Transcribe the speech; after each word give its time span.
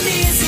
lonely 0.00 0.47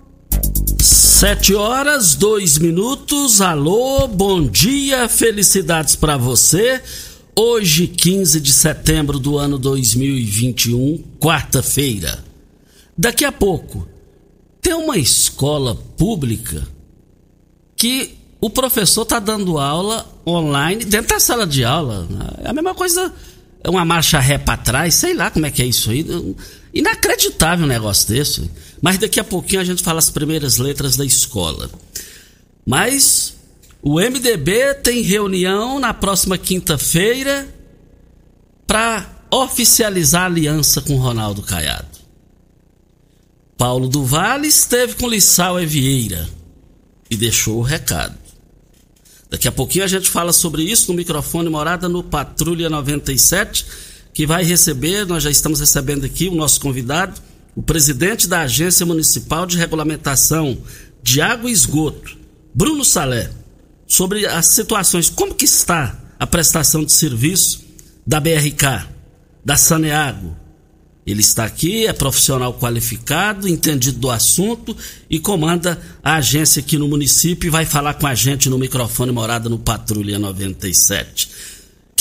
Sete 0.81 1.53
horas, 1.53 2.15
dois 2.15 2.57
minutos. 2.57 3.39
Alô, 3.39 4.07
bom 4.07 4.47
dia, 4.47 5.07
felicidades 5.07 5.95
para 5.95 6.17
você. 6.17 6.81
Hoje, 7.37 7.85
15 7.85 8.41
de 8.41 8.51
setembro 8.51 9.19
do 9.19 9.37
ano 9.37 9.59
2021, 9.59 11.03
quarta-feira. 11.19 12.25
Daqui 12.97 13.23
a 13.23 13.31
pouco, 13.31 13.87
tem 14.59 14.73
uma 14.73 14.97
escola 14.97 15.75
pública 15.75 16.67
que 17.77 18.15
o 18.41 18.49
professor 18.49 19.03
está 19.03 19.19
dando 19.19 19.59
aula 19.59 20.11
online 20.25 20.83
dentro 20.83 21.09
da 21.09 21.19
sala 21.19 21.45
de 21.45 21.63
aula. 21.63 22.07
É 22.43 22.49
a 22.49 22.53
mesma 22.53 22.73
coisa, 22.73 23.13
é 23.63 23.69
uma 23.69 23.85
marcha 23.85 24.19
ré 24.19 24.39
para 24.39 24.57
trás, 24.57 24.95
sei 24.95 25.13
lá 25.13 25.29
como 25.29 25.45
é 25.45 25.51
que 25.51 25.61
é 25.61 25.67
isso 25.67 25.91
aí. 25.91 26.03
Inacreditável 26.73 27.65
um 27.65 27.69
negócio 27.69 28.07
desse. 28.07 28.49
Mas 28.81 28.97
daqui 28.97 29.19
a 29.19 29.23
pouquinho 29.23 29.61
a 29.61 29.65
gente 29.65 29.83
fala 29.83 29.99
as 29.99 30.09
primeiras 30.09 30.57
letras 30.57 30.95
da 30.95 31.05
escola. 31.05 31.69
Mas 32.65 33.35
o 33.81 33.99
MDB 33.99 34.75
tem 34.75 35.01
reunião 35.01 35.79
na 35.79 35.93
próxima 35.93 36.37
quinta-feira 36.37 37.47
para 38.65 39.09
oficializar 39.31 40.23
a 40.23 40.25
aliança 40.25 40.81
com 40.81 40.97
Ronaldo 40.97 41.41
Caiado. 41.41 41.99
Paulo 43.57 43.87
do 43.87 44.03
Vale 44.03 44.47
esteve 44.47 44.95
com 44.95 45.07
Lissau 45.07 45.59
Evieira 45.59 46.27
e 47.09 47.15
deixou 47.15 47.59
o 47.59 47.61
recado. 47.61 48.17
Daqui 49.29 49.47
a 49.47 49.51
pouquinho 49.51 49.85
a 49.85 49.87
gente 49.87 50.09
fala 50.09 50.33
sobre 50.33 50.63
isso 50.63 50.91
no 50.91 50.97
microfone 50.97 51.49
Morada 51.49 51.87
no 51.87 52.03
Patrulha 52.03 52.69
97, 52.69 53.65
que 54.13 54.25
vai 54.25 54.43
receber, 54.43 55.05
nós 55.05 55.23
já 55.23 55.29
estamos 55.29 55.59
recebendo 55.59 56.05
aqui 56.05 56.27
o 56.27 56.35
nosso 56.35 56.59
convidado, 56.59 57.21
o 57.55 57.61
presidente 57.61 58.27
da 58.27 58.41
Agência 58.41 58.85
Municipal 58.85 59.45
de 59.45 59.57
Regulamentação 59.57 60.57
de 61.03 61.21
Água 61.21 61.49
e 61.49 61.53
Esgoto, 61.53 62.17
Bruno 62.53 62.83
Salé, 62.83 63.29
sobre 63.87 64.25
as 64.25 64.47
situações, 64.47 65.09
como 65.09 65.35
que 65.35 65.45
está 65.45 65.99
a 66.19 66.27
prestação 66.27 66.83
de 66.83 66.93
serviço 66.93 67.61
da 68.05 68.19
BRK, 68.19 68.87
da 69.43 69.57
Saneago. 69.57 70.37
Ele 71.05 71.21
está 71.21 71.45
aqui, 71.45 71.87
é 71.87 71.93
profissional 71.93 72.53
qualificado, 72.53 73.47
entendido 73.47 73.97
do 73.97 74.11
assunto 74.11 74.77
e 75.09 75.19
comanda 75.19 75.81
a 76.03 76.17
agência 76.17 76.59
aqui 76.59 76.77
no 76.77 76.87
município 76.87 77.47
e 77.47 77.49
vai 77.49 77.65
falar 77.65 77.95
com 77.95 78.05
a 78.05 78.13
gente 78.13 78.49
no 78.49 78.59
microfone 78.59 79.11
morada 79.11 79.49
no 79.49 79.57
Patrulha 79.57 80.19
97. 80.19 81.29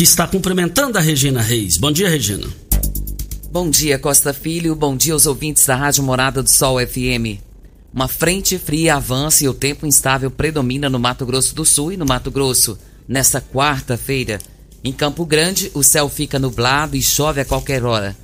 Que 0.00 0.04
está 0.04 0.26
cumprimentando 0.26 0.96
a 0.96 1.00
Regina 1.02 1.42
Reis. 1.42 1.76
Bom 1.76 1.92
dia, 1.92 2.08
Regina. 2.08 2.48
Bom 3.52 3.68
dia, 3.68 3.98
Costa 3.98 4.32
Filho. 4.32 4.74
Bom 4.74 4.96
dia 4.96 5.12
aos 5.12 5.26
ouvintes 5.26 5.66
da 5.66 5.76
Rádio 5.76 6.02
Morada 6.02 6.42
do 6.42 6.48
Sol 6.48 6.78
FM. 6.80 7.38
Uma 7.92 8.08
frente 8.08 8.56
fria 8.56 8.94
avança 8.94 9.44
e 9.44 9.48
o 9.50 9.52
tempo 9.52 9.86
instável 9.86 10.30
predomina 10.30 10.88
no 10.88 10.98
Mato 10.98 11.26
Grosso 11.26 11.54
do 11.54 11.66
Sul 11.66 11.92
e 11.92 11.98
no 11.98 12.06
Mato 12.06 12.30
Grosso. 12.30 12.78
Nesta 13.06 13.42
quarta-feira, 13.42 14.38
em 14.82 14.90
Campo 14.90 15.26
Grande, 15.26 15.70
o 15.74 15.82
céu 15.82 16.08
fica 16.08 16.38
nublado 16.38 16.96
e 16.96 17.02
chove 17.02 17.42
a 17.42 17.44
qualquer 17.44 17.84
hora. 17.84 18.16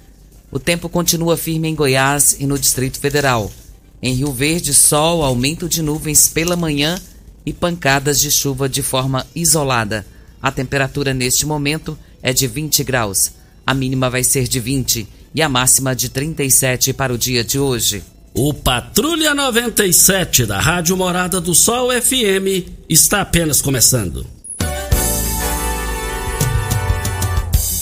O 0.51 0.59
tempo 0.59 0.89
continua 0.89 1.37
firme 1.37 1.69
em 1.69 1.75
Goiás 1.75 2.39
e 2.41 2.47
no 2.47 2.59
Distrito 2.59 2.99
Federal. 2.99 3.53
Em 4.01 4.15
Rio 4.15 4.33
Verde, 4.33 4.73
sol, 4.73 5.23
aumento 5.23 5.69
de 5.69 5.83
nuvens 5.83 6.27
pela 6.27 6.57
manhã 6.57 6.99
e 7.45 7.53
pancadas 7.53 8.19
de 8.19 8.31
chuva 8.31 8.67
de 8.67 8.83
forma 8.83 9.27
isolada. 9.35 10.07
A 10.47 10.53
temperatura 10.53 11.13
neste 11.13 11.45
momento 11.45 11.99
é 12.23 12.33
de 12.33 12.47
20 12.47 12.85
graus. 12.85 13.33
A 13.67 13.75
mínima 13.75 14.09
vai 14.09 14.23
ser 14.23 14.47
de 14.47 14.61
20 14.61 15.09
e 15.35 15.43
a 15.43 15.49
máxima 15.49 15.93
de 15.93 16.09
37 16.09 16.93
para 16.93 17.13
o 17.13 17.19
dia 17.19 17.43
de 17.43 17.59
hoje. 17.59 18.05
O 18.33 18.55
Patrulha 18.55 19.35
97 19.35 20.47
da 20.47 20.61
Rádio 20.61 20.97
Morada 20.97 21.41
do 21.41 21.53
Sol 21.53 21.91
FM 21.91 22.65
está 22.89 23.23
apenas 23.23 23.61
começando. 23.61 24.25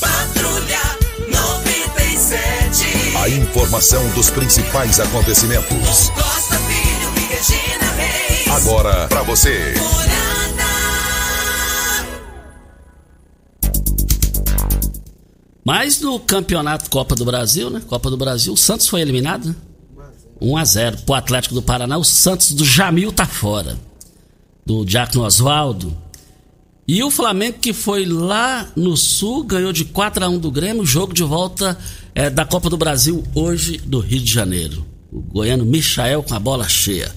Patrulha 0.00 0.80
97. 1.28 3.16
A 3.18 3.28
informação 3.28 4.08
dos 4.12 4.30
principais 4.30 4.98
acontecimentos. 5.00 6.08
Costa 6.08 6.56
Filho 6.60 7.12
e 7.14 7.34
Regina 7.34 7.92
Reis. 7.92 8.48
Agora 8.48 9.06
para 9.08 9.22
você. 9.22 9.74
Morada. 9.76 10.33
Mas 15.64 16.00
no 16.00 16.20
campeonato 16.20 16.90
Copa 16.90 17.14
do 17.14 17.24
Brasil, 17.24 17.70
né? 17.70 17.80
Copa 17.86 18.10
do 18.10 18.16
Brasil, 18.16 18.52
o 18.52 18.56
Santos 18.56 18.86
foi 18.86 19.00
eliminado, 19.00 19.48
né? 19.48 19.54
1 20.40 20.56
a 20.56 20.64
0 20.64 20.98
pro 20.98 21.14
Atlético 21.14 21.54
do 21.54 21.62
Paraná. 21.62 21.96
O 21.96 22.04
Santos 22.04 22.52
do 22.52 22.64
Jamil 22.64 23.10
tá 23.10 23.24
fora. 23.24 23.78
Do 24.66 24.84
Diácono 24.84 25.24
Oswaldo. 25.24 25.96
E 26.86 27.02
o 27.02 27.10
Flamengo 27.10 27.58
que 27.60 27.72
foi 27.72 28.04
lá 28.04 28.70
no 28.76 28.94
Sul, 28.94 29.42
ganhou 29.44 29.72
de 29.72 29.86
4 29.86 30.24
a 30.24 30.28
1 30.28 30.38
do 30.38 30.50
Grêmio, 30.50 30.84
jogo 30.84 31.14
de 31.14 31.22
volta 31.22 31.78
é, 32.14 32.28
da 32.28 32.44
Copa 32.44 32.68
do 32.68 32.76
Brasil 32.76 33.24
hoje 33.34 33.78
do 33.78 34.00
Rio 34.00 34.20
de 34.20 34.30
Janeiro. 34.30 34.84
O 35.10 35.20
goiano 35.20 35.64
Michael 35.64 36.22
com 36.22 36.34
a 36.34 36.38
bola 36.38 36.68
cheia. 36.68 37.10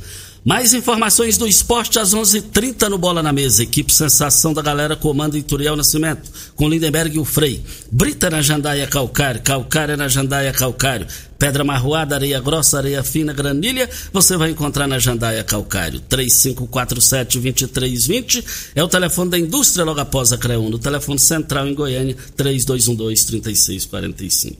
Mais 0.47 0.73
informações 0.73 1.38
do 1.38 1.45
esporte 1.45 1.99
às 1.99 2.13
11:30 2.13 2.38
h 2.38 2.47
30 2.53 2.89
no 2.89 2.97
Bola 2.97 3.21
na 3.21 3.33
Mesa. 3.33 3.63
Equipe 3.63 3.94
Sensação 3.94 4.53
da 4.53 4.61
Galera 4.61 4.95
comanda 4.95 5.38
Ituriel 5.38 5.75
Nascimento, 5.75 6.31
com 6.55 6.69
Lindenberg 6.69 7.17
e 7.17 7.19
o 7.19 7.25
Frei. 7.25 7.61
Brita 7.91 8.29
na 8.29 8.41
Jandaia 8.41 8.88
Calcário, 8.88 9.41
Calcário 9.41 9.97
na 9.97 10.07
Jandaia 10.07 10.53
Calcário. 10.53 11.05
Pedra 11.38 11.65
marroada, 11.65 12.15
areia 12.15 12.39
grossa, 12.39 12.77
areia 12.77 13.03
fina, 13.03 13.33
granilha, 13.33 13.89
você 14.13 14.38
vai 14.38 14.51
encontrar 14.51 14.88
na 14.88 14.99
Jandaia 14.99 15.44
Calcário. 15.44 15.99
3547-2320 16.09 18.45
é 18.73 18.81
o 18.81 18.88
telefone 18.88 19.31
da 19.31 19.38
indústria 19.38 19.83
logo 19.83 19.99
após 19.99 20.31
a 20.31 20.38
CREUN. 20.38 20.69
No 20.69 20.79
telefone 20.79 21.19
central 21.19 21.67
em 21.67 21.73
Goiânia, 21.73 22.15
3212-3645. 22.38 24.55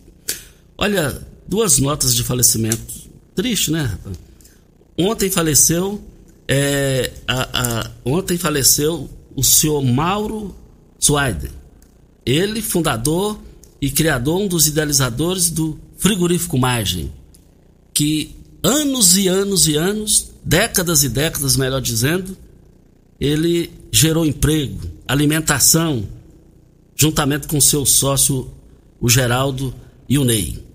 Olha, 0.78 1.18
duas 1.48 1.80
notas 1.80 2.14
de 2.14 2.26
falecimento. 2.26 3.08
Triste, 3.34 3.72
né, 3.72 3.84
rapaz? 3.84 4.27
Ontem 4.98 5.30
faleceu, 5.30 6.02
é, 6.48 7.14
a, 7.28 7.82
a, 7.82 7.92
ontem 8.04 8.36
faleceu 8.36 9.08
o 9.36 9.44
senhor 9.44 9.84
Mauro 9.84 10.56
Suaide. 10.98 11.52
Ele, 12.26 12.62
fundador 12.62 13.40
e 13.80 13.92
criador, 13.92 14.42
um 14.42 14.48
dos 14.48 14.66
idealizadores 14.66 15.52
do 15.52 15.80
frigorífico 15.98 16.58
Margem, 16.58 17.14
que 17.94 18.36
anos 18.64 19.16
e 19.16 19.28
anos 19.28 19.68
e 19.68 19.76
anos, 19.76 20.32
décadas 20.44 21.04
e 21.04 21.10
décadas, 21.10 21.56
melhor 21.56 21.80
dizendo, 21.80 22.36
ele 23.20 23.72
gerou 23.92 24.26
emprego, 24.26 24.82
alimentação, 25.08 26.08
juntamente 26.96 27.48
com 27.48 27.62
seu 27.62 27.86
sócio, 27.86 28.52
o 29.00 29.08
Geraldo 29.08 29.74
e 30.10 30.18
o 30.18 30.24
Ney 30.24 30.67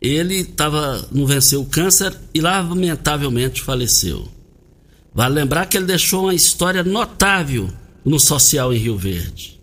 ele 0.00 0.44
tava, 0.44 1.06
não 1.12 1.26
venceu 1.26 1.60
o 1.60 1.66
câncer 1.66 2.16
e 2.32 2.40
lamentavelmente 2.40 3.60
faleceu. 3.60 4.28
Vale 5.12 5.34
lembrar 5.34 5.66
que 5.66 5.76
ele 5.76 5.86
deixou 5.86 6.24
uma 6.24 6.34
história 6.34 6.82
notável 6.82 7.68
no 8.04 8.18
social 8.18 8.72
em 8.72 8.78
Rio 8.78 8.96
Verde. 8.96 9.60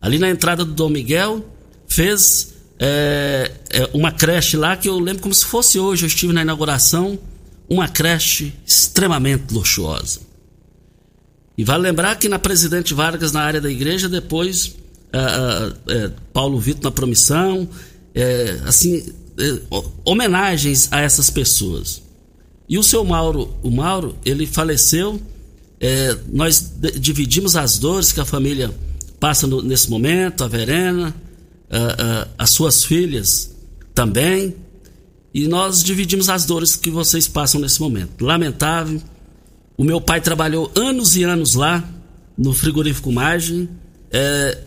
Ali 0.00 0.18
na 0.18 0.30
entrada 0.30 0.64
do 0.64 0.72
Dom 0.72 0.88
Miguel, 0.88 1.44
fez 1.88 2.54
é, 2.78 3.50
é, 3.70 3.90
uma 3.92 4.12
creche 4.12 4.56
lá 4.56 4.76
que 4.76 4.88
eu 4.88 4.98
lembro 4.98 5.22
como 5.22 5.34
se 5.34 5.44
fosse 5.44 5.78
hoje. 5.78 6.04
Eu 6.04 6.08
estive 6.08 6.32
na 6.32 6.42
inauguração, 6.42 7.18
uma 7.68 7.88
creche 7.88 8.54
extremamente 8.66 9.52
luxuosa. 9.52 10.20
E 11.58 11.64
vale 11.64 11.82
lembrar 11.82 12.16
que 12.16 12.28
na 12.28 12.38
Presidente 12.38 12.94
Vargas, 12.94 13.32
na 13.32 13.40
área 13.40 13.60
da 13.60 13.70
igreja, 13.70 14.08
depois 14.08 14.76
é, 15.12 16.10
Paulo 16.32 16.58
Vitor 16.58 16.84
na 16.84 16.90
promissão, 16.90 17.68
assim, 18.66 18.98
eh, 18.98 19.12
homenagens 20.04 20.88
a 20.90 21.00
essas 21.00 21.30
pessoas. 21.30 22.02
E 22.68 22.78
o 22.78 22.82
seu 22.82 23.04
Mauro, 23.04 23.54
o 23.62 23.70
Mauro, 23.70 24.16
ele 24.24 24.46
faleceu. 24.46 25.20
É, 25.78 26.16
nós 26.32 26.72
dividimos 26.98 27.54
as 27.54 27.78
dores 27.78 28.12
que 28.12 28.20
a 28.20 28.24
família 28.24 28.74
passa 29.20 29.46
no, 29.46 29.62
nesse 29.62 29.90
momento, 29.90 30.42
a 30.42 30.48
Verena, 30.48 31.14
a, 31.70 31.78
a, 31.78 32.28
as 32.38 32.50
suas 32.50 32.84
filhas 32.84 33.54
também. 33.94 34.54
E 35.32 35.46
nós 35.46 35.82
dividimos 35.82 36.28
as 36.28 36.44
dores 36.44 36.76
que 36.76 36.90
vocês 36.90 37.28
passam 37.28 37.60
nesse 37.60 37.80
momento. 37.80 38.24
Lamentável. 38.24 39.00
O 39.76 39.84
meu 39.84 40.00
pai 40.00 40.20
trabalhou 40.20 40.72
anos 40.74 41.14
e 41.16 41.22
anos 41.22 41.54
lá, 41.54 41.84
no 42.36 42.54
frigorífico 42.54 43.12
Margem. 43.12 43.68
É, 44.10 44.58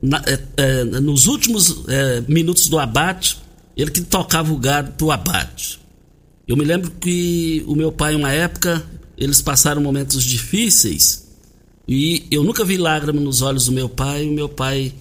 na, 0.00 0.22
é, 0.56 0.84
nos 0.84 1.26
últimos 1.26 1.84
minutos 2.28 2.68
do 2.68 2.78
abate, 2.78 3.38
ele 3.76 3.90
que 3.90 4.02
tocava 4.02 4.52
o 4.52 4.58
gado 4.58 4.92
pro 4.92 5.10
abate. 5.10 5.80
Eu 6.46 6.56
me 6.56 6.64
lembro 6.64 6.90
que 6.90 7.64
o 7.66 7.74
meu 7.74 7.92
pai, 7.92 8.14
uma 8.14 8.32
época, 8.32 8.84
eles 9.16 9.40
passaram 9.40 9.80
momentos 9.80 10.22
difíceis 10.24 11.22
e 11.86 12.26
eu 12.30 12.44
nunca 12.44 12.64
vi 12.64 12.76
lágrimas 12.76 13.22
nos 13.22 13.42
olhos 13.42 13.66
do 13.66 13.72
meu 13.72 13.88
pai. 13.88 14.28
O 14.28 14.32
meu 14.32 14.48
pai 14.48 14.92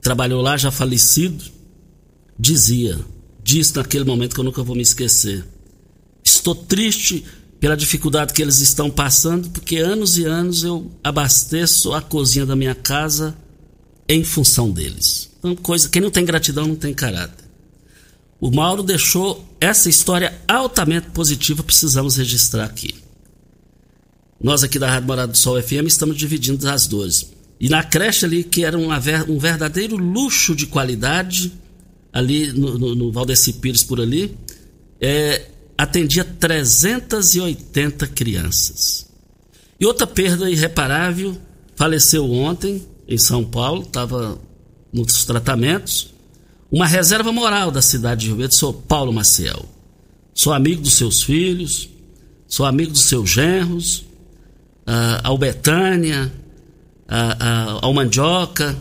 trabalhou 0.00 0.40
lá, 0.42 0.56
já 0.56 0.70
falecido, 0.70 1.44
dizia, 2.38 2.98
disse 3.42 3.76
naquele 3.76 4.04
momento 4.04 4.34
que 4.34 4.40
eu 4.40 4.44
nunca 4.44 4.62
vou 4.62 4.76
me 4.76 4.82
esquecer. 4.82 5.44
Estou 6.22 6.54
triste 6.54 7.24
pela 7.60 7.76
dificuldade 7.76 8.32
que 8.32 8.42
eles 8.42 8.60
estão 8.60 8.90
passando, 8.90 9.48
porque 9.50 9.76
anos 9.76 10.18
e 10.18 10.24
anos 10.24 10.62
eu 10.64 10.90
abasteço 11.02 11.94
a 11.94 12.02
cozinha 12.02 12.44
da 12.44 12.54
minha 12.54 12.74
casa 12.74 13.36
em 14.08 14.22
função 14.22 14.70
deles. 14.70 15.30
Então, 15.38 15.56
coisa, 15.56 15.88
quem 15.88 16.02
não 16.02 16.10
tem 16.10 16.24
gratidão 16.24 16.66
não 16.66 16.76
tem 16.76 16.92
caráter. 16.92 17.43
O 18.44 18.50
Mauro 18.50 18.82
deixou 18.82 19.42
essa 19.58 19.88
história 19.88 20.38
altamente 20.46 21.06
positiva, 21.12 21.62
precisamos 21.62 22.18
registrar 22.18 22.64
aqui. 22.64 22.94
Nós 24.38 24.62
aqui 24.62 24.78
da 24.78 24.86
Rádio 24.86 25.06
Morada 25.06 25.32
do 25.32 25.38
Sol 25.38 25.62
FM 25.62 25.86
estamos 25.86 26.14
dividindo 26.14 26.68
as 26.68 26.86
dores. 26.86 27.32
E 27.58 27.70
na 27.70 27.82
creche 27.82 28.26
ali, 28.26 28.44
que 28.44 28.62
era 28.62 28.76
um 28.76 29.38
verdadeiro 29.38 29.96
luxo 29.96 30.54
de 30.54 30.66
qualidade, 30.66 31.54
ali 32.12 32.52
no, 32.52 32.78
no, 32.78 32.94
no 32.94 33.10
Valdeci 33.10 33.54
Pires 33.54 33.82
por 33.82 33.98
ali, 33.98 34.36
é, 35.00 35.46
atendia 35.78 36.22
380 36.22 38.06
crianças. 38.08 39.06
E 39.80 39.86
outra 39.86 40.06
perda 40.06 40.50
irreparável, 40.50 41.34
faleceu 41.76 42.30
ontem 42.30 42.86
em 43.08 43.16
São 43.16 43.42
Paulo, 43.42 43.84
estava 43.84 44.38
nos 44.92 45.24
tratamentos, 45.24 46.13
uma 46.70 46.86
reserva 46.86 47.32
moral 47.32 47.70
da 47.70 47.82
cidade 47.82 48.22
de 48.22 48.26
Rio 48.28 48.36
Verde, 48.36 48.54
sou 48.54 48.72
Paulo 48.72 49.12
Maciel. 49.12 49.64
Sou 50.34 50.52
amigo 50.52 50.82
dos 50.82 50.94
seus 50.94 51.22
filhos, 51.22 51.88
sou 52.48 52.66
amigo 52.66 52.92
dos 52.92 53.04
seus 53.04 53.30
genros, 53.30 53.98
uh, 54.86 55.20
ao 55.22 55.38
Betânia, 55.38 56.32
uh, 57.08 57.76
uh, 57.76 57.78
ao 57.82 57.94
Mandioca, 57.94 58.76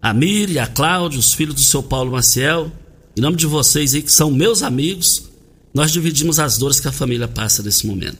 a 0.00 0.12
Miri, 0.12 0.58
a 0.58 0.66
Cláudio, 0.66 1.18
os 1.18 1.34
filhos 1.34 1.54
do 1.54 1.62
seu 1.62 1.82
Paulo 1.82 2.12
Maciel. 2.12 2.70
Em 3.16 3.20
nome 3.20 3.36
de 3.36 3.46
vocês 3.46 3.94
aí 3.94 4.02
que 4.02 4.12
são 4.12 4.30
meus 4.30 4.62
amigos, 4.62 5.28
nós 5.74 5.90
dividimos 5.90 6.38
as 6.38 6.58
dores 6.58 6.80
que 6.80 6.88
a 6.88 6.92
família 6.92 7.28
passa 7.28 7.62
nesse 7.62 7.86
momento. 7.86 8.18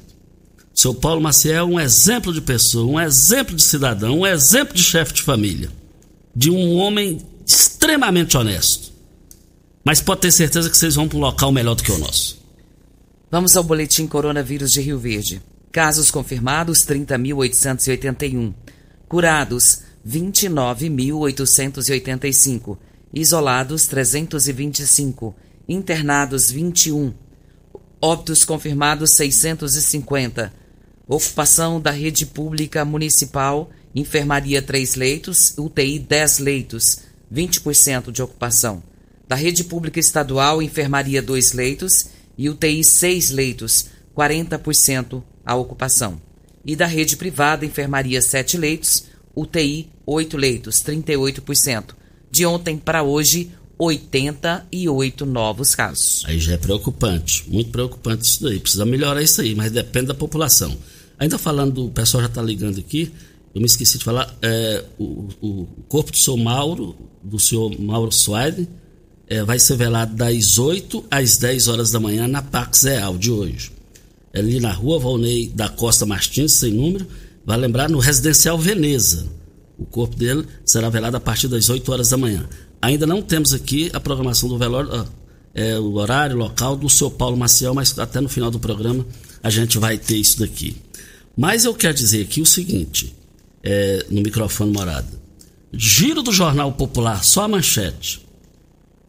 O 0.74 0.80
seu 0.80 0.94
Paulo 0.94 1.20
Maciel 1.20 1.56
é 1.56 1.64
um 1.64 1.78
exemplo 1.78 2.32
de 2.32 2.40
pessoa, 2.40 2.86
um 2.86 3.00
exemplo 3.00 3.54
de 3.54 3.62
cidadão, 3.62 4.20
um 4.20 4.26
exemplo 4.26 4.74
de 4.74 4.82
chefe 4.82 5.12
de 5.12 5.22
família. 5.22 5.70
De 6.34 6.50
um 6.50 6.76
homem 6.76 7.18
extremamente 7.54 8.36
honesto. 8.36 8.92
Mas 9.84 10.00
pode 10.00 10.22
ter 10.22 10.32
certeza 10.32 10.70
que 10.70 10.76
vocês 10.76 10.94
vão 10.94 11.08
para 11.08 11.18
um 11.18 11.22
local 11.22 11.52
melhor 11.52 11.74
do 11.74 11.82
que 11.82 11.92
o 11.92 11.98
nosso. 11.98 12.40
Vamos 13.30 13.54
ao 13.56 13.64
boletim 13.64 14.06
coronavírus 14.06 14.72
de 14.72 14.80
Rio 14.80 14.98
Verde. 14.98 15.42
Casos 15.70 16.10
confirmados 16.10 16.86
30.881. 16.86 18.54
Curados 19.08 19.80
29.885. 20.06 22.78
Isolados 23.12 23.86
325. 23.86 25.34
Internados 25.68 26.50
21. 26.50 27.12
Óbitos 28.00 28.44
confirmados 28.44 29.10
650. 29.12 30.52
Ocupação 31.08 31.80
da 31.80 31.90
rede 31.90 32.24
pública 32.24 32.84
municipal, 32.84 33.68
enfermaria 33.94 34.62
3 34.62 34.94
leitos, 34.94 35.54
UTI 35.58 35.98
10 35.98 36.38
leitos. 36.38 37.00
20% 37.32 38.10
de 38.10 38.22
ocupação. 38.22 38.82
Da 39.26 39.34
rede 39.34 39.64
pública 39.64 39.98
estadual, 39.98 40.62
enfermaria 40.62 41.22
2 41.22 41.52
leitos 41.52 42.08
e 42.36 42.48
UTI 42.50 42.84
6 42.84 43.30
leitos, 43.30 43.86
40% 44.16 45.22
a 45.44 45.54
ocupação. 45.54 46.20
E 46.64 46.76
da 46.76 46.86
rede 46.86 47.16
privada, 47.16 47.64
enfermaria 47.64 48.20
7 48.20 48.56
leitos, 48.56 49.04
UTI 49.34 49.90
8 50.06 50.36
leitos, 50.36 50.82
38%. 50.82 51.94
De 52.30 52.46
ontem 52.46 52.76
para 52.76 53.02
hoje, 53.02 53.50
88 53.78 55.26
novos 55.26 55.74
casos. 55.74 56.22
Aí 56.26 56.38
já 56.38 56.52
é 56.52 56.56
preocupante, 56.56 57.44
muito 57.48 57.70
preocupante 57.70 58.24
isso 58.24 58.42
daí. 58.42 58.60
Precisa 58.60 58.84
melhorar 58.84 59.22
isso 59.22 59.40
aí, 59.40 59.54
mas 59.54 59.72
depende 59.72 60.06
da 60.06 60.14
população. 60.14 60.76
Ainda 61.18 61.38
falando, 61.38 61.86
o 61.86 61.90
pessoal 61.90 62.22
já 62.22 62.28
está 62.28 62.42
ligando 62.42 62.78
aqui, 62.78 63.12
eu 63.54 63.60
me 63.60 63.66
esqueci 63.66 63.98
de 63.98 64.04
falar, 64.04 64.34
é, 64.40 64.84
o, 64.98 65.28
o, 65.40 65.66
corpo 65.88 66.10
do 66.10 66.18
senhor 66.18 66.36
Mauro, 66.38 66.96
do 67.22 67.38
senhor 67.38 67.78
Mauro 67.78 68.10
Suaide, 68.10 68.68
é, 69.28 69.44
vai 69.44 69.58
ser 69.58 69.76
velado 69.76 70.14
das 70.14 70.58
8 70.58 71.04
às 71.10 71.36
10 71.36 71.68
horas 71.68 71.90
da 71.90 72.00
manhã 72.00 72.26
na 72.26 72.42
Pax 72.42 72.84
Real 72.84 73.16
de 73.18 73.30
hoje. 73.30 73.72
É 74.32 74.40
ali 74.40 74.58
na 74.58 74.72
rua 74.72 74.98
Valnei 74.98 75.48
da 75.48 75.68
Costa 75.68 76.06
Martins, 76.06 76.52
sem 76.52 76.72
número, 76.72 77.06
vai 77.44 77.58
lembrar 77.58 77.90
no 77.90 77.98
Residencial 77.98 78.58
Veneza. 78.58 79.26
O 79.78 79.84
corpo 79.84 80.16
dele 80.16 80.46
será 80.64 80.88
velado 80.88 81.16
a 81.16 81.20
partir 81.20 81.48
das 81.48 81.68
8 81.68 81.92
horas 81.92 82.08
da 82.08 82.16
manhã. 82.16 82.48
Ainda 82.80 83.06
não 83.06 83.20
temos 83.20 83.52
aqui 83.52 83.90
a 83.92 84.00
programação 84.00 84.48
do 84.48 84.56
velório, 84.56 85.06
é, 85.54 85.78
o 85.78 85.92
horário, 85.94 86.36
local 86.36 86.74
do 86.76 86.88
seu 86.88 87.10
Paulo 87.10 87.36
Maciel, 87.36 87.74
mas 87.74 87.98
até 87.98 88.20
no 88.20 88.28
final 88.28 88.50
do 88.50 88.58
programa 88.58 89.06
a 89.42 89.50
gente 89.50 89.78
vai 89.78 89.98
ter 89.98 90.16
isso 90.16 90.38
daqui. 90.38 90.76
Mas 91.36 91.64
eu 91.64 91.74
quero 91.74 91.94
dizer 91.94 92.22
aqui 92.22 92.40
o 92.40 92.46
seguinte: 92.46 93.14
é, 93.62 94.06
no 94.10 94.22
microfone 94.22 94.72
morada. 94.72 95.22
Giro 95.72 96.22
do 96.22 96.32
Jornal 96.32 96.72
Popular, 96.72 97.24
só 97.24 97.44
a 97.44 97.48
manchete. 97.48 98.26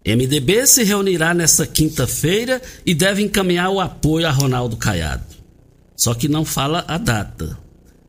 MDB 0.05 0.67
se 0.67 0.83
reunirá 0.83 1.33
nesta 1.33 1.65
quinta-feira 1.65 2.61
e 2.85 2.93
deve 2.93 3.21
encaminhar 3.21 3.69
o 3.69 3.79
apoio 3.79 4.27
a 4.27 4.31
Ronaldo 4.31 4.75
Caiado. 4.75 5.23
Só 5.95 6.13
que 6.13 6.27
não 6.27 6.43
fala 6.43 6.83
a 6.87 6.97
data. 6.97 7.57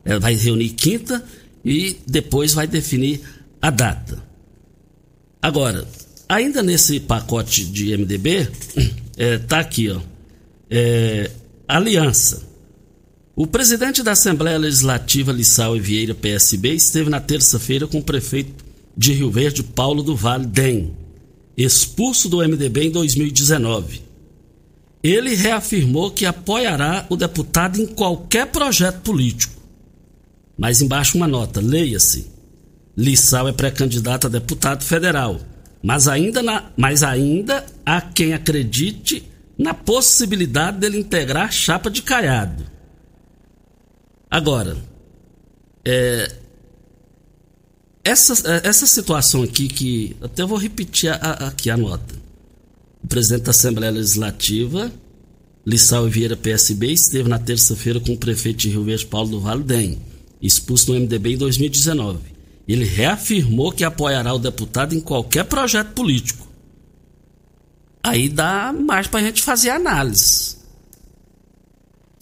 Ela 0.03 0.19
vai 0.19 0.35
reunir 0.35 0.69
quinta 0.69 1.23
e 1.63 1.97
depois 2.05 2.53
vai 2.53 2.67
definir 2.67 3.21
a 3.61 3.69
data. 3.69 4.21
Agora, 5.41 5.87
ainda 6.27 6.61
nesse 6.61 6.99
pacote 6.99 7.65
de 7.65 7.95
MDB, 7.95 8.49
é, 9.17 9.37
tá 9.37 9.59
aqui, 9.59 9.89
ó. 9.89 10.01
É, 10.69 11.31
aliança. 11.67 12.43
O 13.37 13.45
presidente 13.45 14.01
da 14.01 14.13
Assembleia 14.13 14.57
Legislativa, 14.57 15.33
Lissau 15.33 15.77
Vieira, 15.77 16.15
PSB, 16.15 16.73
esteve 16.73 17.09
na 17.09 17.19
terça-feira 17.19 17.85
com 17.85 17.97
o 17.97 18.03
prefeito 18.03 18.63
de 18.95 19.11
Rio 19.11 19.29
Verde, 19.29 19.61
Paulo 19.61 20.01
do 20.01 20.15
Vale 20.15 20.47
expulso 21.57 22.29
do 22.29 22.37
MDB 22.37 22.85
em 22.85 22.91
2019. 22.91 24.01
Ele 25.03 25.35
reafirmou 25.35 26.11
que 26.11 26.25
apoiará 26.25 27.05
o 27.09 27.17
deputado 27.17 27.81
em 27.81 27.85
qualquer 27.85 28.47
projeto 28.47 29.01
político. 29.01 29.53
Mas 30.57 30.81
embaixo 30.81 31.17
uma 31.17 31.27
nota, 31.27 31.59
leia-se. 31.59 32.31
Lissau 32.95 33.49
é 33.49 33.51
pré-candidato 33.51 34.27
a 34.27 34.29
deputado 34.29 34.83
federal, 34.85 35.41
mas 35.83 36.07
ainda, 36.07 36.41
na, 36.41 36.71
mas 36.77 37.03
ainda 37.03 37.65
há 37.85 37.99
quem 37.99 38.33
acredite 38.33 39.29
na 39.57 39.73
possibilidade 39.73 40.77
dele 40.79 40.99
integrar 40.99 41.51
chapa 41.51 41.91
de 41.91 42.01
Caiado. 42.01 42.74
Agora, 44.35 44.75
é, 45.85 46.29
essa, 48.03 48.33
essa 48.65 48.85
situação 48.85 49.43
aqui 49.43 49.69
que. 49.69 50.13
Até 50.21 50.43
vou 50.43 50.57
repetir 50.57 51.09
a, 51.09 51.15
a, 51.15 51.47
aqui 51.47 51.69
a 51.69 51.77
nota. 51.77 52.13
O 53.01 53.07
presidente 53.07 53.43
da 53.43 53.51
Assembleia 53.51 53.93
Legislativa, 53.93 54.91
Lissau 55.65 56.09
Vieira 56.09 56.35
PSB, 56.35 56.91
esteve 56.91 57.29
na 57.29 57.39
terça-feira 57.39 57.97
com 58.01 58.11
o 58.11 58.17
prefeito 58.17 58.57
de 58.57 58.71
Rio 58.71 58.83
Verde, 58.83 59.05
Paulo 59.05 59.29
do 59.29 59.39
Vale 59.39 59.63
Dem, 59.63 60.01
expulso 60.41 60.91
no 60.91 60.99
MDB 60.99 61.35
em 61.35 61.37
2019. 61.37 62.19
Ele 62.67 62.83
reafirmou 62.83 63.71
que 63.71 63.85
apoiará 63.85 64.33
o 64.33 64.39
deputado 64.39 64.93
em 64.93 64.99
qualquer 64.99 65.45
projeto 65.45 65.93
político. 65.93 66.45
Aí 68.03 68.27
dá 68.27 68.73
mais 68.73 69.07
para 69.07 69.21
a 69.21 69.23
gente 69.23 69.41
fazer 69.41 69.69
análise. 69.69 70.54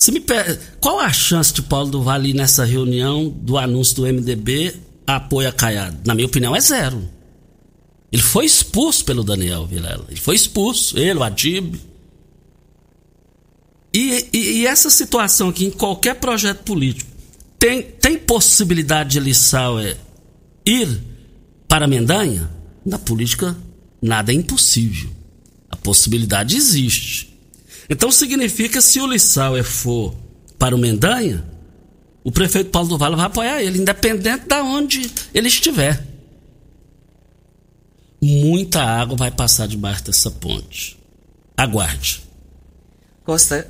Se 0.03 0.11
me 0.11 0.19
per... 0.19 0.59
Qual 0.81 0.99
a 0.99 1.13
chance 1.13 1.53
de 1.53 1.61
Paulo 1.61 1.89
do 1.89 2.03
Vale 2.03 2.31
ir 2.31 2.33
nessa 2.33 2.65
reunião 2.65 3.29
do 3.29 3.57
anúncio 3.57 3.95
do 3.95 4.01
MDB 4.01 4.75
apoio 5.07 5.47
a 5.47 5.51
Caiado? 5.53 5.97
Na 6.05 6.13
minha 6.13 6.27
opinião, 6.27 6.53
é 6.53 6.59
zero. 6.59 7.07
Ele 8.11 8.21
foi 8.21 8.43
expulso 8.43 9.05
pelo 9.05 9.23
Daniel 9.23 9.65
Vilela. 9.65 10.05
Ele 10.09 10.19
foi 10.19 10.35
expulso, 10.35 10.99
ele, 10.99 11.19
o 11.19 11.23
Adib. 11.23 11.79
E, 13.93 14.27
e, 14.33 14.37
e, 14.37 14.67
essa 14.67 14.89
situação 14.89 15.47
aqui, 15.47 15.67
em 15.67 15.71
qualquer 15.71 16.15
projeto 16.15 16.63
político, 16.63 17.09
tem, 17.57 17.81
tem 17.81 18.17
possibilidade 18.17 19.11
de 19.11 19.21
Lissauer 19.21 19.97
ir 20.65 20.99
para 21.65 21.87
Mendanha? 21.87 22.51
Na 22.85 22.99
política, 22.99 23.55
nada 24.01 24.33
é 24.33 24.35
impossível. 24.35 25.09
A 25.69 25.77
possibilidade 25.77 26.57
existe. 26.57 27.32
Então 27.89 28.11
significa 28.11 28.81
se 28.81 28.99
o 28.99 29.07
Lissauer 29.07 29.63
for 29.63 30.15
para 30.57 30.75
o 30.75 30.79
Mendanha, 30.79 31.45
o 32.23 32.31
prefeito 32.31 32.69
Paulo 32.69 32.89
do 32.89 32.97
Vale 32.97 33.15
vai 33.15 33.25
apoiar 33.25 33.61
ele, 33.61 33.79
independente 33.79 34.47
de 34.47 34.55
onde 34.55 35.11
ele 35.33 35.47
estiver. 35.47 36.05
Muita 38.21 38.81
água 38.81 39.17
vai 39.17 39.29
passar 39.29 39.67
debaixo 39.67 40.05
dessa 40.05 40.31
ponte. 40.31 40.97
Aguarde. 41.57 42.23
Costa, 43.25 43.69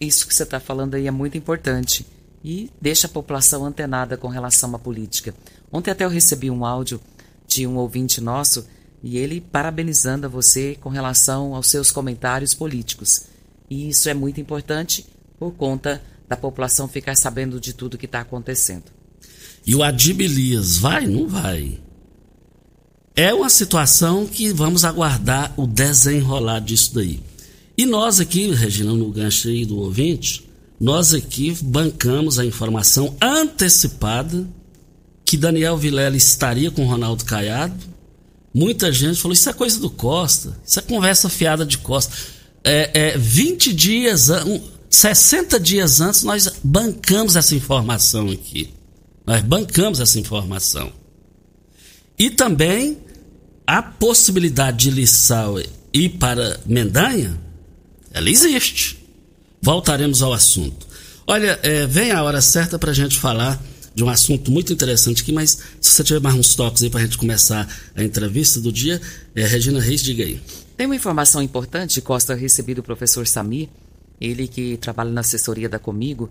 isso 0.00 0.26
que 0.26 0.34
você 0.34 0.44
está 0.44 0.58
falando 0.58 0.94
aí 0.94 1.06
é 1.06 1.10
muito 1.10 1.36
importante 1.36 2.06
e 2.42 2.70
deixa 2.80 3.06
a 3.06 3.10
população 3.10 3.64
antenada 3.66 4.16
com 4.16 4.28
relação 4.28 4.74
à 4.74 4.78
política. 4.78 5.34
Ontem 5.70 5.90
até 5.90 6.04
eu 6.04 6.08
recebi 6.08 6.50
um 6.50 6.64
áudio 6.64 7.00
de 7.46 7.66
um 7.66 7.76
ouvinte 7.76 8.20
nosso 8.20 8.66
e 9.06 9.18
ele 9.18 9.40
parabenizando 9.40 10.26
a 10.26 10.28
você 10.28 10.76
com 10.80 10.88
relação 10.88 11.54
aos 11.54 11.70
seus 11.70 11.92
comentários 11.92 12.52
políticos. 12.54 13.22
E 13.70 13.88
isso 13.88 14.08
é 14.08 14.14
muito 14.14 14.40
importante 14.40 15.06
por 15.38 15.52
conta 15.52 16.02
da 16.28 16.36
população 16.36 16.88
ficar 16.88 17.14
sabendo 17.14 17.60
de 17.60 17.72
tudo 17.72 17.96
que 17.96 18.06
está 18.06 18.20
acontecendo. 18.20 18.86
E 19.64 19.76
o 19.76 19.84
Adib 19.84 20.22
Elias 20.22 20.78
vai? 20.78 21.06
Não 21.06 21.28
vai. 21.28 21.78
É 23.14 23.32
uma 23.32 23.48
situação 23.48 24.26
que 24.26 24.52
vamos 24.52 24.84
aguardar 24.84 25.54
o 25.56 25.68
desenrolar 25.68 26.58
disso 26.58 26.92
daí. 26.92 27.22
E 27.78 27.86
nós 27.86 28.18
aqui, 28.18 28.52
Regina, 28.52 28.92
no 28.92 29.12
gancho 29.12 29.46
aí 29.46 29.64
do 29.64 29.78
ouvinte, 29.78 30.50
nós 30.80 31.14
aqui 31.14 31.56
bancamos 31.62 32.40
a 32.40 32.44
informação 32.44 33.16
antecipada 33.22 34.44
que 35.24 35.36
Daniel 35.36 35.76
Vilela 35.76 36.16
estaria 36.16 36.72
com 36.72 36.84
Ronaldo 36.86 37.24
Caiado. 37.24 37.95
Muita 38.56 38.90
gente 38.90 39.20
falou: 39.20 39.34
Isso 39.34 39.50
é 39.50 39.52
coisa 39.52 39.78
do 39.78 39.90
Costa, 39.90 40.58
isso 40.66 40.78
é 40.78 40.82
conversa 40.82 41.28
fiada 41.28 41.66
de 41.66 41.76
Costa. 41.76 42.16
É, 42.64 43.10
é 43.10 43.18
20 43.18 43.70
dias, 43.74 44.30
60 44.88 45.60
dias 45.60 46.00
antes, 46.00 46.22
nós 46.22 46.50
bancamos 46.64 47.36
essa 47.36 47.54
informação 47.54 48.30
aqui. 48.30 48.72
Nós 49.26 49.42
bancamos 49.42 50.00
essa 50.00 50.18
informação. 50.18 50.90
E 52.18 52.30
também 52.30 52.96
a 53.66 53.82
possibilidade 53.82 54.88
de 54.88 54.90
Lissau 54.90 55.60
ir 55.92 56.08
para 56.18 56.58
Mendanha, 56.64 57.38
ela 58.10 58.30
existe. 58.30 59.06
Voltaremos 59.60 60.22
ao 60.22 60.32
assunto. 60.32 60.86
Olha, 61.26 61.60
é, 61.62 61.86
vem 61.86 62.10
a 62.10 62.22
hora 62.22 62.40
certa 62.40 62.78
para 62.78 62.92
a 62.92 62.94
gente 62.94 63.18
falar 63.18 63.62
de 63.96 64.04
um 64.04 64.10
assunto 64.10 64.50
muito 64.50 64.74
interessante 64.74 65.22
aqui, 65.22 65.32
mas 65.32 65.58
se 65.80 65.90
você 65.90 66.04
tiver 66.04 66.20
mais 66.20 66.36
uns 66.36 66.54
toques 66.54 66.82
aí 66.82 66.90
para 66.90 67.00
a 67.00 67.04
gente 67.04 67.16
começar 67.16 67.66
a 67.94 68.04
entrevista 68.04 68.60
do 68.60 68.70
dia, 68.70 69.00
é, 69.34 69.46
Regina 69.46 69.80
Reis, 69.80 70.02
diga 70.02 70.22
aí. 70.22 70.38
Tem 70.76 70.86
uma 70.86 70.94
informação 70.94 71.42
importante, 71.42 72.02
Costa, 72.02 72.34
recebi 72.34 72.74
do 72.74 72.82
professor 72.82 73.26
Samir, 73.26 73.70
ele 74.20 74.46
que 74.48 74.76
trabalha 74.76 75.10
na 75.10 75.22
assessoria 75.22 75.66
da 75.66 75.78
Comigo, 75.78 76.30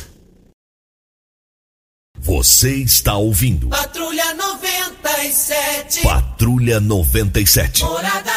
Você 2.27 2.75
está 2.75 3.15
ouvindo. 3.15 3.69
Patrulha 3.69 4.34
97. 4.34 6.01
Patrulha 6.01 6.81
97. 6.81 7.84
Morada 7.86 8.31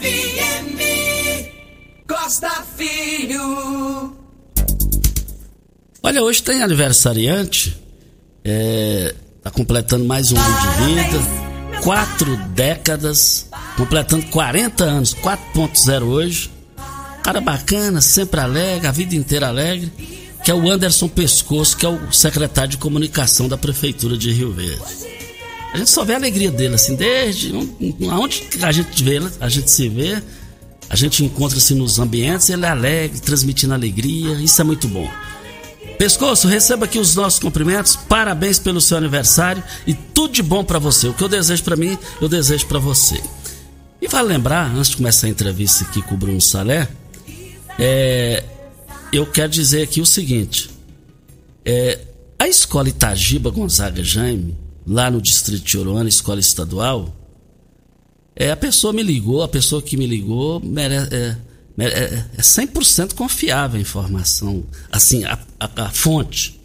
FM. 0.00 0.82
Costa 2.08 2.50
Filho. 2.76 4.16
Olha, 6.02 6.22
hoje 6.24 6.42
tem 6.42 6.60
aniversariante, 6.60 7.80
é, 8.44 9.14
tá 9.44 9.50
completando 9.52 10.04
mais 10.04 10.32
um 10.32 10.36
ano 10.36 10.56
de 10.60 10.86
vida, 10.86 11.80
quatro 11.84 12.36
décadas, 12.48 13.48
completando 13.76 14.26
40 14.26 14.82
anos, 14.82 15.14
4.0 15.14 16.02
hoje. 16.02 16.50
Cara 17.22 17.40
bacana, 17.40 18.00
sempre 18.00 18.40
alegre, 18.40 18.88
a 18.88 18.92
vida 18.92 19.14
inteira 19.14 19.46
alegre, 19.46 19.92
que 20.46 20.50
é 20.52 20.54
o 20.54 20.70
Anderson 20.70 21.08
Pescoço, 21.08 21.76
que 21.76 21.84
é 21.84 21.88
o 21.88 22.12
secretário 22.12 22.70
de 22.70 22.78
comunicação 22.78 23.48
da 23.48 23.58
Prefeitura 23.58 24.16
de 24.16 24.30
Rio 24.30 24.52
Verde. 24.52 24.80
A 25.74 25.76
gente 25.76 25.90
só 25.90 26.04
vê 26.04 26.12
a 26.12 26.16
alegria 26.18 26.52
dele, 26.52 26.76
assim, 26.76 26.94
desde 26.94 27.52
aonde 28.08 28.44
a 28.62 28.70
gente 28.70 29.02
vê, 29.02 29.20
a 29.40 29.48
gente 29.48 29.68
se 29.68 29.88
vê, 29.88 30.22
a 30.88 30.94
gente 30.94 31.24
encontra-se 31.24 31.74
nos 31.74 31.98
ambientes, 31.98 32.48
ele 32.48 32.64
é 32.64 32.68
alegre, 32.68 33.18
transmitindo 33.18 33.74
alegria, 33.74 34.34
isso 34.34 34.60
é 34.60 34.64
muito 34.64 34.86
bom. 34.86 35.10
Pescoço, 35.98 36.46
receba 36.46 36.84
aqui 36.84 37.00
os 37.00 37.16
nossos 37.16 37.40
cumprimentos, 37.40 37.96
parabéns 37.96 38.60
pelo 38.60 38.80
seu 38.80 38.98
aniversário 38.98 39.64
e 39.84 39.94
tudo 39.94 40.32
de 40.32 40.44
bom 40.44 40.62
para 40.62 40.78
você. 40.78 41.08
O 41.08 41.12
que 41.12 41.24
eu 41.24 41.28
desejo 41.28 41.64
para 41.64 41.74
mim, 41.74 41.98
eu 42.20 42.28
desejo 42.28 42.68
para 42.68 42.78
você. 42.78 43.20
E 44.00 44.06
vale 44.06 44.28
lembrar, 44.28 44.72
antes 44.72 44.90
de 44.90 44.96
começar 44.96 45.26
a 45.26 45.30
entrevista 45.30 45.82
aqui 45.82 46.00
com 46.02 46.14
o 46.14 46.16
Bruno 46.16 46.40
Salé, 46.40 46.86
é, 47.80 48.44
eu 49.16 49.26
quero 49.26 49.50
dizer 49.50 49.82
aqui 49.82 50.00
o 50.00 50.06
seguinte: 50.06 50.70
é, 51.64 52.00
a 52.38 52.46
escola 52.46 52.88
Itagiba 52.88 53.50
Gonzaga 53.50 54.02
Jaime, 54.02 54.56
lá 54.86 55.10
no 55.10 55.20
Distrito 55.20 55.64
de 55.64 55.78
Oroana, 55.78 56.08
escola 56.08 56.38
estadual, 56.38 57.14
é, 58.34 58.50
a 58.50 58.56
pessoa 58.56 58.92
me 58.92 59.02
ligou, 59.02 59.42
a 59.42 59.48
pessoa 59.48 59.80
que 59.80 59.96
me 59.96 60.06
ligou 60.06 60.60
mere, 60.60 60.94
é, 60.94 61.36
é, 61.78 62.24
é 62.36 62.42
100% 62.42 63.14
confiável 63.14 63.78
a 63.78 63.80
informação, 63.80 64.64
assim, 64.92 65.24
a, 65.24 65.38
a, 65.58 65.84
a, 65.84 65.90
fonte. 65.90 66.60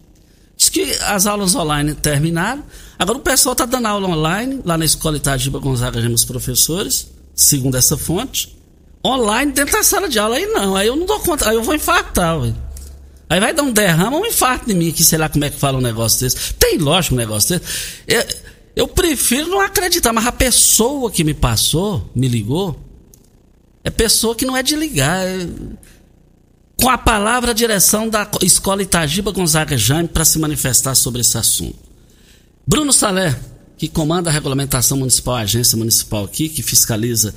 Diz 0.58 0.70
que 0.70 0.84
as 1.06 1.26
aulas 1.26 1.56
online 1.56 1.96
terminaram, 1.96 2.64
agora 3.00 3.18
o 3.18 3.22
pessoal 3.22 3.54
está 3.54 3.66
dando 3.66 3.88
aula 3.88 4.10
online, 4.10 4.62
lá 4.66 4.78
na 4.78 4.86
escola 4.86 5.18
Itagiba 5.18 5.60
Gonzaga 5.60 6.00
Jaime, 6.00 6.14
os 6.14 6.26
professores, 6.26 7.08
segundo 7.34 7.76
essa 7.78 7.98
fonte, 7.98 8.61
online 9.06 9.52
dentro 9.52 9.74
da 9.74 9.84
sala 9.84 10.08
de 10.08 10.20
aula. 10.20 10.36
Aí 10.38 10.46
não, 10.46 10.76
aí 10.76 10.88
eu 10.88 10.96
não 10.96 11.06
dou 11.06 11.20
conta, 11.20 11.50
aí 11.50 11.56
eu 11.56 11.64
vou 11.64 11.76
infartar, 11.76 12.40
véio. 12.40 12.56
Aí 13.30 13.40
vai 13.40 13.54
dar 13.54 13.64
um 13.64 13.72
derrama, 13.72 14.18
um 14.18 14.26
infarto 14.26 14.70
em 14.70 14.74
mim 14.74 14.90
aqui, 14.90 15.04
sei 15.04 15.18
lá 15.18 15.30
como 15.30 15.46
é 15.46 15.50
que 15.50 15.58
fala 15.58 15.78
um 15.78 15.82
negócio 15.82 16.20
desse. 16.20 16.54
Tem 16.56 16.78
lógico 16.78 17.16
um 17.16 17.18
negócio 17.18 17.58
desse. 17.58 17.72
Eu, 18.06 18.26
eu 18.76 18.88
prefiro 18.88 19.48
não 19.48 19.62
acreditar, 19.62 20.12
mas 20.12 20.28
a 20.28 20.32
pessoa 20.32 21.10
que 21.10 21.24
me 21.24 21.34
passou, 21.34 22.10
me 22.14 22.28
ligou, 22.28 22.78
é 23.84 23.90
pessoa 23.90 24.36
que 24.36 24.46
não 24.46 24.56
é 24.56 24.62
de 24.62 24.76
ligar. 24.76 25.26
É... 25.26 25.48
Com 26.82 26.90
a 26.90 26.98
palavra 26.98 27.52
a 27.52 27.54
direção 27.54 28.10
da 28.10 28.30
Escola 28.42 28.82
Itagiba 28.82 29.32
Gonzaga 29.32 29.78
Jaime 29.78 30.10
para 30.10 30.26
se 30.26 30.40
manifestar 30.40 30.96
sobre 30.96 31.22
esse 31.22 31.38
assunto. 31.38 31.78
Bruno 32.68 32.92
Salé, 32.92 33.40
que 33.78 33.88
comanda 33.88 34.30
a 34.30 34.34
regulamentação 34.34 34.98
municipal, 34.98 35.36
a 35.36 35.42
agência 35.42 35.78
municipal 35.78 36.24
aqui, 36.24 36.50
que 36.50 36.62
fiscaliza 36.62 37.34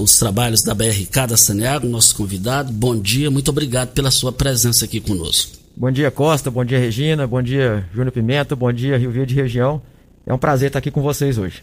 os 0.00 0.18
trabalhos 0.18 0.62
da 0.62 0.74
BRK 0.74 1.26
da 1.28 1.36
Saneago, 1.36 1.88
nosso 1.88 2.14
convidado. 2.14 2.72
Bom 2.72 2.98
dia, 2.98 3.30
muito 3.30 3.50
obrigado 3.50 3.92
pela 3.92 4.10
sua 4.10 4.32
presença 4.32 4.84
aqui 4.84 5.00
conosco. 5.00 5.56
Bom 5.76 5.90
dia, 5.90 6.10
Costa, 6.10 6.50
bom 6.50 6.64
dia, 6.64 6.78
Regina, 6.78 7.26
bom 7.26 7.40
dia, 7.40 7.88
Júnior 7.94 8.10
Pimenta, 8.10 8.56
bom 8.56 8.72
dia, 8.72 8.98
Rio 8.98 9.12
Verde 9.12 9.34
Região. 9.34 9.80
É 10.26 10.34
um 10.34 10.38
prazer 10.38 10.66
estar 10.66 10.80
aqui 10.80 10.90
com 10.90 11.00
vocês 11.00 11.38
hoje. 11.38 11.62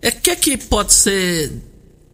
É 0.00 0.10
que 0.10 0.30
é 0.30 0.36
que 0.36 0.56
pode 0.56 0.94
ser 0.94 1.52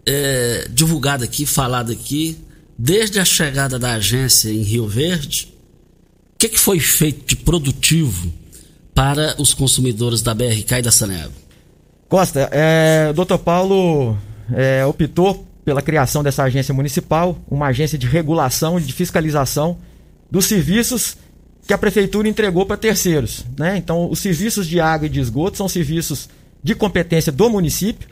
é, 0.04 0.66
divulgado 0.70 1.22
aqui, 1.22 1.46
falado 1.46 1.92
aqui, 1.92 2.36
desde 2.76 3.20
a 3.20 3.24
chegada 3.24 3.78
da 3.78 3.92
agência 3.92 4.50
em 4.50 4.62
Rio 4.62 4.88
Verde? 4.88 5.54
O 6.34 6.38
que, 6.38 6.46
é 6.46 6.48
que 6.48 6.58
foi 6.58 6.80
feito 6.80 7.26
de 7.26 7.36
produtivo 7.36 8.32
para 8.94 9.34
os 9.38 9.54
consumidores 9.54 10.22
da 10.22 10.34
BRK 10.34 10.78
e 10.78 10.82
da 10.82 10.90
Saneago? 10.90 11.34
Costa, 12.08 12.48
é, 12.50 13.08
o 13.10 13.14
doutor 13.14 13.38
Paulo 13.38 14.18
é, 14.52 14.84
optou 14.84 15.46
pela 15.64 15.82
criação 15.82 16.22
dessa 16.22 16.42
agência 16.42 16.74
municipal, 16.74 17.38
uma 17.50 17.66
agência 17.66 17.98
de 17.98 18.06
regulação 18.06 18.78
e 18.78 18.82
de 18.82 18.92
fiscalização 18.92 19.78
dos 20.30 20.46
serviços 20.46 21.16
que 21.66 21.72
a 21.72 21.78
prefeitura 21.78 22.28
entregou 22.28 22.66
para 22.66 22.76
terceiros. 22.76 23.44
Né? 23.58 23.76
Então, 23.76 24.10
os 24.10 24.18
serviços 24.18 24.66
de 24.66 24.80
água 24.80 25.06
e 25.06 25.10
de 25.10 25.20
esgoto 25.20 25.56
são 25.56 25.68
serviços 25.68 26.28
de 26.62 26.74
competência 26.74 27.30
do 27.30 27.48
município 27.48 28.08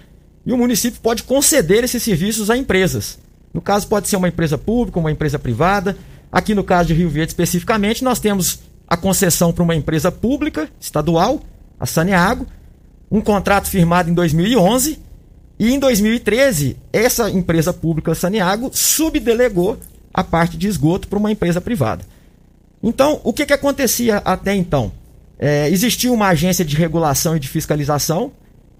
e 0.46 0.53
o 0.53 0.57
município 0.57 1.01
pode 1.01 1.22
conceder 1.22 1.85
esses 1.85 2.03
serviços 2.03 2.51
a 2.51 2.57
empresas. 2.57 3.18
No 3.53 3.61
caso, 3.61 3.87
pode 3.88 4.09
ser 4.09 4.16
uma 4.16 4.29
empresa 4.29 4.57
pública, 4.57 4.98
uma 4.98 5.11
empresa 5.11 5.38
privada. 5.38 5.96
Aqui 6.31 6.55
no 6.55 6.62
caso 6.62 6.88
de 6.88 6.94
Rio 6.94 7.09
Verde 7.09 7.31
especificamente, 7.31 8.05
nós 8.05 8.20
temos 8.20 8.61
a 8.87 8.96
concessão 8.96 9.53
para 9.53 9.64
uma 9.64 9.74
empresa 9.74 10.12
pública, 10.12 10.68
estadual, 10.81 11.42
a 11.81 11.87
Saneago, 11.87 12.46
um 13.11 13.20
contrato 13.20 13.68
firmado 13.68 14.11
em 14.11 14.14
2011 14.14 15.08
e 15.59 15.73
em 15.73 15.79
2013, 15.79 16.77
essa 16.92 17.31
empresa 17.31 17.73
pública 17.73 18.14
Saneago 18.14 18.71
subdelegou 18.73 19.77
a 20.14 20.23
parte 20.23 20.57
de 20.57 20.68
esgoto 20.68 21.09
para 21.09 21.18
uma 21.18 21.33
empresa 21.33 21.61
privada. 21.61 22.05
Então, 22.83 23.21
o 23.25 23.33
que, 23.33 23.44
que 23.44 23.53
acontecia 23.53 24.18
até 24.18 24.55
então? 24.55 24.92
É, 25.38 25.68
existia 25.68 26.12
uma 26.12 26.29
agência 26.29 26.64
de 26.64 26.77
regulação 26.77 27.37
e 27.37 27.40
de 27.40 27.49
fiscalização 27.49 28.33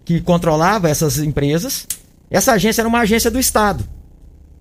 que 0.05 0.21
controlava 0.21 0.89
essas 0.89 1.19
empresas. 1.19 1.87
Essa 2.31 2.53
agência 2.53 2.83
era 2.83 2.89
uma 2.89 3.01
agência 3.01 3.31
do 3.31 3.39
Estado. 3.39 3.85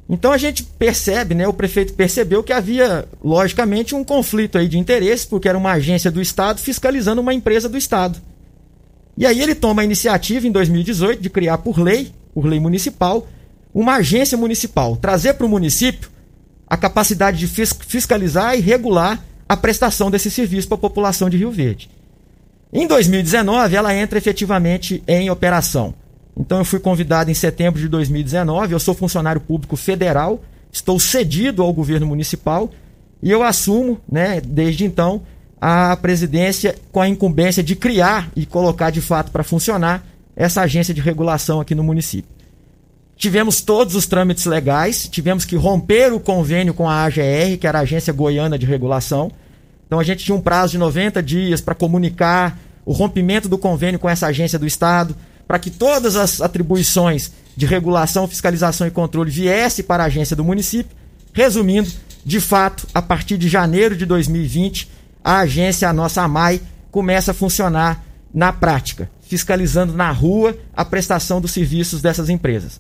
Então 0.10 0.32
a 0.32 0.38
gente 0.38 0.64
percebe, 0.64 1.36
né, 1.36 1.48
o 1.48 1.54
prefeito 1.54 1.94
percebeu 1.94 2.42
que 2.42 2.54
havia, 2.54 3.08
logicamente, 3.24 3.94
um 3.94 4.04
conflito 4.04 4.58
aí 4.58 4.68
de 4.68 4.78
interesse, 4.78 5.28
porque 5.28 5.50
era 5.50 5.58
uma 5.58 5.74
agência 5.74 6.10
do 6.10 6.22
Estado 6.22 6.62
fiscalizando 6.62 7.22
uma 7.22 7.34
empresa 7.34 7.68
do 7.68 7.78
Estado. 7.78 8.22
E 9.18 9.26
aí 9.26 9.42
ele 9.42 9.56
toma 9.56 9.82
a 9.82 9.86
iniciativa 9.86 10.48
em 10.48 10.52
2018 10.52 11.22
de 11.22 11.30
criar 11.30 11.58
por 11.58 11.80
lei, 11.80 12.12
por 12.34 12.46
lei 12.46 12.60
municipal, 12.60 13.28
uma 13.74 13.96
agência 13.96 14.38
municipal, 14.38 14.96
trazer 14.96 15.34
para 15.34 15.46
o 15.46 15.50
município 15.50 16.10
a 16.68 16.78
capacidade 16.78 17.38
de 17.38 17.48
fiscalizar 17.48 18.56
e 18.56 18.62
regular 18.62 19.24
a 19.48 19.58
prestação 19.58 20.12
desse 20.12 20.30
serviço 20.30 20.68
para 20.68 20.76
a 20.76 20.82
população 20.82 21.30
de 21.30 21.38
Rio 21.38 21.52
Verde. 21.52 21.90
Em 22.72 22.86
2019, 22.86 23.76
ela 23.76 23.96
entra 23.96 24.18
efetivamente 24.18 25.02
em 25.08 25.30
operação. 25.30 25.94
Então, 26.36 26.60
eu 26.60 26.66
fui 26.66 26.80
convidado 26.80 27.32
em 27.32 27.34
setembro 27.34 27.80
de 27.80 27.88
2019. 27.88 28.74
Eu 28.74 28.80
sou 28.80 28.94
funcionário 28.94 29.42
público 29.42 29.76
federal, 29.76 30.44
estou 30.72 31.00
cedido 31.00 31.64
ao 31.64 31.74
governo 31.74 32.06
municipal 32.06 32.70
e 33.24 33.32
eu 33.32 33.42
assumo, 33.42 34.00
né, 34.12 34.42
desde 34.42 34.86
então, 34.86 35.24
a 35.60 35.96
presidência 35.98 36.76
com 36.92 37.02
a 37.02 37.08
incumbência 37.08 37.64
de 37.64 37.76
criar 37.76 38.30
e 38.36 38.46
colocar 38.46 38.90
de 38.90 39.02
fato 39.02 39.32
para 39.32 39.44
funcionar 39.44 40.06
essa 40.36 40.62
agência 40.62 40.94
de 40.94 41.02
regulação 41.02 41.60
aqui 41.60 41.74
no 41.74 41.84
município. 41.84 42.30
Tivemos 43.16 43.62
todos 43.62 43.96
os 43.96 44.06
trâmites 44.06 44.46
legais, 44.46 45.10
tivemos 45.10 45.44
que 45.44 45.56
romper 45.56 46.14
o 46.14 46.20
convênio 46.20 46.74
com 46.74 46.88
a 46.88 47.04
AGR, 47.04 47.58
que 47.60 47.66
era 47.66 47.80
a 47.80 47.82
Agência 47.82 48.14
Goiana 48.14 48.60
de 48.60 48.68
Regulação. 48.68 49.32
Então 49.88 50.00
a 50.00 50.04
gente 50.04 50.24
tinha 50.24 50.36
um 50.36 50.42
prazo 50.42 50.74
de 50.74 50.78
90 50.78 51.24
dias 51.24 51.60
para 51.60 51.74
comunicar 51.74 52.60
o 52.86 52.94
rompimento 52.94 53.50
do 53.50 53.58
convênio 53.58 54.00
com 54.00 54.08
essa 54.08 54.28
agência 54.28 54.60
do 54.60 54.68
Estado, 54.68 55.16
para 55.48 55.58
que 55.58 55.72
todas 55.72 56.16
as 56.16 56.42
atribuições 56.42 57.32
de 57.56 57.66
regulação, 57.66 58.28
fiscalização 58.28 58.86
e 58.86 58.92
controle 58.92 59.32
viesse 59.32 59.82
para 59.82 60.04
a 60.04 60.06
agência 60.06 60.36
do 60.36 60.44
município. 60.44 60.96
Resumindo, 61.34 61.90
de 62.24 62.40
fato, 62.40 62.88
a 62.94 63.02
partir 63.02 63.38
de 63.38 63.50
janeiro 63.50 63.96
de 63.96 64.06
2020, 64.06 64.90
a 65.28 65.40
agência, 65.40 65.90
a 65.90 65.92
nossa 65.92 66.22
AMAI, 66.22 66.62
começa 66.90 67.32
a 67.32 67.34
funcionar 67.34 68.02
na 68.34 68.54
prática, 68.54 69.12
fiscalizando 69.28 69.92
na 69.92 70.10
rua 70.10 70.58
a 70.74 70.86
prestação 70.86 71.42
dos 71.42 71.52
serviços 71.52 72.02
dessas 72.02 72.30
empresas. 72.30 72.80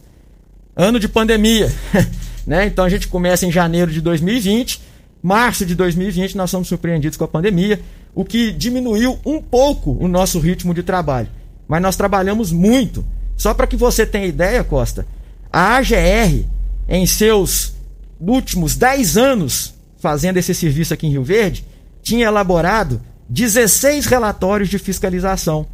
Ano 0.73 0.97
de 0.97 1.10
pandemia, 1.10 1.69
né? 2.47 2.65
Então 2.65 2.86
a 2.86 2.89
gente 2.89 3.10
começa 3.10 3.45
em 3.45 3.51
janeiro 3.51 3.91
de 3.91 3.99
2020, 3.99 4.81
março 5.21 5.65
de 5.65 5.75
2020 5.75 6.38
nós 6.38 6.49
somos 6.49 6.69
surpreendidos 6.69 7.17
com 7.17 7.25
a 7.25 7.27
pandemia, 7.27 7.81
o 8.15 8.23
que 8.23 8.53
diminuiu 8.53 9.19
um 9.25 9.41
pouco 9.41 9.97
o 9.99 10.07
nosso 10.07 10.39
ritmo 10.39 10.73
de 10.73 10.83
trabalho. 10.83 11.27
Mas 11.67 11.81
nós 11.81 11.97
trabalhamos 11.97 12.49
muito. 12.49 13.05
Só 13.36 13.53
para 13.53 13.67
que 13.67 13.75
você 13.75 14.05
tenha 14.05 14.25
ideia, 14.25 14.63
Costa, 14.63 15.05
a 15.51 15.75
AGR, 15.75 16.45
em 16.88 17.05
seus 17.05 17.73
últimos 18.21 18.77
10 18.77 19.17
anos 19.17 19.73
fazendo 19.99 20.38
esse 20.38 20.55
serviço 20.55 20.93
aqui 20.93 21.07
em 21.07 21.12
Rio 21.12 21.25
Verde, 21.25 21.65
tinha 22.07 22.27
elaborado 22.27 23.01
16 23.27 24.05
relatórios 24.05 24.69
de 24.69 24.79
fiscalização 24.79 25.67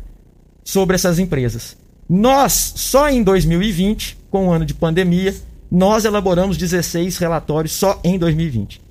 sobre 0.64 0.96
essas 0.96 1.20
empresas. 1.20 1.78
Nós, 2.10 2.74
só 2.76 3.08
em 3.08 3.22
2020, 3.22 4.18
com 4.32 4.48
o 4.48 4.52
ano 4.52 4.66
de 4.66 4.74
pandemia, 4.74 5.36
nós 5.70 6.06
elaboramos 6.06 6.58
16 6.58 7.20
relatórios 7.20 7.74
só 7.74 8.00
em 8.04 8.18
2020. 8.18 8.82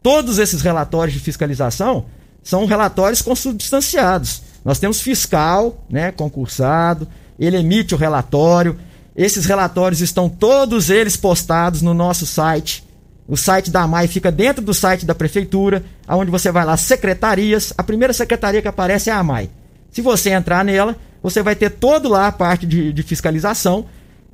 Todos 0.00 0.38
esses 0.38 0.62
relatórios 0.62 1.12
de 1.12 1.18
fiscalização 1.18 2.06
são 2.40 2.64
relatórios 2.66 3.20
consubstanciados. 3.20 4.42
Nós 4.64 4.78
temos 4.78 5.00
fiscal, 5.00 5.84
né, 5.90 6.12
concursado, 6.12 7.08
ele 7.36 7.56
emite 7.56 7.96
o 7.96 7.98
relatório. 7.98 8.78
Esses 9.16 9.44
relatórios 9.44 10.00
estão 10.00 10.28
todos 10.28 10.88
eles 10.88 11.16
postados 11.16 11.82
no 11.82 11.92
nosso 11.92 12.24
site 12.26 12.85
O 13.28 13.36
site 13.36 13.70
da 13.70 13.82
AMAI 13.82 14.06
fica 14.06 14.30
dentro 14.30 14.62
do 14.62 14.72
site 14.72 15.04
da 15.04 15.14
prefeitura, 15.14 15.84
aonde 16.06 16.30
você 16.30 16.52
vai 16.52 16.64
lá, 16.64 16.76
secretarias. 16.76 17.72
A 17.76 17.82
primeira 17.82 18.12
secretaria 18.12 18.62
que 18.62 18.68
aparece 18.68 19.10
é 19.10 19.12
a 19.12 19.18
AMAI. 19.18 19.50
Se 19.90 20.00
você 20.00 20.30
entrar 20.30 20.64
nela, 20.64 20.96
você 21.22 21.42
vai 21.42 21.56
ter 21.56 21.70
todo 21.70 22.08
lá 22.08 22.28
a 22.28 22.32
parte 22.32 22.66
de, 22.66 22.92
de 22.92 23.02
fiscalização. 23.02 23.86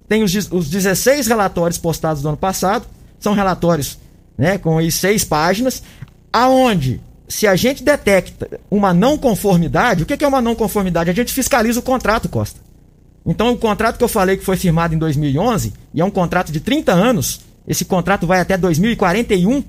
Tem 0.08 0.22
os, 0.22 0.34
os 0.50 0.68
16 0.68 1.26
relatórios 1.26 1.78
postados 1.78 2.20
do 2.20 2.28
ano 2.28 2.36
passado. 2.36 2.86
São 3.18 3.32
relatórios 3.32 3.98
né, 4.36 4.58
com 4.58 4.78
aí 4.78 4.90
seis 4.90 5.24
páginas, 5.24 5.82
aonde 6.32 7.00
se 7.28 7.46
a 7.46 7.56
gente 7.56 7.82
detecta 7.82 8.60
uma 8.70 8.92
não 8.92 9.16
conformidade, 9.16 10.02
o 10.02 10.06
que 10.06 10.22
é 10.22 10.28
uma 10.28 10.42
não 10.42 10.54
conformidade? 10.54 11.08
A 11.08 11.14
gente 11.14 11.32
fiscaliza 11.32 11.80
o 11.80 11.82
contrato, 11.82 12.28
Costa. 12.28 12.60
Então, 13.24 13.52
o 13.52 13.56
contrato 13.56 13.96
que 13.96 14.04
eu 14.04 14.08
falei 14.08 14.36
que 14.36 14.44
foi 14.44 14.56
firmado 14.56 14.94
em 14.94 14.98
2011, 14.98 15.72
e 15.94 16.00
é 16.00 16.04
um 16.04 16.10
contrato 16.10 16.50
de 16.52 16.60
30 16.60 16.92
anos, 16.92 17.40
esse 17.66 17.84
contrato 17.84 18.26
vai 18.26 18.40
até 18.40 18.56
2041, 18.56 19.64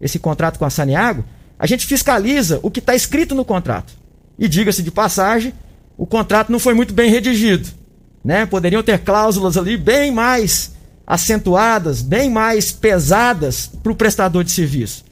esse 0.00 0.18
contrato 0.18 0.58
com 0.58 0.64
a 0.64 0.70
Saniago, 0.70 1.24
a 1.58 1.66
gente 1.66 1.86
fiscaliza 1.86 2.60
o 2.62 2.70
que 2.70 2.80
está 2.80 2.94
escrito 2.94 3.34
no 3.34 3.44
contrato. 3.44 3.92
E 4.38 4.48
diga-se 4.48 4.82
de 4.82 4.90
passagem, 4.90 5.52
o 5.96 6.06
contrato 6.06 6.52
não 6.52 6.58
foi 6.58 6.74
muito 6.74 6.94
bem 6.94 7.10
redigido. 7.10 7.68
Né? 8.24 8.46
Poderiam 8.46 8.82
ter 8.82 8.98
cláusulas 9.00 9.56
ali 9.56 9.76
bem 9.76 10.12
mais 10.12 10.72
acentuadas, 11.06 12.02
bem 12.02 12.30
mais 12.30 12.70
pesadas 12.70 13.66
para 13.82 13.90
o 13.90 13.96
prestador 13.96 14.44
de 14.44 14.50
serviço. 14.50 15.04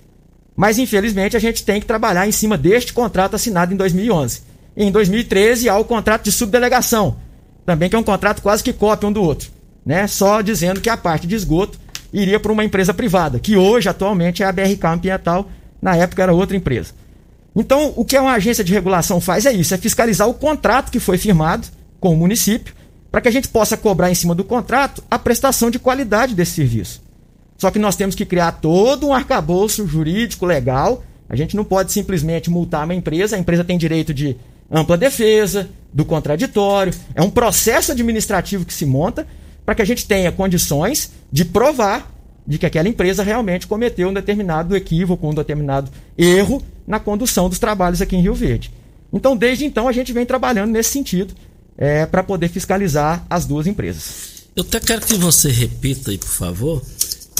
Mas, 0.55 0.79
infelizmente, 0.79 1.37
a 1.37 1.41
gente 1.41 1.65
tem 1.65 1.81
que 1.81 1.87
trabalhar 1.87 2.29
em 2.29 2.33
cima 2.33 2.57
deste 2.57 2.93
contrato 2.93 3.35
assinado 3.35 3.73
em 3.73 3.77
2011. 3.77 4.43
E 4.77 4.85
em 4.85 4.93
2013 4.93 5.69
há 5.69 5.79
o 5.79 5.85
contrato 5.85 6.25
de 6.25 6.33
subdelegação, 6.33 7.17
também 7.65 7.89
que 7.89 7.97
é 7.97 7.99
um 7.99 8.03
contrato 8.03 8.43
quase 8.43 8.62
que 8.62 8.73
cópia 8.73 9.09
um 9.09 9.12
do 9.12 9.23
outro, 9.23 9.51
né? 9.85 10.07
Só 10.07 10.43
dizendo 10.43 10.81
que 10.81 10.91
a 10.91 10.97
parte 10.97 11.27
de 11.27 11.35
esgoto 11.35 11.79
iria 12.12 12.40
para 12.40 12.53
uma 12.53 12.64
empresa 12.64 12.95
privada, 12.95 13.38
que 13.38 13.57
hoje 13.57 13.88
atualmente 13.88 14.42
é 14.42 14.47
a 14.47 14.53
BRK 14.53 14.87
Ambiental, 14.87 15.51
na 15.81 15.97
época 15.97 16.23
era 16.23 16.33
outra 16.33 16.57
empresa. 16.57 16.92
Então, 17.55 17.92
o 17.97 18.05
que 18.05 18.19
uma 18.19 18.33
agência 18.33 18.62
de 18.62 18.73
regulação 18.73 19.21
faz 19.21 19.47
é 19.47 19.53
isso, 19.53 19.73
é 19.75 19.79
fiscalizar 19.79 20.29
o 20.29 20.35
contrato 20.35 20.90
que 20.90 21.01
foi 21.01 21.16
firmado 21.16 21.69
com 21.99 22.12
o 22.12 22.16
município, 22.16 22.75
para 23.11 23.21
que 23.21 23.29
a 23.29 23.33
gente 23.33 23.49
possa 23.49 23.77
cobrar 23.77 24.11
em 24.11 24.14
cima 24.14 24.35
do 24.35 24.45
contrato 24.45 25.03
a 25.11 25.19
prestação 25.19 25.71
de 25.71 25.79
qualidade 25.79 26.35
desse 26.35 26.53
serviço. 26.53 27.03
Só 27.57 27.71
que 27.71 27.79
nós 27.79 27.97
temos 27.97 28.14
que 28.14 28.27
criar 28.27 28.53
todo 28.53 29.07
um 29.07 29.14
arcabouço 29.14 29.87
jurídico 29.87 30.45
legal. 30.45 31.03
A 31.29 31.35
gente 31.35 31.57
não 31.57 31.64
pode 31.64 31.92
simplesmente 31.92 32.51
multar 32.51 32.85
uma 32.85 32.95
empresa, 32.95 33.37
a 33.37 33.38
empresa 33.38 33.64
tem 33.64 33.79
direito 33.79 34.12
de 34.12 34.37
ampla 34.71 34.99
defesa, 34.99 35.69
do 35.92 36.05
contraditório. 36.05 36.92
É 37.14 37.23
um 37.23 37.31
processo 37.31 37.92
administrativo 37.92 38.66
que 38.66 38.75
se 38.75 38.85
monta 38.85 39.27
para 39.66 39.74
que 39.74 39.83
a 39.83 39.85
gente 39.85 40.07
tenha 40.07 40.31
condições 40.31 41.11
de 41.31 41.44
provar 41.44 42.14
de 42.46 42.59
que 42.59 42.64
aquela 42.64 42.88
empresa 42.88 43.24
realmente 43.24 43.66
cometeu 43.66 44.09
um 44.09 44.14
determinado 44.14 44.76
equívoco, 44.76 45.29
um 45.29 45.35
determinado 45.35 45.90
erro 46.16 46.62
na 46.87 47.00
condução 47.00 47.48
dos 47.48 47.59
trabalhos 47.59 48.00
aqui 48.00 48.14
em 48.14 48.22
Rio 48.22 48.35
Verde. 48.35 48.72
Então, 49.12 49.37
desde 49.37 49.64
então, 49.64 49.88
a 49.88 49.92
gente 49.92 50.12
vem 50.12 50.24
trabalhando 50.24 50.70
nesse 50.70 50.90
sentido 50.90 51.35
é, 51.76 52.07
para 52.07 52.22
poder 52.22 52.48
fiscalizar 52.48 53.26
as 53.29 53.44
duas 53.44 53.66
empresas. 53.66 54.46
Eu 54.55 54.62
até 54.62 54.79
quero 54.79 55.05
que 55.05 55.14
você 55.14 55.50
repita 55.50 56.12
aí, 56.12 56.18
por 56.18 56.29
favor, 56.29 56.83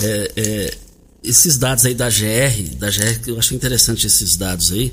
é, 0.02 0.32
é, 0.36 0.74
esses 1.22 1.56
dados 1.56 1.86
aí 1.86 1.94
da 1.94 2.08
GR, 2.10 2.76
da 2.76 2.90
GR, 2.90 3.20
que 3.22 3.30
eu 3.30 3.38
acho 3.38 3.54
interessante 3.54 4.06
esses 4.06 4.36
dados 4.36 4.72
aí. 4.72 4.92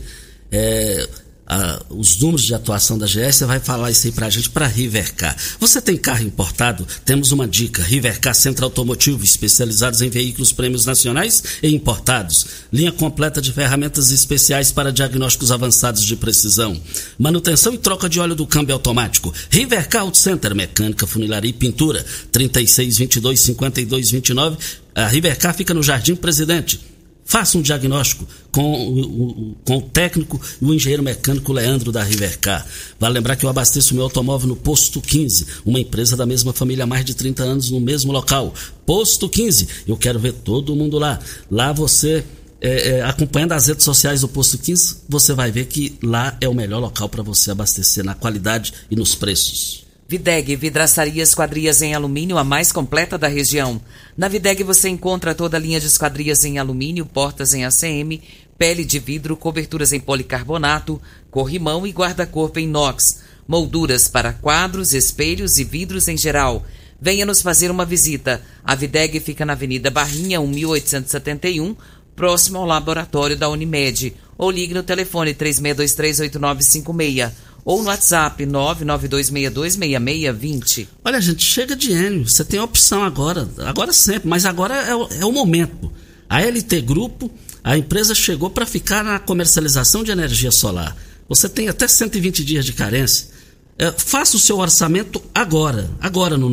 É, 1.50 1.54
a, 1.54 1.82
os 1.90 2.18
números 2.20 2.44
de 2.44 2.54
atuação 2.54 2.98
da 2.98 3.06
GR, 3.06 3.32
você 3.32 3.46
vai 3.46 3.60
falar 3.60 3.92
isso 3.92 4.08
aí 4.08 4.14
pra 4.14 4.30
gente 4.30 4.50
para 4.50 4.68
Rivercar. 4.68 5.36
Você 5.60 5.82
tem 5.82 5.98
carro 5.98 6.24
importado? 6.24 6.88
Temos 7.06 7.32
uma 7.32 7.48
dica. 7.48 7.84
Rivercar 7.84 8.34
Centro 8.34 8.66
Automotivo, 8.66 9.24
especializados 9.24 10.02
em 10.02 10.10
veículos 10.10 10.52
prêmios 10.52 10.86
nacionais 10.86 11.44
e 11.62 11.74
importados. 11.74 12.46
Linha 12.72 12.92
completa 12.92 13.42
de 13.42 13.52
ferramentas 13.52 14.12
especiais 14.12 14.72
para 14.72 14.92
diagnósticos 14.92 15.52
avançados 15.52 16.04
de 16.04 16.16
precisão. 16.16 16.80
Manutenção 17.18 17.74
e 17.74 17.78
troca 17.78 18.10
de 18.10 18.20
óleo 18.20 18.36
do 18.36 18.48
câmbio 18.48 18.74
automático. 18.74 19.34
Rivercar 19.50 20.04
Auto 20.04 20.18
Center, 20.18 20.56
mecânica, 20.56 21.06
funilaria 21.06 21.50
e 21.50 21.54
pintura. 21.54 22.06
36 22.32 22.98
22 22.98 23.40
52 23.40 24.12
29. 24.12 24.58
A 24.96 25.08
Rivercar 25.08 25.54
fica 25.54 25.74
no 25.74 25.84
Jardim 25.84 26.16
Presidente. 26.16 26.93
Faça 27.26 27.58
um 27.58 27.62
diagnóstico 27.62 28.28
com 28.52 28.90
o, 28.90 29.56
com 29.66 29.78
o 29.78 29.82
técnico 29.82 30.40
e 30.62 30.66
o 30.66 30.74
engenheiro 30.74 31.02
mecânico 31.02 31.54
Leandro 31.54 31.92
da 31.92 32.04
Rivercar. 32.04 32.66
Vale 33.00 33.14
lembrar 33.14 33.36
que 33.36 33.46
eu 33.46 33.50
abasteço 33.50 33.96
meu 33.96 34.04
automóvel 34.04 34.50
no 34.50 34.56
Posto 34.56 35.02
15, 35.02 35.48
uma 35.66 35.80
empresa 35.80 36.18
da 36.18 36.26
mesma 36.26 36.54
família 36.54 36.84
há 36.84 36.88
mais 36.88 37.06
de 37.06 37.14
30 37.14 37.44
anos 37.44 37.70
no 37.70 37.80
mesmo 37.80 38.12
local. 38.12 38.54
Posto 38.86 39.30
15. 39.30 39.68
Eu 39.88 39.98
quero 39.98 40.20
ver 40.20 40.34
todo 40.34 40.76
mundo 40.76 41.00
lá. 41.00 41.20
Lá 41.50 41.72
você. 41.72 42.24
É, 42.66 42.92
é, 42.92 43.02
acompanhando 43.02 43.52
as 43.52 43.68
redes 43.68 43.84
sociais 43.84 44.22
do 44.22 44.28
Posto 44.30 44.58
15, 44.58 45.00
você 45.10 45.34
vai 45.34 45.52
ver 45.52 45.66
que 45.66 45.98
lá 46.02 46.38
é 46.40 46.48
o 46.48 46.54
melhor 46.54 46.80
local 46.80 47.10
para 47.10 47.22
você 47.22 47.52
abastecer 47.52 48.06
na 48.06 48.16
qualidade 48.16 48.74
e 48.90 48.96
nos 48.96 49.14
preços. 49.16 49.83
Videg, 50.08 50.56
vidraçaria 50.58 51.24
esquadrias 51.24 51.82
em 51.82 51.96
alumínio, 51.96 52.38
a 52.38 52.44
mais 52.44 52.74
completa 52.74 53.18
da 53.18 53.28
região. 53.28 53.82
Na 54.18 54.28
Videg 54.28 54.62
você 54.64 54.90
encontra 54.90 55.34
toda 55.34 55.56
a 55.58 55.60
linha 55.60 55.80
de 55.80 55.88
esquadrias 55.88 56.44
em 56.44 56.60
alumínio, 56.60 57.06
portas 57.06 57.54
em 57.54 57.64
ACM, 57.64 58.22
pele 58.58 58.84
de 58.84 59.00
vidro, 59.00 59.38
coberturas 59.38 59.94
em 59.94 60.02
policarbonato, 60.02 61.02
corrimão 61.32 61.88
e 61.88 61.92
guarda-corpo 61.92 62.60
em 62.60 62.66
inox, 62.66 63.22
molduras 63.48 64.10
para 64.10 64.34
quadros, 64.34 64.94
espelhos 64.94 65.58
e 65.58 65.64
vidros 65.64 66.10
em 66.10 66.18
geral. 66.18 66.66
Venha 67.02 67.26
nos 67.26 67.42
fazer 67.42 67.72
uma 67.72 67.86
visita. 67.86 68.42
A 68.64 68.76
Videg 68.76 69.20
fica 69.22 69.46
na 69.46 69.54
Avenida 69.54 69.90
Barrinha, 69.90 70.40
1871, 70.40 71.76
próximo 72.16 72.60
ao 72.60 72.66
laboratório 72.66 73.38
da 73.38 73.50
Unimed. 73.50 74.14
Ou 74.38 74.52
ligue 74.52 74.74
no 74.74 74.84
telefone 74.84 75.34
36238956 75.34 77.32
ou 77.66 77.82
no 77.82 77.90
WhatsApp 77.90 78.46
992626620. 78.46 80.88
Olha, 81.04 81.20
gente, 81.22 81.44
chega 81.44 81.76
de 81.76 81.92
Enio. 81.92 82.28
Você 82.28 82.44
tem 82.44 82.60
opção 82.60 83.04
agora, 83.04 83.48
agora 83.60 83.94
sempre, 83.94 84.28
mas 84.30 84.46
agora 84.46 84.76
é 84.76 84.96
o, 84.96 85.08
é 85.22 85.26
o 85.26 85.32
momento. 85.32 85.92
A 86.30 86.42
LT 86.42 86.82
Grupo, 86.82 87.32
a 87.64 87.78
empresa 87.78 88.14
chegou 88.14 88.50
para 88.50 88.66
ficar 88.66 89.02
na 89.04 89.20
comercialização 89.20 90.04
de 90.04 90.12
energia 90.12 90.52
solar. 90.52 90.98
Você 91.30 91.48
tem 91.48 91.70
até 91.70 91.88
120 91.88 92.44
dias 92.44 92.66
de 92.66 92.74
carência. 92.74 93.32
É, 93.78 93.92
faça 93.92 94.38
o 94.38 94.40
seu 94.40 94.60
orçamento 94.60 95.22
agora. 95.34 95.90
Agora 96.00 96.38
no 96.38 96.48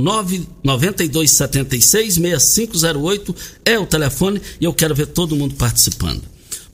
992766508 0.65 3.37
é 3.65 3.79
o 3.79 3.85
telefone 3.85 4.41
e 4.61 4.65
eu 4.65 4.73
quero 4.73 4.95
ver 4.95 5.07
todo 5.07 5.37
mundo 5.37 5.55
participando. 5.55 6.23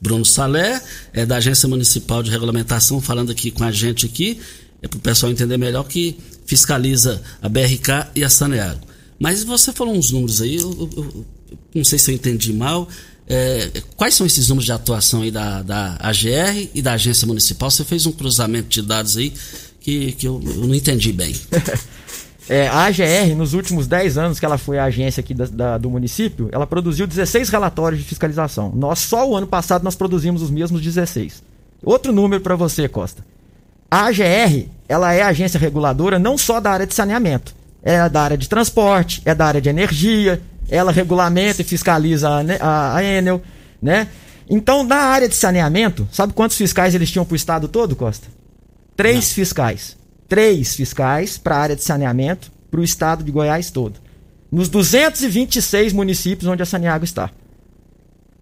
Bruno 0.07 0.25
Salé, 0.25 0.81
é 1.13 1.27
da 1.27 1.39
Agência 1.39 1.69
Municipal 1.69 2.23
de 2.23 2.31
Regulamentação, 2.31 3.01
falando 3.01 3.33
aqui 3.33 3.51
com 3.51 3.65
a 3.65 3.73
gente 3.73 4.07
aqui, 4.07 4.39
é 4.81 4.87
para 4.87 4.99
o 4.99 5.01
pessoal 5.01 5.33
entender 5.33 5.57
melhor 5.57 5.83
que 5.83 6.17
fiscaliza 6.47 7.21
a 7.43 7.49
BRK 7.49 8.13
e 8.15 8.23
a 8.23 8.31
Saneago. 8.31 8.87
Mas 9.19 9.43
você 9.43 9.73
falou 9.73 9.97
uns 9.97 10.13
números 10.13 10.41
aí, 10.41 10.55
eu, 10.55 10.71
eu, 10.97 11.05
eu 11.05 11.27
não 11.75 11.85
sei 11.85 11.99
se 11.99 12.13
eu 12.13 12.15
entendi 12.15 12.53
mal. 12.53 12.89
É, 13.27 13.83
quais 13.97 14.15
são 14.15 14.25
esses 14.25 14.49
números 14.49 14.67
de 14.67 14.71
atuação 14.71 15.23
aí 15.23 15.33
da, 15.33 15.63
da 15.63 15.97
AGR 15.99 16.69
e 16.73 16.81
da 16.81 16.93
Agência 16.93 17.27
Municipal? 17.27 17.69
Você 17.69 17.85
fez 17.85 18.07
um 18.07 18.13
cruzamento 18.13 18.69
de 18.69 18.83
dados 18.83 19.17
aí 19.17 19.33
que, 19.81 20.13
que 20.13 20.29
eu, 20.29 20.41
eu 20.45 20.69
não 20.69 20.75
entendi 20.75 21.13
bem. 21.13 21.35
É, 22.49 22.69
a 22.69 22.85
AGR, 22.85 23.35
nos 23.37 23.55
últimos 23.55 23.89
10 23.89 24.19
anos 24.19 24.39
que 24.39 24.47
ela 24.47 24.57
foi 24.57 24.79
a 24.79 24.85
agência 24.85 25.21
aqui 25.21 25.35
da, 25.35 25.47
da, 25.47 25.79
do 25.79 25.91
município, 25.91 26.49
ela 26.53 26.67
produziu 26.67 27.07
16 27.07 27.49
relatórios 27.49 28.01
de 28.01 28.07
fiscalização. 28.07 28.73
Nós, 28.75 29.01
só 29.01 29.29
o 29.29 29.37
ano 29.37 29.47
passado, 29.47 29.83
nós 29.83 29.97
produzimos 29.97 30.43
os 30.43 30.51
mesmos 30.51 30.81
16. 30.81 31.43
Outro 31.83 32.13
número 32.13 32.41
para 32.43 32.55
você, 32.55 32.89
Costa. 32.89 33.25
A 33.91 34.07
AGR, 34.07 34.69
ela 34.89 35.13
é 35.13 35.23
agência 35.23 35.59
reguladora 35.59 36.19
não 36.19 36.39
só 36.39 36.61
da 36.61 36.71
área 36.71 36.87
de 36.87 36.95
saneamento. 36.95 37.55
É 37.83 38.09
da 38.09 38.23
área 38.23 38.39
de 38.39 38.49
transporte, 38.49 39.23
é 39.25 39.35
da 39.35 39.47
área 39.47 39.61
de 39.61 39.69
energia, 39.69 40.41
ela 40.69 40.91
regulamenta 40.91 41.63
e 41.63 41.65
fiscaliza 41.65 42.29
a, 42.29 42.41
a, 42.61 42.97
a 42.97 43.05
Enel, 43.05 43.41
né? 43.81 44.09
Então, 44.49 44.83
na 44.83 44.97
área 44.97 45.29
de 45.29 45.35
saneamento, 45.35 46.07
sabe 46.11 46.33
quantos 46.33 46.57
fiscais 46.57 46.95
eles 46.95 47.11
tinham 47.11 47.25
para 47.25 47.35
o 47.35 47.37
estado 47.37 47.69
todo, 47.69 47.95
Costa? 47.95 48.27
Três 48.97 49.29
não. 49.29 49.35
fiscais 49.35 49.97
três 50.29 50.75
fiscais 50.75 51.39
para 51.39 51.57
a 51.57 51.61
área 51.61 51.77
de 51.77 51.85
saneamento 51.85 52.51
para 52.71 52.81
o 52.81 52.85
estado 52.85 53.25
de 53.25 53.33
Goiás 53.33 53.71
todo. 53.71 54.01
Nos 54.51 54.69
226 54.69 55.93
municípios 55.93 56.49
onde 56.49 56.63
a 56.63 56.67
Saneago 56.67 57.05
está. 57.05 57.31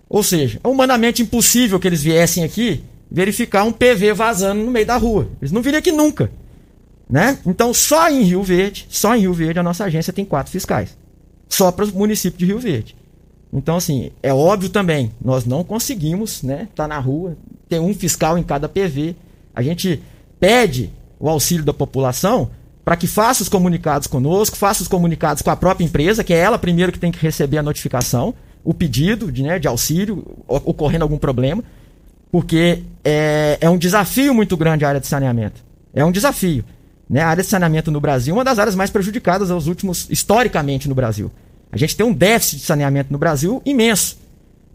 Ou 0.08 0.22
seja, 0.22 0.60
é 0.62 0.68
humanamente 0.68 1.22
impossível 1.22 1.80
que 1.80 1.88
eles 1.88 2.02
viessem 2.02 2.44
aqui 2.44 2.84
verificar 3.10 3.64
um 3.64 3.72
PV 3.72 4.12
vazando 4.12 4.62
no 4.62 4.70
meio 4.70 4.86
da 4.86 4.96
rua. 4.96 5.28
Eles 5.40 5.52
não 5.52 5.62
viriam 5.62 5.78
aqui 5.78 5.92
nunca. 5.92 6.30
Né? 7.08 7.38
Então, 7.46 7.72
só 7.72 8.10
em 8.10 8.22
Rio 8.22 8.42
Verde, 8.42 8.86
só 8.88 9.14
em 9.14 9.20
Rio 9.20 9.32
Verde, 9.32 9.58
a 9.58 9.62
nossa 9.62 9.84
agência 9.84 10.12
tem 10.12 10.24
quatro 10.24 10.52
fiscais. 10.52 10.96
Só 11.48 11.70
para 11.70 11.84
o 11.84 11.88
município 11.88 12.38
de 12.38 12.46
Rio 12.46 12.58
Verde. 12.58 12.96
Então, 13.52 13.76
assim, 13.76 14.10
é 14.22 14.34
óbvio 14.34 14.68
também, 14.68 15.12
nós 15.24 15.44
não 15.44 15.62
conseguimos, 15.62 16.42
né? 16.42 16.66
Tá 16.74 16.88
na 16.88 16.98
rua, 16.98 17.36
ter 17.68 17.78
um 17.78 17.94
fiscal 17.94 18.36
em 18.36 18.42
cada 18.42 18.68
PV. 18.68 19.14
A 19.54 19.62
gente 19.62 20.02
pede 20.40 20.90
o 21.18 21.28
auxílio 21.28 21.64
da 21.64 21.72
população 21.72 22.50
para 22.84 22.96
que 22.96 23.06
faça 23.06 23.42
os 23.42 23.48
comunicados 23.48 24.06
conosco, 24.06 24.56
faça 24.56 24.82
os 24.82 24.88
comunicados 24.88 25.42
com 25.42 25.50
a 25.50 25.56
própria 25.56 25.84
empresa, 25.84 26.22
que 26.22 26.34
é 26.34 26.38
ela 26.38 26.58
primeiro 26.58 26.92
que 26.92 26.98
tem 26.98 27.10
que 27.10 27.18
receber 27.18 27.56
a 27.56 27.62
notificação, 27.62 28.34
o 28.62 28.74
pedido 28.74 29.32
de, 29.32 29.42
né, 29.42 29.58
de 29.58 29.66
auxílio, 29.66 30.24
ocorrendo 30.46 31.02
algum 31.02 31.16
problema, 31.16 31.64
porque 32.30 32.82
é, 33.02 33.56
é 33.60 33.70
um 33.70 33.78
desafio 33.78 34.34
muito 34.34 34.56
grande 34.56 34.84
a 34.84 34.88
área 34.88 35.00
de 35.00 35.06
saneamento. 35.06 35.64
É 35.94 36.04
um 36.04 36.12
desafio. 36.12 36.64
Né? 37.08 37.20
A 37.20 37.28
área 37.28 37.42
de 37.42 37.48
saneamento 37.48 37.90
no 37.90 38.00
Brasil 38.00 38.34
é 38.34 38.38
uma 38.38 38.44
das 38.44 38.58
áreas 38.58 38.74
mais 38.74 38.90
prejudicadas 38.90 39.50
aos 39.50 39.66
últimos, 39.66 40.06
historicamente, 40.10 40.88
no 40.88 40.94
Brasil. 40.94 41.30
A 41.70 41.76
gente 41.76 41.96
tem 41.96 42.04
um 42.04 42.12
déficit 42.12 42.58
de 42.58 42.64
saneamento 42.64 43.12
no 43.12 43.18
Brasil 43.18 43.62
imenso, 43.64 44.18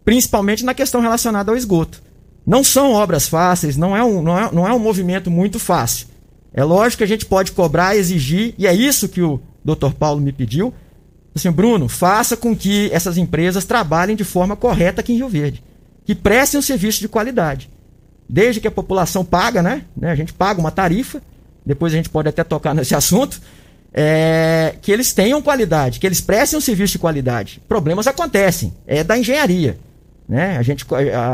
principalmente 0.04 0.66
na 0.66 0.74
questão 0.74 1.02
relacionada 1.02 1.52
ao 1.52 1.58
esgoto. 1.58 2.02
Não 2.46 2.64
são 2.64 2.94
obras 2.94 3.28
fáceis, 3.28 3.78
não 3.78 3.96
é 3.96 4.04
um, 4.04 4.22
não 4.22 4.40
é, 4.40 4.52
não 4.52 4.68
é 4.68 4.74
um 4.74 4.80
movimento 4.80 5.30
muito 5.30 5.60
fácil. 5.60 6.08
É 6.54 6.64
lógico 6.64 7.00
que 7.00 7.04
a 7.04 7.08
gente 7.08 7.26
pode 7.26 7.52
cobrar, 7.52 7.96
exigir, 7.96 8.54
e 8.58 8.66
é 8.66 8.74
isso 8.74 9.08
que 9.08 9.22
o 9.22 9.40
Dr. 9.64 9.92
Paulo 9.98 10.20
me 10.20 10.32
pediu. 10.32 10.74
Assim, 11.36 11.52
Bruno, 11.52 11.88
faça 11.88 12.36
com 12.36 12.56
que 12.56 12.90
essas 12.92 13.18
empresas 13.18 13.66
trabalhem 13.66 14.16
de 14.16 14.24
forma 14.24 14.56
correta 14.56 15.02
aqui 15.02 15.14
em 15.14 15.18
Rio 15.18 15.30
Verde, 15.30 15.64
que 16.06 16.16
prestem 16.16 16.60
um 16.60 16.64
serviço 16.64 17.00
de 17.00 17.08
qualidade. 17.08 17.70
Desde 18.28 18.60
que 18.60 18.68
a 18.68 18.72
população 18.72 19.24
paga, 19.24 19.62
né? 19.62 19.84
A 20.02 20.16
gente 20.16 20.34
paga 20.34 20.60
uma 20.60 20.72
tarifa, 20.72 21.22
depois 21.66 21.94
a 21.94 21.96
gente 21.96 22.10
pode 22.10 22.28
até 22.28 22.44
tocar 22.44 22.74
nesse 22.76 22.96
assunto, 22.96 23.40
é, 23.94 24.76
que 24.82 24.92
eles 24.92 25.14
tenham 25.14 25.42
qualidade, 25.42 26.00
que 26.00 26.06
eles 26.06 26.22
prestem 26.22 26.58
um 26.58 26.62
serviço 26.62 26.94
de 26.94 27.00
qualidade. 27.00 27.62
Problemas 27.68 28.08
acontecem, 28.08 28.74
é 28.86 29.04
da 29.04 29.18
engenharia. 29.18 29.78
Né? 30.28 30.58
A 30.58 30.62
gente, 30.62 30.86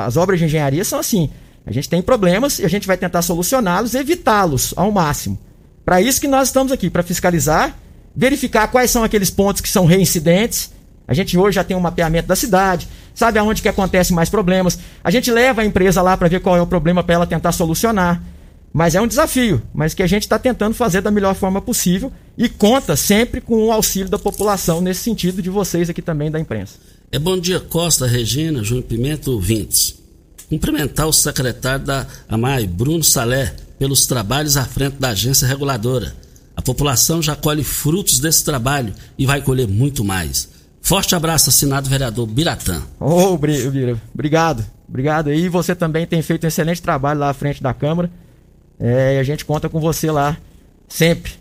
as 0.03 0.15
obras 0.15 0.39
de 0.39 0.45
engenharia 0.45 0.83
são 0.83 0.99
assim. 0.99 1.29
A 1.65 1.71
gente 1.71 1.89
tem 1.89 2.01
problemas 2.01 2.59
e 2.59 2.65
a 2.65 2.67
gente 2.67 2.85
vai 2.85 2.95
tentar 2.95 3.21
solucioná-los, 3.21 3.95
evitá-los 3.95 4.73
ao 4.77 4.91
máximo. 4.91 5.39
Para 5.83 6.01
isso 6.01 6.21
que 6.21 6.27
nós 6.27 6.49
estamos 6.49 6.71
aqui, 6.71 6.89
para 6.89 7.03
fiscalizar, 7.03 7.75
verificar 8.15 8.67
quais 8.67 8.91
são 8.91 9.03
aqueles 9.03 9.29
pontos 9.29 9.61
que 9.61 9.69
são 9.69 9.85
reincidentes. 9.85 10.71
A 11.07 11.13
gente 11.13 11.37
hoje 11.37 11.55
já 11.55 11.63
tem 11.63 11.75
um 11.75 11.81
mapeamento 11.81 12.27
da 12.27 12.35
cidade, 12.35 12.87
sabe 13.13 13.39
aonde 13.39 13.61
que 13.61 13.69
acontecem 13.69 14.15
mais 14.15 14.29
problemas. 14.29 14.79
A 15.03 15.11
gente 15.11 15.31
leva 15.31 15.61
a 15.61 15.65
empresa 15.65 16.01
lá 16.01 16.15
para 16.15 16.27
ver 16.27 16.39
qual 16.39 16.55
é 16.55 16.61
o 16.61 16.67
problema 16.67 17.03
para 17.03 17.15
ela 17.15 17.27
tentar 17.27 17.51
solucionar. 17.51 18.21
Mas 18.71 18.93
é 18.93 19.01
um 19.01 19.07
desafio, 19.07 19.61
mas 19.73 19.93
que 19.93 20.03
a 20.03 20.07
gente 20.07 20.23
está 20.23 20.37
tentando 20.37 20.75
fazer 20.75 21.01
da 21.01 21.09
melhor 21.09 21.33
forma 21.33 21.61
possível 21.61 22.11
e 22.37 22.49
conta 22.49 22.95
sempre 22.95 23.39
com 23.39 23.67
o 23.67 23.71
auxílio 23.71 24.09
da 24.09 24.19
população 24.19 24.81
nesse 24.81 25.01
sentido 25.01 25.41
de 25.41 25.49
vocês 25.49 25.89
aqui 25.89 26.01
também 26.01 26.29
da 26.29 26.39
imprensa. 26.39 26.75
É 27.11 27.17
bom 27.17 27.39
dia, 27.39 27.59
Costa, 27.59 28.05
Regina, 28.05 28.63
Júnior 28.63 28.83
Pimenta, 28.83 29.31
ouvintes. 29.31 30.04
Cumprimentar 30.49 31.07
o 31.07 31.13
secretário 31.13 31.85
da 31.85 32.05
AMAI, 32.29 32.67
Bruno 32.67 33.03
Salé, 33.03 33.55
pelos 33.79 34.05
trabalhos 34.05 34.57
à 34.57 34.65
frente 34.65 34.97
da 34.97 35.09
agência 35.09 35.47
reguladora. 35.47 36.15
A 36.55 36.61
população 36.61 37.21
já 37.21 37.35
colhe 37.35 37.63
frutos 37.63 38.19
desse 38.19 38.43
trabalho 38.43 38.93
e 39.17 39.25
vai 39.25 39.41
colher 39.41 39.67
muito 39.67 40.03
mais. 40.03 40.49
Forte 40.81 41.15
abraço, 41.15 41.49
assinado 41.49 41.89
vereador 41.89 42.27
Biratã. 42.27 42.81
Ô, 42.99 43.33
oh, 43.33 43.37
Bira, 43.37 43.99
obrigado. 44.13 44.65
Obrigado 44.87 45.29
aí. 45.29 45.49
Você 45.49 45.75
também 45.75 46.05
tem 46.05 46.21
feito 46.21 46.43
um 46.43 46.47
excelente 46.47 46.81
trabalho 46.81 47.19
lá 47.19 47.29
à 47.29 47.33
frente 47.33 47.61
da 47.61 47.73
Câmara. 47.73 48.09
É, 48.79 49.15
e 49.15 49.19
a 49.19 49.23
gente 49.23 49.43
conta 49.43 49.67
com 49.67 49.79
você 49.79 50.11
lá 50.11 50.37
sempre. 50.87 51.33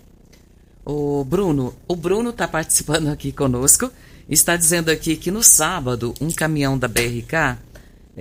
O 0.85 1.25
Bruno, 1.25 1.75
o 1.87 1.95
Bruno 1.95 2.31
está 2.31 2.49
participando 2.49 3.09
aqui 3.09 3.33
conosco. 3.33 3.91
Está 4.29 4.57
dizendo 4.57 4.91
aqui 4.91 5.17
que 5.17 5.31
no 5.31 5.43
sábado 5.43 6.15
um 6.21 6.31
caminhão 6.31 6.79
da 6.79 6.89
BRK 6.89 7.59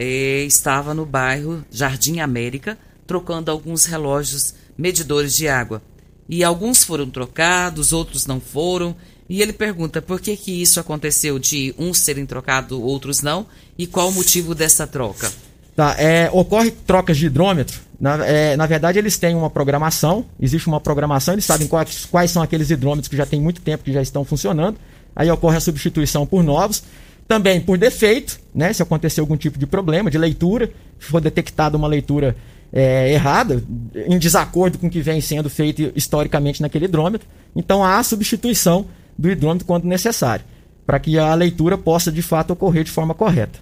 estava 0.02 0.94
no 0.94 1.06
bairro 1.06 1.64
Jardim 1.70 2.20
América 2.20 2.78
trocando 3.06 3.52
alguns 3.52 3.86
relógios 3.86 4.56
medidores 4.78 5.36
de 5.36 5.48
água. 5.48 5.82
E 6.28 6.44
alguns 6.44 6.84
foram 6.84 7.10
trocados, 7.10 7.94
outros 7.94 8.26
não 8.26 8.40
foram. 8.40 8.96
E 9.30 9.42
ele 9.42 9.54
pergunta 9.54 10.02
por 10.02 10.20
que, 10.20 10.36
que 10.36 10.62
isso 10.62 10.80
aconteceu 10.80 11.38
de 11.38 11.74
uns 11.78 12.00
serem 12.00 12.26
trocados, 12.26 12.78
outros 12.78 13.22
não, 13.22 13.46
e 13.78 13.86
qual 13.86 14.10
o 14.10 14.14
motivo 14.14 14.56
dessa 14.56 14.88
troca. 14.88 15.32
Tá, 15.76 15.96
é, 15.98 16.30
ocorre 16.32 16.72
trocas 16.72 17.18
de 17.18 17.26
hidrômetro. 17.26 17.80
Na, 18.00 18.26
é, 18.26 18.56
na 18.56 18.66
verdade, 18.66 19.00
eles 19.00 19.18
têm 19.18 19.36
uma 19.36 19.50
programação, 19.50 20.26
existe 20.40 20.68
uma 20.68 20.80
programação, 20.80 21.34
eles 21.34 21.46
sabem 21.46 21.68
quais, 21.68 22.06
quais 22.06 22.32
são 22.32 22.44
aqueles 22.44 22.70
hidrômetros 22.70 23.08
que 23.08 23.18
já 23.18 23.26
tem 23.26 23.42
muito 23.42 23.62
tempo 23.62 23.84
que 23.84 23.94
já 23.94 24.02
estão 24.02 24.24
funcionando. 24.24 24.78
Aí 25.16 25.30
ocorre 25.32 25.58
a 25.58 25.62
substituição 25.62 26.26
por 26.26 26.44
novos. 26.44 26.84
Também 27.28 27.62
por 27.62 27.78
defeito, 27.78 28.40
né? 28.54 28.74
Se 28.74 28.82
acontecer 28.84 29.22
algum 29.22 29.38
tipo 29.38 29.58
de 29.58 29.66
problema 29.66 30.12
de 30.12 30.18
leitura, 30.18 30.70
se 31.00 31.08
for 31.08 31.22
detectada 31.22 31.78
uma 31.78 31.88
leitura 31.88 32.36
é, 32.72 33.14
errada, 33.14 33.64
em 33.96 34.18
desacordo 34.18 34.78
com 34.78 34.88
o 34.88 34.90
que 34.90 35.02
vem 35.02 35.22
sendo 35.22 35.50
feito 35.50 35.92
historicamente 35.96 36.62
naquele 36.62 36.86
hidrômetro. 36.86 37.28
Então 37.56 37.84
há 37.84 38.00
a 38.00 38.04
substituição 38.04 38.88
do 39.18 39.30
hidrômetro 39.30 39.66
quando 39.66 39.86
necessário, 39.86 40.44
para 40.86 41.00
que 41.00 41.18
a 41.20 41.34
leitura 41.36 41.78
possa 41.78 42.12
de 42.12 42.22
fato 42.22 42.52
ocorrer 42.52 42.84
de 42.84 42.92
forma 42.92 43.14
correta. 43.14 43.60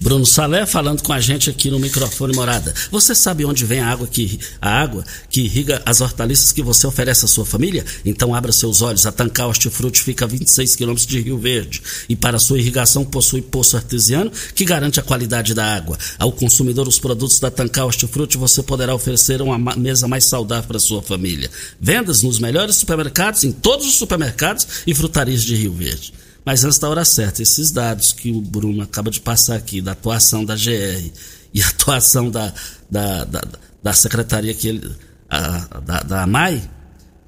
Bruno 0.00 0.26
Salé 0.26 0.66
falando 0.66 1.02
com 1.02 1.12
a 1.12 1.20
gente 1.20 1.48
aqui 1.48 1.70
no 1.70 1.78
microfone 1.78 2.34
morada. 2.34 2.72
Você 2.90 3.14
sabe 3.14 3.44
onde 3.44 3.64
vem 3.64 3.80
a 3.80 3.88
água 3.88 4.06
que 4.06 4.38
a 4.60 4.70
água 4.70 5.04
que 5.30 5.40
irriga 5.40 5.82
as 5.86 6.00
hortaliças 6.00 6.52
que 6.52 6.62
você 6.62 6.86
oferece 6.86 7.24
à 7.24 7.28
sua 7.28 7.46
família? 7.46 7.84
Então 8.04 8.34
abra 8.34 8.52
seus 8.52 8.82
olhos. 8.82 9.06
A 9.06 9.12
Tancar 9.12 9.48
Hortifruti 9.48 10.02
fica 10.02 10.24
a 10.24 10.28
26 10.28 10.76
quilômetros 10.76 11.06
de 11.06 11.20
Rio 11.20 11.38
Verde 11.38 11.82
e 12.08 12.14
para 12.14 12.38
sua 12.38 12.58
irrigação 12.58 13.04
possui 13.04 13.40
poço 13.40 13.76
artesiano 13.76 14.30
que 14.54 14.64
garante 14.64 15.00
a 15.00 15.02
qualidade 15.02 15.54
da 15.54 15.64
água. 15.64 15.98
Ao 16.18 16.30
consumidor 16.30 16.86
os 16.86 16.98
produtos 16.98 17.40
da 17.40 17.50
Tancar 17.50 17.86
Hortifruti 17.86 18.36
você 18.36 18.62
poderá 18.62 18.94
oferecer 18.94 19.40
uma 19.40 19.58
mesa 19.76 20.06
mais 20.06 20.24
saudável 20.24 20.68
para 20.68 20.78
sua 20.78 21.02
família. 21.02 21.50
Vendas 21.80 22.22
nos 22.22 22.38
melhores 22.38 22.76
supermercados, 22.76 23.44
em 23.44 23.52
todos 23.52 23.86
os 23.86 23.94
supermercados 23.94 24.66
e 24.86 24.94
frutarias 24.94 25.42
de 25.42 25.56
Rio 25.56 25.72
Verde. 25.72 26.12
Mas 26.46 26.64
antes 26.64 26.78
da 26.78 26.88
hora 26.88 27.04
certa, 27.04 27.42
esses 27.42 27.72
dados 27.72 28.12
que 28.12 28.30
o 28.30 28.40
Bruno 28.40 28.80
acaba 28.80 29.10
de 29.10 29.20
passar 29.20 29.56
aqui, 29.56 29.80
da 29.80 29.92
atuação 29.92 30.44
da 30.44 30.54
GR 30.54 31.10
e 31.52 31.60
a 31.60 31.66
atuação 31.66 32.30
da, 32.30 32.54
da, 32.88 33.24
da, 33.24 33.42
da 33.82 33.92
secretaria 33.92 34.54
que 34.54 34.68
ele, 34.68 34.96
a, 35.28 35.80
da, 35.80 36.02
da 36.04 36.22
AMAI, 36.22 36.62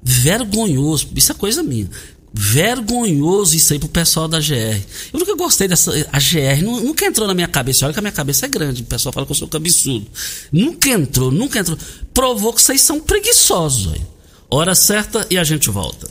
vergonhoso, 0.01 1.09
isso 1.13 1.33
é 1.33 1.35
coisa 1.35 1.61
minha. 1.61 1.89
Vergonhoso 2.31 3.57
isso 3.57 3.73
aí 3.73 3.79
pro 3.79 3.89
pessoal 3.89 4.29
da 4.29 4.39
GR. 4.39 4.79
Eu 5.11 5.19
nunca 5.19 5.35
gostei 5.35 5.67
dessa. 5.67 5.91
A 6.13 6.19
GR 6.19 6.63
nunca 6.63 7.05
entrou 7.05 7.27
na 7.27 7.33
minha 7.33 7.47
cabeça. 7.47 7.85
Olha 7.85 7.93
que 7.93 7.99
a 7.99 8.03
minha 8.03 8.11
cabeça 8.11 8.45
é 8.45 8.49
grande. 8.49 8.83
O 8.83 8.85
pessoal 8.85 9.11
fala 9.11 9.25
que 9.25 9.31
eu 9.31 9.35
sou 9.35 9.47
cabeçudo. 9.47 10.07
Nunca 10.51 10.89
entrou, 10.89 11.31
nunca 11.31 11.59
entrou. 11.59 11.77
Provou 12.13 12.53
que 12.53 12.61
vocês 12.61 12.81
são 12.81 13.01
preguiçosos. 13.01 13.87
Véio. 13.87 14.07
Hora 14.49 14.75
certa 14.75 15.25
e 15.29 15.37
a 15.39 15.43
gente 15.43 15.69
volta. 15.71 16.07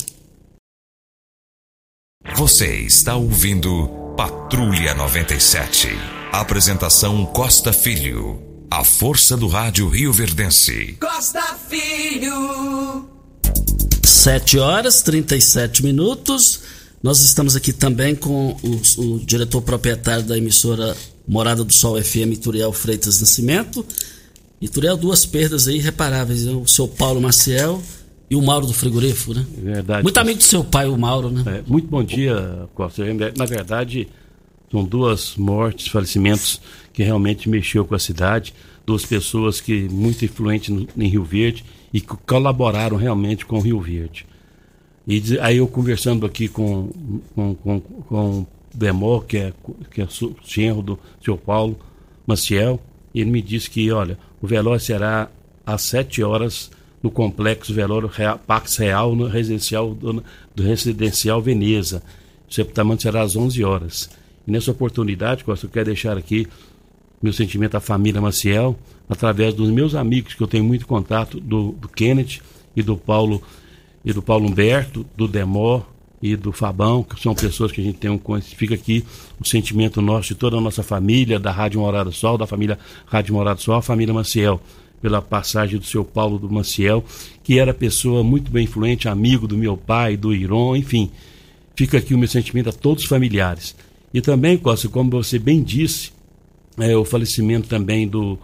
Você 2.36 2.76
está 2.82 3.16
ouvindo 3.16 3.88
Patrulha 4.16 4.94
97. 4.94 5.88
Apresentação 6.32 7.26
Costa 7.26 7.72
Filho. 7.72 8.40
A 8.70 8.84
força 8.84 9.36
do 9.36 9.48
rádio 9.48 9.88
Rio 9.88 10.12
Verdense. 10.12 10.96
Costa 11.00 11.42
Filho. 11.68 13.08
7 14.04 14.58
horas 14.58 15.02
37 15.02 15.82
minutos. 15.82 16.60
Nós 17.02 17.20
estamos 17.22 17.56
aqui 17.56 17.72
também 17.72 18.14
com 18.14 18.56
o, 18.62 19.02
o 19.02 19.18
diretor 19.20 19.62
proprietário 19.62 20.24
da 20.24 20.36
emissora 20.36 20.96
Morada 21.26 21.64
do 21.64 21.72
Sol 21.72 22.00
FM, 22.02 22.38
Turiel 22.40 22.72
Freitas 22.72 23.20
Nascimento. 23.20 23.84
E 24.60 24.68
Turiel, 24.68 24.96
duas 24.96 25.26
perdas 25.26 25.66
aí 25.66 25.76
irreparáveis. 25.76 26.44
Né? 26.44 26.52
O 26.52 26.66
seu 26.66 26.86
Paulo 26.86 27.20
Maciel 27.20 27.82
e 28.30 28.36
o 28.36 28.42
Mauro 28.42 28.66
do 28.66 28.74
frigorífico, 28.74 29.34
né? 29.34 29.46
Verdade. 29.56 30.02
Muito 30.02 30.18
amigo 30.18 30.38
do 30.38 30.44
seu 30.44 30.62
pai, 30.62 30.86
o 30.86 30.98
Mauro, 30.98 31.30
né? 31.30 31.42
É, 31.46 31.62
muito 31.66 31.88
bom 31.88 32.02
dia, 32.02 32.68
Costa. 32.74 33.02
Na 33.36 33.46
verdade, 33.46 34.08
são 34.70 34.84
duas 34.84 35.36
mortes, 35.36 35.88
falecimentos 35.88 36.60
que 36.92 37.02
realmente 37.02 37.48
mexeu 37.48 37.84
com 37.84 37.94
a 37.94 37.98
cidade. 37.98 38.52
Duas 38.84 39.04
pessoas 39.04 39.60
que 39.60 39.88
muito 39.88 40.24
influentes 40.24 40.68
no, 40.68 40.86
em 40.96 41.08
Rio 41.08 41.24
Verde 41.24 41.64
e 41.92 42.00
que 42.00 42.16
colaboraram 42.26 42.96
realmente 42.96 43.46
com 43.46 43.58
o 43.58 43.60
Rio 43.60 43.80
Verde. 43.80 44.26
E 45.06 45.22
aí 45.40 45.56
eu 45.56 45.66
conversando 45.66 46.26
aqui 46.26 46.48
com, 46.48 46.90
com, 47.34 47.54
com, 47.54 47.80
com 47.80 48.40
o 48.40 48.46
Demó, 48.74 49.20
que 49.20 49.38
é, 49.38 49.52
que 49.90 50.02
é 50.02 50.08
genro 50.44 50.82
do 50.82 50.98
seu 51.24 51.38
Paulo 51.38 51.78
Maciel, 52.26 52.78
ele 53.14 53.30
me 53.30 53.40
disse 53.40 53.70
que, 53.70 53.90
olha, 53.90 54.18
o 54.42 54.46
velório 54.46 54.80
será 54.80 55.30
às 55.64 55.80
sete 55.80 56.22
horas 56.22 56.70
no 57.02 57.10
complexo 57.10 57.72
velório 57.72 58.08
Real, 58.08 58.38
Pax 58.38 58.76
Real 58.76 59.14
no 59.14 59.26
residencial 59.26 59.94
do, 59.94 60.22
residencial 60.56 61.40
Veneza. 61.40 62.02
O 62.48 62.52
sepultamento 62.52 63.02
será 63.02 63.22
às 63.22 63.36
11 63.36 63.62
horas. 63.64 64.10
E 64.46 64.50
nessa 64.50 64.70
oportunidade, 64.70 65.44
Costa, 65.44 65.66
eu 65.66 65.70
quero 65.70 65.86
deixar 65.86 66.16
aqui 66.16 66.46
meu 67.22 67.32
sentimento 67.32 67.76
à 67.76 67.80
família 67.80 68.20
Maciel, 68.20 68.78
através 69.08 69.54
dos 69.54 69.70
meus 69.70 69.94
amigos 69.94 70.34
que 70.34 70.42
eu 70.42 70.46
tenho 70.46 70.64
muito 70.64 70.86
contato, 70.86 71.40
do, 71.40 71.72
do 71.72 71.88
Kenneth 71.88 72.40
e 72.74 72.82
do 72.82 72.96
Paulo 72.96 73.42
e 74.04 74.12
do 74.12 74.22
Paulo 74.22 74.46
Humberto, 74.46 75.04
do 75.16 75.26
Demó 75.26 75.82
e 76.22 76.36
do 76.36 76.52
Fabão, 76.52 77.02
que 77.02 77.20
são 77.20 77.34
pessoas 77.34 77.72
que 77.72 77.80
a 77.80 77.84
gente 77.84 77.98
tem 77.98 78.10
um 78.10 78.20
fica 78.40 78.74
aqui 78.74 79.04
o 79.40 79.46
sentimento 79.46 80.00
nosso 80.00 80.28
de 80.28 80.34
toda 80.34 80.56
a 80.56 80.60
nossa 80.60 80.82
família, 80.82 81.38
da 81.38 81.50
Rádio 81.50 81.80
Morada 81.80 82.10
Sol, 82.10 82.38
da 82.38 82.46
família 82.46 82.78
Rádio 83.06 83.34
Morada 83.34 83.60
Sol, 83.60 83.74
a 83.74 83.82
família 83.82 84.14
Maciel 84.14 84.60
pela 85.00 85.22
passagem 85.22 85.78
do 85.78 85.84
seu 85.84 86.04
Paulo 86.04 86.38
do 86.38 86.50
Maciel, 86.50 87.04
que 87.42 87.58
era 87.58 87.72
pessoa 87.72 88.22
muito 88.24 88.50
bem 88.50 88.64
influente, 88.64 89.08
amigo 89.08 89.46
do 89.46 89.56
meu 89.56 89.76
pai, 89.76 90.16
do 90.16 90.34
Iron, 90.34 90.76
enfim. 90.76 91.10
Fica 91.76 91.98
aqui 91.98 92.14
o 92.14 92.18
meu 92.18 92.28
sentimento 92.28 92.68
a 92.68 92.72
todos 92.72 93.04
os 93.04 93.08
familiares. 93.08 93.74
E 94.12 94.20
também, 94.20 94.56
Costa, 94.56 94.88
como 94.88 95.10
você 95.10 95.38
bem 95.38 95.62
disse, 95.62 96.10
é, 96.78 96.96
o 96.96 97.04
falecimento 97.04 97.68
também 97.68 98.08
do, 98.08 98.38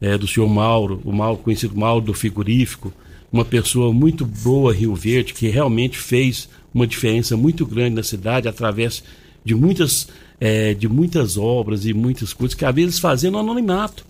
é, 0.00 0.16
do 0.16 0.26
senhor 0.26 0.48
Mauro, 0.48 1.00
o 1.04 1.12
Mauro, 1.12 1.38
conhecido 1.38 1.76
Mauro 1.76 2.04
do 2.04 2.14
Frigorífico, 2.14 2.92
uma 3.32 3.44
pessoa 3.44 3.92
muito 3.92 4.26
boa, 4.26 4.74
Rio 4.74 4.94
Verde, 4.94 5.32
que 5.32 5.48
realmente 5.48 5.98
fez 5.98 6.48
uma 6.72 6.86
diferença 6.86 7.36
muito 7.36 7.64
grande 7.64 7.96
na 7.96 8.02
cidade 8.02 8.46
através 8.46 9.02
de 9.44 9.54
muitas, 9.54 10.08
é, 10.40 10.74
de 10.74 10.88
muitas 10.88 11.36
obras 11.36 11.86
e 11.86 11.94
muitas 11.94 12.32
coisas 12.32 12.54
que 12.54 12.64
às 12.64 12.74
vezes 12.74 12.98
fazendo 12.98 13.38
anonimato. 13.38 14.04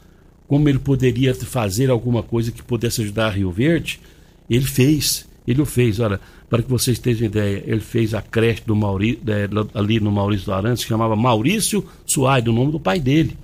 Como 0.52 0.68
ele 0.68 0.78
poderia 0.78 1.34
fazer 1.34 1.88
alguma 1.88 2.22
coisa 2.22 2.52
que 2.52 2.62
pudesse 2.62 3.00
ajudar 3.00 3.28
a 3.28 3.30
Rio 3.30 3.50
Verde, 3.50 3.98
ele 4.50 4.66
fez. 4.66 5.26
Ele 5.48 5.62
o 5.62 5.64
fez. 5.64 5.98
Olha, 5.98 6.20
para 6.50 6.62
que 6.62 6.68
vocês 6.68 6.98
tenham 6.98 7.22
ideia, 7.22 7.64
ele 7.66 7.80
fez 7.80 8.12
a 8.12 8.20
creche 8.20 8.60
do 8.66 8.76
Maurício, 8.76 9.22
é, 9.28 9.48
ali 9.72 9.98
no 9.98 10.12
Maurício 10.12 10.44
do 10.44 10.52
Arantes, 10.52 10.84
que 10.84 10.90
chamava 10.90 11.16
Maurício 11.16 11.82
Suai, 12.04 12.42
do 12.42 12.52
nome 12.52 12.70
do 12.70 12.78
pai 12.78 13.00
dele. 13.00 13.34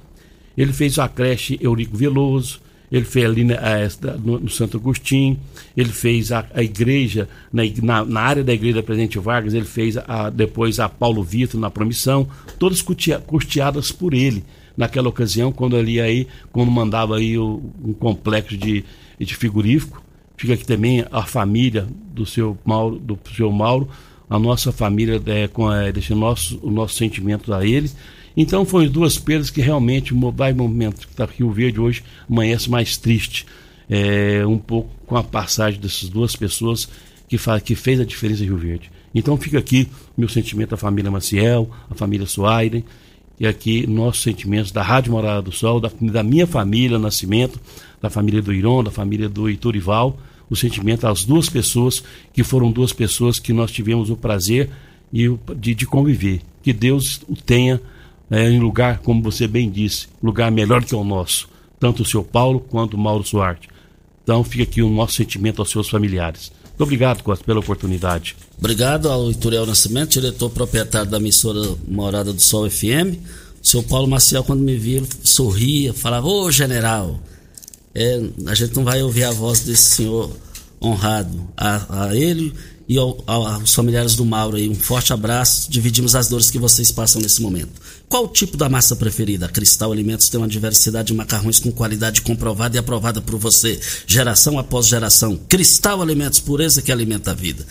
Ele 0.54 0.70
fez 0.70 0.98
a 0.98 1.08
creche 1.08 1.58
Eurico 1.62 1.96
Veloso, 1.96 2.60
ele 2.92 3.06
fez 3.06 3.24
ali 3.24 3.42
no, 3.42 4.40
no, 4.40 4.50
Santo 4.50 4.76
Agostinho, 4.76 5.40
ele 5.74 5.88
fez 5.88 6.30
a, 6.30 6.44
a 6.52 6.62
igreja, 6.62 7.26
na, 7.50 8.04
na, 8.04 8.20
área 8.20 8.44
da 8.44 8.52
igreja 8.52 8.74
da 8.74 8.82
Presidente 8.82 9.18
Vargas, 9.18 9.54
ele 9.54 9.64
fez 9.64 9.96
a, 9.96 10.28
depois 10.28 10.78
a 10.78 10.90
Paulo 10.90 11.22
Vitor 11.22 11.58
na 11.58 11.70
Promissão, 11.70 12.28
todas 12.58 12.82
custeadas 12.82 13.90
por 13.90 14.12
ele 14.12 14.44
naquela 14.78 15.10
ocasião, 15.10 15.52
quando 15.52 15.76
ali 15.76 16.00
aí, 16.00 16.26
quando 16.50 16.70
mandava 16.70 17.18
aí 17.18 17.36
o, 17.36 17.60
um 17.84 17.92
complexo 17.92 18.56
de, 18.56 18.82
de 19.18 19.34
frigorífico. 19.34 20.02
Fica 20.38 20.54
aqui 20.54 20.64
também 20.64 21.04
a 21.12 21.26
família 21.26 21.86
do 22.14 22.24
seu 22.24 22.56
Mauro, 22.64 22.98
do 22.98 23.18
seu 23.36 23.52
Mauro, 23.52 23.88
a 24.30 24.38
nossa 24.38 24.72
família 24.72 25.20
é, 25.26 25.48
com, 25.48 25.70
é, 25.70 25.92
nosso, 26.14 26.60
o 26.62 26.70
nosso 26.70 26.94
sentimento 26.94 27.52
a 27.52 27.66
ele 27.66 27.90
então 28.40 28.64
foram 28.64 28.88
duas 28.88 29.18
perdas 29.18 29.50
que 29.50 29.60
realmente 29.60 30.14
vai 30.32 30.52
momento 30.52 31.08
que 31.08 31.12
está 31.12 31.24
Rio 31.24 31.50
Verde 31.50 31.80
hoje 31.80 32.04
amanhece 32.30 32.70
mais 32.70 32.96
triste, 32.96 33.44
é, 33.90 34.46
um 34.46 34.58
pouco 34.58 34.90
com 35.06 35.16
a 35.16 35.24
passagem 35.24 35.80
dessas 35.80 36.08
duas 36.08 36.36
pessoas 36.36 36.88
que, 37.28 37.36
faz, 37.36 37.60
que 37.64 37.74
fez 37.74 37.98
a 38.00 38.04
diferença 38.04 38.44
em 38.44 38.46
Rio 38.46 38.56
Verde. 38.56 38.92
Então 39.12 39.36
fica 39.36 39.58
aqui 39.58 39.88
meu 40.16 40.28
sentimento 40.28 40.72
à 40.72 40.78
família 40.78 41.10
Maciel, 41.10 41.68
à 41.90 41.96
família 41.96 42.28
Soaiden, 42.28 42.84
e 43.40 43.46
aqui 43.46 43.86
nossos 43.86 44.22
sentimentos 44.22 44.72
da 44.72 44.82
Rádio 44.82 45.12
Morada 45.12 45.42
do 45.42 45.52
Sol, 45.52 45.80
da, 45.80 45.90
da 46.00 46.22
minha 46.22 46.46
família 46.46 46.98
Nascimento, 46.98 47.60
da 48.00 48.10
família 48.10 48.42
do 48.42 48.52
Iron, 48.52 48.82
da 48.82 48.90
família 48.90 49.28
do 49.28 49.48
Iturival, 49.48 50.18
o 50.50 50.56
sentimento 50.56 51.06
às 51.06 51.24
duas 51.24 51.48
pessoas 51.48 52.02
que 52.32 52.42
foram 52.42 52.72
duas 52.72 52.92
pessoas 52.92 53.38
que 53.38 53.52
nós 53.52 53.70
tivemos 53.70 54.10
o 54.10 54.16
prazer 54.16 54.70
e 55.12 55.28
o, 55.28 55.38
de, 55.56 55.74
de 55.74 55.86
conviver. 55.86 56.40
Que 56.62 56.72
Deus 56.72 57.20
o 57.28 57.36
tenha 57.36 57.80
é, 58.30 58.48
em 58.48 58.58
lugar, 58.58 58.98
como 58.98 59.22
você 59.22 59.46
bem 59.46 59.70
disse, 59.70 60.08
lugar 60.22 60.50
melhor 60.50 60.84
que 60.84 60.94
o 60.94 61.04
nosso, 61.04 61.48
tanto 61.78 62.02
o 62.02 62.06
seu 62.06 62.24
Paulo 62.24 62.60
quanto 62.60 62.94
o 62.94 62.98
Mauro 62.98 63.24
Suarte. 63.24 63.68
Então 64.22 64.44
fica 64.44 64.64
aqui 64.64 64.82
o 64.82 64.90
nosso 64.90 65.14
sentimento 65.14 65.62
aos 65.62 65.70
seus 65.70 65.88
familiares. 65.88 66.52
Muito 66.78 66.84
obrigado, 66.84 67.24
Costa, 67.24 67.44
pela 67.44 67.58
oportunidade. 67.58 68.36
Obrigado 68.56 69.10
ao 69.10 69.32
Ituriel 69.32 69.66
Nascimento, 69.66 70.10
diretor 70.10 70.48
proprietário 70.48 71.10
da 71.10 71.16
emissora 71.16 71.76
Morada 71.88 72.32
do 72.32 72.40
Sol 72.40 72.70
FM. 72.70 73.18
O 73.60 73.66
seu 73.66 73.82
Paulo 73.82 74.06
Maciel, 74.06 74.44
quando 74.44 74.60
me 74.60 74.76
via, 74.76 75.02
sorria, 75.24 75.92
falava, 75.92 76.28
ô 76.28 76.48
general, 76.52 77.18
é, 77.92 78.22
a 78.46 78.54
gente 78.54 78.76
não 78.76 78.84
vai 78.84 79.02
ouvir 79.02 79.24
a 79.24 79.32
voz 79.32 79.62
desse 79.62 79.96
senhor 79.96 80.30
honrado. 80.80 81.48
A, 81.56 82.06
a 82.06 82.16
ele 82.16 82.52
e 82.88 82.96
ao, 82.96 83.22
aos 83.26 83.74
familiares 83.74 84.14
do 84.14 84.24
Mauro 84.24 84.56
aí, 84.56 84.68
um 84.68 84.74
forte 84.74 85.12
abraço. 85.12 85.70
Dividimos 85.70 86.14
as 86.14 86.28
dores 86.28 86.50
que 86.50 86.58
vocês 86.58 86.90
passam 86.90 87.20
nesse 87.20 87.42
momento. 87.42 87.80
Qual 88.08 88.24
o 88.24 88.28
tipo 88.28 88.56
da 88.56 88.68
massa 88.68 88.96
preferida? 88.96 89.46
A 89.46 89.48
Cristal 89.48 89.92
Alimentos 89.92 90.28
tem 90.28 90.40
uma 90.40 90.48
diversidade 90.48 91.08
de 91.08 91.14
macarrões 91.14 91.58
com 91.60 91.70
qualidade 91.70 92.22
comprovada 92.22 92.76
e 92.76 92.78
aprovada 92.78 93.20
por 93.20 93.38
você, 93.38 93.78
geração 94.06 94.58
após 94.58 94.86
geração. 94.86 95.38
Cristal 95.48 96.00
Alimentos, 96.00 96.40
pureza 96.40 96.80
que 96.80 96.90
alimenta 96.90 97.32
a 97.32 97.34
vida. 97.34 97.66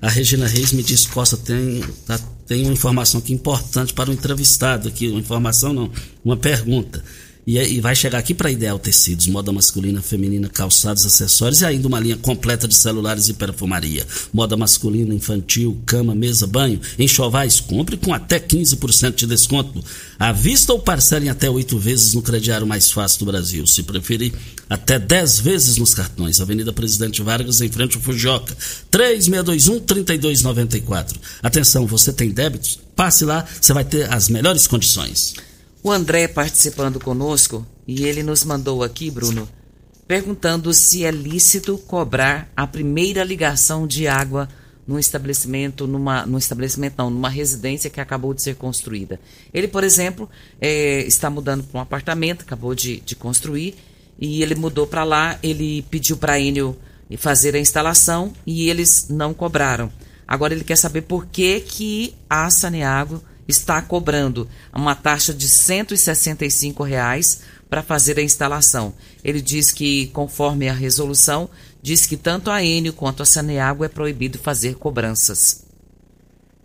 A 0.00 0.08
Regina 0.08 0.46
Reis 0.46 0.72
me 0.72 0.82
diz, 0.82 1.04
Costa, 1.06 1.36
tem, 1.36 1.84
tá, 2.06 2.18
tem 2.46 2.62
uma 2.64 2.72
informação 2.72 3.18
aqui 3.20 3.34
importante 3.34 3.92
para 3.92 4.08
o 4.08 4.12
entrevistado 4.12 4.88
aqui, 4.88 5.08
uma 5.08 5.20
informação 5.20 5.72
não, 5.72 5.90
uma 6.24 6.36
pergunta. 6.36 7.02
E, 7.50 7.58
e 7.58 7.80
vai 7.80 7.96
chegar 7.96 8.18
aqui 8.18 8.32
para 8.32 8.48
Ideal 8.48 8.78
Tecidos, 8.78 9.26
moda 9.26 9.50
masculina, 9.50 10.00
feminina, 10.00 10.48
calçados, 10.48 11.04
acessórios 11.04 11.62
e 11.62 11.64
ainda 11.64 11.88
uma 11.88 11.98
linha 11.98 12.16
completa 12.16 12.68
de 12.68 12.76
celulares 12.76 13.28
e 13.28 13.34
perfumaria. 13.34 14.06
Moda 14.32 14.56
masculina, 14.56 15.12
infantil, 15.12 15.82
cama, 15.84 16.14
mesa, 16.14 16.46
banho, 16.46 16.80
enxovais, 16.96 17.58
compre 17.58 17.96
com 17.96 18.14
até 18.14 18.38
15% 18.38 19.16
de 19.16 19.26
desconto. 19.26 19.84
À 20.16 20.30
vista 20.30 20.72
ou 20.72 20.78
parcelem 20.78 21.28
até 21.28 21.50
oito 21.50 21.76
vezes 21.76 22.14
no 22.14 22.22
crediário 22.22 22.68
mais 22.68 22.92
fácil 22.92 23.18
do 23.18 23.26
Brasil. 23.32 23.66
Se 23.66 23.82
preferir, 23.82 24.32
até 24.68 24.96
10 24.96 25.40
vezes 25.40 25.76
nos 25.76 25.92
cartões. 25.92 26.40
Avenida 26.40 26.72
Presidente 26.72 27.20
Vargas, 27.20 27.60
em 27.60 27.68
frente 27.68 27.96
ao 27.96 28.02
Fujioka. 28.02 28.56
3621-3294. 28.92 31.16
Atenção, 31.42 31.84
você 31.84 32.12
tem 32.12 32.30
débitos? 32.30 32.78
Passe 32.94 33.24
lá, 33.24 33.44
você 33.60 33.72
vai 33.72 33.84
ter 33.84 34.08
as 34.08 34.28
melhores 34.28 34.68
condições. 34.68 35.34
O 35.82 35.90
André 35.90 36.28
participando 36.28 37.00
conosco 37.00 37.66
e 37.86 38.04
ele 38.04 38.22
nos 38.22 38.44
mandou 38.44 38.82
aqui, 38.82 39.10
Bruno, 39.10 39.48
perguntando 40.06 40.74
se 40.74 41.04
é 41.04 41.10
lícito 41.10 41.78
cobrar 41.78 42.50
a 42.54 42.66
primeira 42.66 43.24
ligação 43.24 43.86
de 43.86 44.06
água 44.06 44.48
num 44.86 44.98
estabelecimento, 44.98 45.86
numa, 45.86 46.26
num 46.26 46.36
estabelecimento 46.36 46.96
não, 46.98 47.08
numa 47.08 47.28
residência 47.30 47.88
que 47.88 48.00
acabou 48.00 48.34
de 48.34 48.42
ser 48.42 48.56
construída. 48.56 49.18
Ele, 49.54 49.68
por 49.68 49.82
exemplo, 49.82 50.28
é, 50.60 51.00
está 51.02 51.30
mudando 51.30 51.64
para 51.64 51.78
um 51.78 51.82
apartamento, 51.82 52.42
acabou 52.42 52.74
de, 52.74 53.00
de 53.00 53.14
construir, 53.16 53.76
e 54.18 54.42
ele 54.42 54.54
mudou 54.54 54.86
para 54.86 55.02
lá, 55.02 55.38
ele 55.42 55.82
pediu 55.90 56.16
para 56.16 56.34
a 56.34 56.40
Enel 56.40 56.76
fazer 57.16 57.54
a 57.54 57.58
instalação 57.58 58.32
e 58.46 58.68
eles 58.68 59.06
não 59.08 59.32
cobraram. 59.32 59.90
Agora 60.28 60.52
ele 60.52 60.62
quer 60.62 60.76
saber 60.76 61.02
por 61.02 61.26
que, 61.26 61.60
que 61.60 62.14
a 62.28 62.50
Saneago 62.50 63.22
está 63.50 63.82
cobrando 63.82 64.48
uma 64.72 64.94
taxa 64.94 65.34
de 65.34 65.48
165 65.48 66.82
reais 66.82 67.42
para 67.68 67.82
fazer 67.82 68.18
a 68.18 68.22
instalação. 68.22 68.92
Ele 69.22 69.40
diz 69.40 69.70
que, 69.70 70.08
conforme 70.08 70.68
a 70.68 70.72
resolução, 70.72 71.48
diz 71.82 72.06
que 72.06 72.16
tanto 72.16 72.50
a 72.50 72.62
Enio 72.62 72.92
quanto 72.92 73.22
a 73.22 73.26
Saneago 73.26 73.84
é 73.84 73.88
proibido 73.88 74.38
fazer 74.38 74.74
cobranças. 74.74 75.64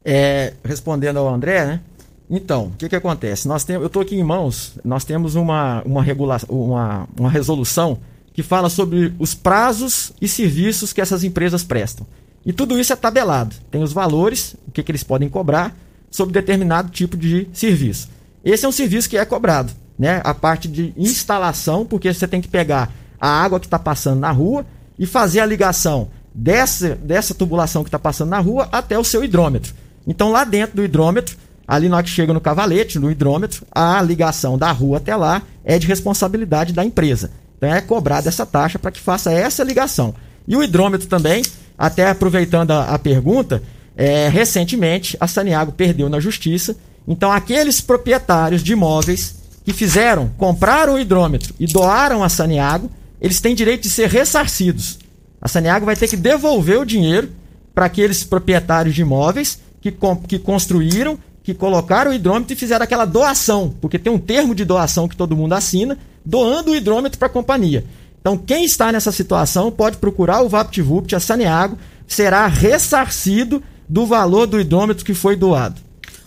É, 0.04 0.54
respondendo 0.64 1.18
ao 1.18 1.34
André, 1.34 1.66
né? 1.66 1.82
Então, 2.30 2.68
o 2.68 2.72
que, 2.72 2.90
que 2.90 2.96
acontece? 2.96 3.48
Nós 3.48 3.64
temos, 3.64 3.84
eu 3.84 3.88
estou 3.88 4.02
aqui 4.02 4.16
em 4.16 4.24
mãos, 4.24 4.74
nós 4.84 5.06
temos 5.06 5.36
uma, 5.36 5.84
uma, 5.84 6.02
regulação, 6.02 6.50
uma, 6.50 7.08
uma 7.18 7.30
resolução 7.30 8.00
que 8.34 8.42
fala 8.42 8.68
sobre 8.70 9.14
os 9.20 9.34
prazos 9.34 10.12
e 10.20 10.28
serviços 10.28 10.92
que 10.92 11.02
essas 11.02 11.24
empresas 11.24 11.64
prestam. 11.64 12.06
E 12.46 12.52
tudo 12.52 12.80
isso 12.80 12.94
é 12.94 12.96
tabelado. 12.96 13.56
Tem 13.72 13.82
os 13.82 13.94
valores, 13.94 14.56
o 14.68 14.72
que, 14.72 14.84
que 14.84 14.92
eles 14.92 15.04
podem 15.04 15.30
cobrar, 15.30 15.76
sobre 16.16 16.34
determinado 16.34 16.90
tipo 16.90 17.18
de 17.18 17.48
serviço. 17.52 18.10
Esse 18.44 18.66
é 18.66 18.70
um 18.70 18.72
serviço 18.72 19.10
que 19.10 19.18
é 19.18 19.26
cobrado, 19.26 19.74
né? 20.00 20.22
A 20.24 20.34
parte 20.34 20.68
de 20.68 20.94
instalação, 20.96 21.86
porque 21.86 22.14
você 22.14 22.28
tem 22.28 22.40
que 22.40 22.48
pegar 22.48 22.92
a 23.20 23.28
água 23.28 23.60
que 23.60 23.66
está 23.66 23.78
passando 23.78 24.20
na 24.20 24.32
rua 24.32 24.66
e 24.98 25.06
fazer 25.06 25.42
a 25.42 25.46
ligação 25.46 26.10
dessa, 26.34 26.96
dessa 26.96 27.34
tubulação 27.34 27.84
que 27.84 27.90
está 27.90 28.00
passando 28.00 28.30
na 28.30 28.40
rua 28.40 28.70
até 28.72 28.98
o 28.98 29.04
seu 29.04 29.24
hidrômetro. 29.24 29.74
Então, 30.08 30.32
lá 30.32 30.44
dentro 30.46 30.78
do 30.78 30.86
hidrômetro, 30.86 31.36
ali 31.68 31.90
na 31.90 31.98
hora 31.98 32.06
que 32.06 32.10
chega 32.10 32.34
no 32.34 32.40
cavalete, 32.40 32.98
no 32.98 33.12
hidrômetro, 33.12 33.66
a 33.72 34.02
ligação 34.02 34.58
da 34.58 34.72
rua 34.72 34.98
até 34.98 35.16
lá 35.16 35.42
é 35.64 35.78
de 35.78 35.88
responsabilidade 35.88 36.72
da 36.72 36.86
empresa. 36.86 37.32
Então, 37.58 37.74
é 37.74 37.82
cobrada 37.82 38.30
essa 38.30 38.46
taxa 38.46 38.80
para 38.80 38.92
que 38.92 39.02
faça 39.02 39.34
essa 39.34 39.64
ligação. 39.64 40.14
E 40.48 40.56
o 40.56 40.64
hidrômetro 40.64 41.08
também, 41.08 41.44
até 41.78 42.10
aproveitando 42.10 42.72
a, 42.72 42.94
a 42.94 43.00
pergunta, 43.00 43.62
é, 43.98 44.28
recentemente, 44.28 45.16
a 45.20 45.28
Saniago 45.28 45.72
perdeu 45.72 46.10
na 46.10 46.20
justiça. 46.20 46.76
Então, 47.08 47.32
aqueles 47.32 47.80
proprietários 47.82 48.64
de 48.64 48.74
imóveis 48.74 49.36
que 49.64 49.74
fizeram, 49.74 50.30
compraram 50.38 50.96
o 50.96 51.00
hidrômetro 51.00 51.54
e 51.60 51.66
doaram 51.66 52.24
a 52.24 52.30
Saniago, 52.30 52.92
eles 53.22 53.40
têm 53.40 53.56
direito 53.56 53.84
de 53.84 53.90
ser 53.90 54.10
ressarcidos. 54.10 55.00
A 55.42 55.48
Saniago 55.48 55.86
vai 55.86 55.96
ter 55.96 56.08
que 56.08 56.18
devolver 56.18 56.80
o 56.80 56.86
dinheiro 56.86 57.30
para 57.74 57.86
aqueles 57.86 58.24
proprietários 58.24 58.96
de 58.96 59.02
imóveis 59.02 59.60
que, 59.82 59.94
que 60.28 60.40
construíram, 60.40 61.18
que 61.44 61.54
colocaram 61.54 62.12
o 62.12 62.14
hidrômetro 62.14 62.54
e 62.54 62.56
fizeram 62.56 62.84
aquela 62.84 63.06
doação, 63.06 63.74
porque 63.80 64.00
tem 64.00 64.12
um 64.12 64.20
termo 64.20 64.56
de 64.56 64.66
doação 64.66 65.08
que 65.08 65.16
todo 65.16 65.36
mundo 65.36 65.54
assina, 65.54 65.98
doando 66.26 66.72
o 66.72 66.76
hidrômetro 66.76 67.20
para 67.20 67.28
a 67.28 67.32
companhia. 67.32 67.86
Então, 68.20 68.38
quem 68.38 68.66
está 68.66 68.92
nessa 68.92 69.12
situação 69.12 69.72
pode 69.72 69.98
procurar 69.98 70.42
o 70.42 70.50
VaptVupt, 70.50 71.16
a 71.16 71.20
Saneago, 71.20 71.78
será 72.08 72.48
ressarcido 72.48 73.62
do 73.88 74.06
valor 74.06 74.48
do 74.48 74.60
hidrômetro 74.60 75.06
que 75.06 75.14
foi 75.14 75.36
doado. 75.36 75.82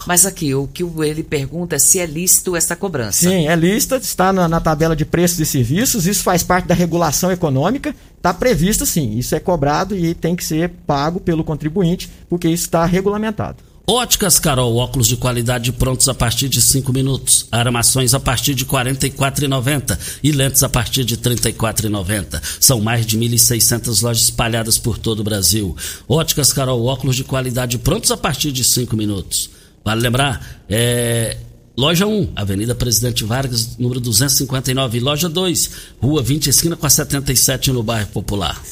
Mas 0.06 0.24
aqui, 0.24 0.54
o 0.54 0.66
que 0.66 0.82
ele 0.82 1.22
pergunta 1.22 1.76
é 1.76 1.78
se 1.78 1.98
é 1.98 2.06
lícito 2.06 2.56
essa 2.56 2.76
cobrança. 2.76 3.28
Sim, 3.28 3.48
é 3.48 3.54
lícita, 3.54 3.96
está 3.96 4.32
na, 4.32 4.48
na 4.48 4.61
tabela 4.61 4.96
de 4.96 5.04
preços 5.04 5.38
e 5.40 5.46
serviços, 5.46 6.06
isso 6.06 6.22
faz 6.22 6.42
parte 6.42 6.66
da 6.66 6.74
regulação 6.74 7.30
econômica, 7.30 7.94
está 8.16 8.32
previsto 8.32 8.86
sim, 8.86 9.18
isso 9.18 9.34
é 9.34 9.40
cobrado 9.40 9.96
e 9.96 10.14
tem 10.14 10.34
que 10.34 10.44
ser 10.44 10.70
pago 10.86 11.20
pelo 11.20 11.44
contribuinte, 11.44 12.11
porque 12.28 12.48
isso 12.48 12.64
está 12.64 12.84
regulamentado. 12.86 13.67
Óticas 13.91 14.39
Carol, 14.39 14.76
óculos 14.76 15.09
de 15.09 15.16
qualidade 15.16 15.72
prontos 15.72 16.11
a 16.11 16.14
partir 16.14 16.47
de 16.47 16.61
5 16.61 16.93
minutos. 16.93 17.47
Armações 17.51 18.12
a 18.12 18.20
partir 18.20 18.55
de 18.55 18.64
R$ 18.64 18.68
44,90 18.68 19.99
e 20.22 20.30
lentes 20.30 20.62
a 20.62 20.68
partir 20.68 21.07
de 21.07 21.14
R$ 21.14 21.22
34,90. 21.22 22.39
São 22.61 22.82
mais 22.82 23.07
de 23.07 23.18
1.600 23.18 24.03
lojas 24.03 24.24
espalhadas 24.24 24.76
por 24.76 24.99
todo 24.99 25.20
o 25.20 25.24
Brasil. 25.24 25.74
Óticas 26.07 26.53
Carol, 26.53 26.84
óculos 26.84 27.16
de 27.16 27.24
qualidade 27.24 27.78
prontos 27.78 28.11
a 28.11 28.16
partir 28.18 28.53
de 28.53 28.62
5 28.62 28.95
minutos. 28.95 29.49
Vale 29.82 30.03
lembrar, 30.03 30.62
é, 30.68 31.39
Loja 31.74 32.07
1, 32.07 32.32
Avenida 32.36 32.74
Presidente 32.74 33.24
Vargas, 33.24 33.78
número 33.78 34.01
259. 34.01 35.01
Loja 35.01 35.30
2, 35.30 35.70
Rua 35.99 36.22
20, 36.22 36.49
esquina 36.49 36.76
com 36.76 36.86
a 36.86 36.91
77, 36.91 37.72
no 37.72 37.82
bairro 37.82 38.09
Popular. 38.09 38.62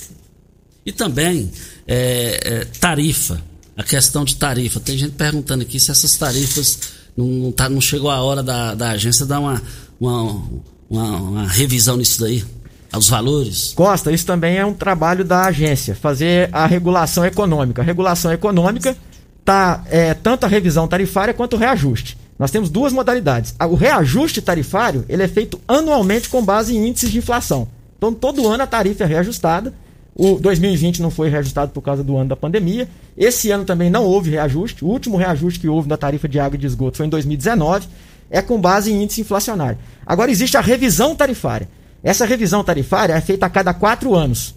E 0.84 0.92
também 0.92 1.50
é, 1.88 2.38
é, 2.44 2.64
tarifa, 2.66 3.42
a 3.76 3.82
questão 3.82 4.24
de 4.24 4.36
tarifa. 4.36 4.80
Tem 4.80 4.96
gente 4.96 5.12
perguntando 5.12 5.62
aqui 5.62 5.78
se 5.78 5.90
essas 5.90 6.12
tarifas 6.16 6.78
não, 7.16 7.26
não, 7.26 7.52
tá, 7.52 7.68
não 7.68 7.80
chegou 7.80 8.10
a 8.10 8.22
hora 8.22 8.42
da, 8.42 8.74
da 8.74 8.90
agência 8.90 9.26
dar 9.26 9.40
uma, 9.40 9.62
uma, 10.00 10.42
uma, 10.88 11.16
uma 11.16 11.48
revisão 11.48 11.96
nisso 11.96 12.20
daí 12.20 12.44
aos 12.92 13.08
valores? 13.08 13.72
Costa, 13.74 14.10
isso 14.12 14.26
também 14.26 14.56
é 14.56 14.64
um 14.64 14.74
trabalho 14.74 15.24
da 15.24 15.44
agência, 15.44 15.94
fazer 15.94 16.48
a 16.52 16.66
regulação 16.66 17.24
econômica. 17.24 17.82
A 17.82 17.84
regulação 17.84 18.32
econômica 18.32 18.96
tá 19.44 19.84
é, 19.90 20.14
tanto 20.14 20.44
a 20.44 20.48
revisão 20.48 20.88
tarifária 20.88 21.34
quanto 21.34 21.56
o 21.56 21.58
reajuste. 21.58 22.16
Nós 22.38 22.50
temos 22.50 22.68
duas 22.68 22.92
modalidades. 22.92 23.54
O 23.58 23.74
reajuste 23.74 24.42
tarifário 24.42 25.04
ele 25.08 25.22
é 25.22 25.28
feito 25.28 25.60
anualmente 25.66 26.28
com 26.28 26.44
base 26.44 26.76
em 26.76 26.88
índices 26.88 27.10
de 27.10 27.18
inflação. 27.18 27.68
Então, 27.96 28.12
todo 28.12 28.46
ano 28.46 28.62
a 28.62 28.66
tarifa 28.66 29.04
é 29.04 29.06
reajustada. 29.06 29.72
O 30.18 30.38
2020 30.40 31.02
não 31.02 31.10
foi 31.10 31.28
reajustado 31.28 31.72
por 31.72 31.82
causa 31.82 32.02
do 32.02 32.16
ano 32.16 32.30
da 32.30 32.36
pandemia. 32.36 32.88
Esse 33.18 33.50
ano 33.50 33.66
também 33.66 33.90
não 33.90 34.02
houve 34.02 34.30
reajuste. 34.30 34.82
O 34.82 34.88
último 34.88 35.18
reajuste 35.18 35.60
que 35.60 35.68
houve 35.68 35.90
na 35.90 35.98
tarifa 35.98 36.26
de 36.26 36.40
água 36.40 36.56
e 36.56 36.58
de 36.58 36.66
esgoto 36.66 36.96
foi 36.96 37.04
em 37.04 37.10
2019. 37.10 37.86
É 38.30 38.40
com 38.40 38.58
base 38.58 38.90
em 38.90 39.02
índice 39.02 39.20
inflacionário. 39.20 39.78
Agora 40.06 40.30
existe 40.30 40.56
a 40.56 40.62
revisão 40.62 41.14
tarifária. 41.14 41.68
Essa 42.02 42.24
revisão 42.24 42.64
tarifária 42.64 43.12
é 43.12 43.20
feita 43.20 43.44
a 43.44 43.50
cada 43.50 43.74
quatro 43.74 44.14
anos. 44.14 44.54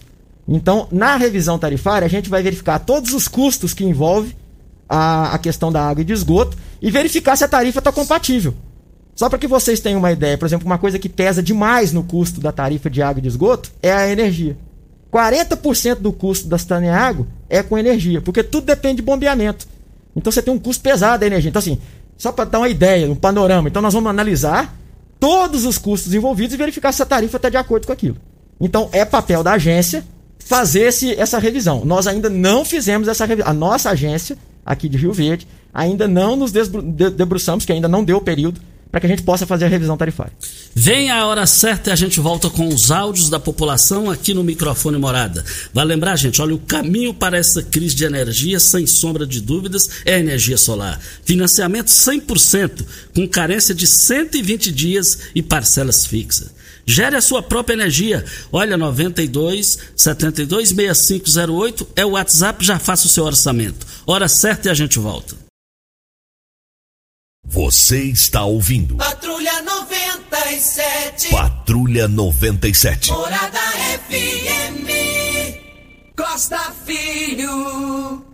Então, 0.48 0.88
na 0.90 1.16
revisão 1.16 1.58
tarifária, 1.58 2.06
a 2.06 2.08
gente 2.08 2.30
vai 2.30 2.42
verificar 2.42 2.78
todos 2.78 3.12
os 3.12 3.28
custos 3.28 3.74
que 3.74 3.84
envolve 3.84 4.34
a, 4.88 5.34
a 5.34 5.38
questão 5.38 5.70
da 5.70 5.86
água 5.86 6.00
e 6.00 6.04
de 6.04 6.14
esgoto 6.14 6.56
e 6.80 6.90
verificar 6.90 7.36
se 7.36 7.44
a 7.44 7.48
tarifa 7.48 7.80
está 7.80 7.92
compatível. 7.92 8.54
Só 9.14 9.28
para 9.28 9.38
que 9.38 9.46
vocês 9.46 9.78
tenham 9.78 9.98
uma 9.98 10.10
ideia, 10.10 10.38
por 10.38 10.46
exemplo, 10.46 10.64
uma 10.64 10.78
coisa 10.78 10.98
que 10.98 11.08
pesa 11.08 11.42
demais 11.42 11.92
no 11.92 12.02
custo 12.02 12.40
da 12.40 12.50
tarifa 12.50 12.88
de 12.88 13.02
água 13.02 13.18
e 13.18 13.22
de 13.22 13.28
esgoto 13.28 13.70
é 13.82 13.92
a 13.92 14.08
energia. 14.08 14.56
40% 15.12 15.96
do 15.96 16.12
custo 16.12 16.48
da 16.48 16.58
Saneago 16.58 17.26
é 17.48 17.62
com 17.62 17.76
energia, 17.76 18.20
porque 18.20 18.42
tudo 18.42 18.66
depende 18.66 18.96
de 18.96 19.02
bombeamento. 19.02 19.66
Então 20.14 20.30
você 20.30 20.42
tem 20.42 20.52
um 20.52 20.58
custo 20.58 20.82
pesado 20.82 21.20
da 21.20 21.26
energia. 21.26 21.48
Então, 21.48 21.60
assim, 21.60 21.78
só 22.16 22.30
para 22.30 22.44
dar 22.44 22.58
uma 22.58 22.68
ideia, 22.68 23.10
um 23.10 23.14
panorama, 23.14 23.68
então 23.68 23.82
nós 23.82 23.94
vamos 23.94 24.10
analisar 24.10 24.76
todos 25.18 25.64
os 25.64 25.78
custos 25.78 26.14
envolvidos 26.14 26.54
e 26.54 26.56
verificar 26.56 26.92
se 26.92 27.02
a 27.02 27.06
tarifa 27.06 27.36
está 27.36 27.48
de 27.48 27.56
acordo 27.56 27.86
com 27.86 27.92
aquilo. 27.92 28.16
Então, 28.60 28.88
é 28.92 29.04
papel 29.04 29.42
da 29.42 29.52
agência 29.52 30.04
fazer 30.38 30.82
esse, 30.82 31.14
essa 31.14 31.38
revisão. 31.38 31.84
Nós 31.84 32.06
ainda 32.06 32.28
não 32.28 32.64
fizemos 32.64 33.08
essa 33.08 33.24
revisão. 33.24 33.50
A 33.50 33.54
nossa 33.54 33.90
agência 33.90 34.36
aqui 34.64 34.88
de 34.88 34.96
Rio 34.96 35.12
Verde. 35.12 35.46
Ainda 35.72 36.08
não 36.08 36.36
nos 36.36 36.52
debruçamos, 36.52 37.64
que 37.64 37.72
ainda 37.72 37.88
não 37.88 38.02
deu 38.02 38.16
o 38.16 38.20
período, 38.20 38.60
para 38.90 39.00
que 39.00 39.06
a 39.06 39.08
gente 39.08 39.22
possa 39.22 39.46
fazer 39.46 39.66
a 39.66 39.68
revisão 39.68 39.96
tarifária. 39.96 40.32
Vem 40.74 41.10
a 41.10 41.26
hora 41.26 41.46
certa 41.46 41.90
e 41.90 41.92
a 41.92 41.96
gente 41.96 42.20
volta 42.20 42.50
com 42.50 42.68
os 42.68 42.90
áudios 42.90 43.30
da 43.30 43.38
população 43.38 44.10
aqui 44.10 44.34
no 44.34 44.42
microfone 44.42 44.98
morada. 44.98 45.44
Vai 45.72 45.84
lembrar, 45.84 46.16
gente, 46.16 46.42
olha, 46.42 46.54
o 46.54 46.58
caminho 46.58 47.14
para 47.14 47.36
essa 47.36 47.62
crise 47.62 47.94
de 47.94 48.04
energia, 48.04 48.58
sem 48.58 48.86
sombra 48.86 49.26
de 49.26 49.40
dúvidas, 49.40 49.88
é 50.04 50.14
a 50.14 50.18
energia 50.18 50.56
solar. 50.56 51.00
Financiamento 51.24 51.88
100%, 51.88 52.84
com 53.14 53.28
carência 53.28 53.74
de 53.74 53.86
120 53.86 54.72
dias 54.72 55.18
e 55.34 55.42
parcelas 55.42 56.06
fixas. 56.06 56.60
Gere 56.86 57.14
a 57.14 57.20
sua 57.20 57.42
própria 57.42 57.74
energia. 57.74 58.24
Olha, 58.50 58.76
92 58.76 59.78
72 59.94 60.70
6508 60.70 61.86
é 61.94 62.04
o 62.04 62.10
WhatsApp, 62.10 62.64
já 62.64 62.78
faça 62.78 63.06
o 63.06 63.10
seu 63.10 63.24
orçamento. 63.24 63.86
Hora 64.06 64.26
certa 64.26 64.68
e 64.68 64.70
a 64.70 64.74
gente 64.74 64.98
volta. 64.98 65.49
Você 67.52 68.04
está 68.04 68.44
ouvindo. 68.44 68.96
Patrulha 68.96 69.62
97. 69.62 71.30
Patrulha 71.30 72.06
97. 72.06 73.10
Morada 73.10 73.58
FM. 74.08 74.86
Costa 76.16 76.72
Filho. 76.86 78.24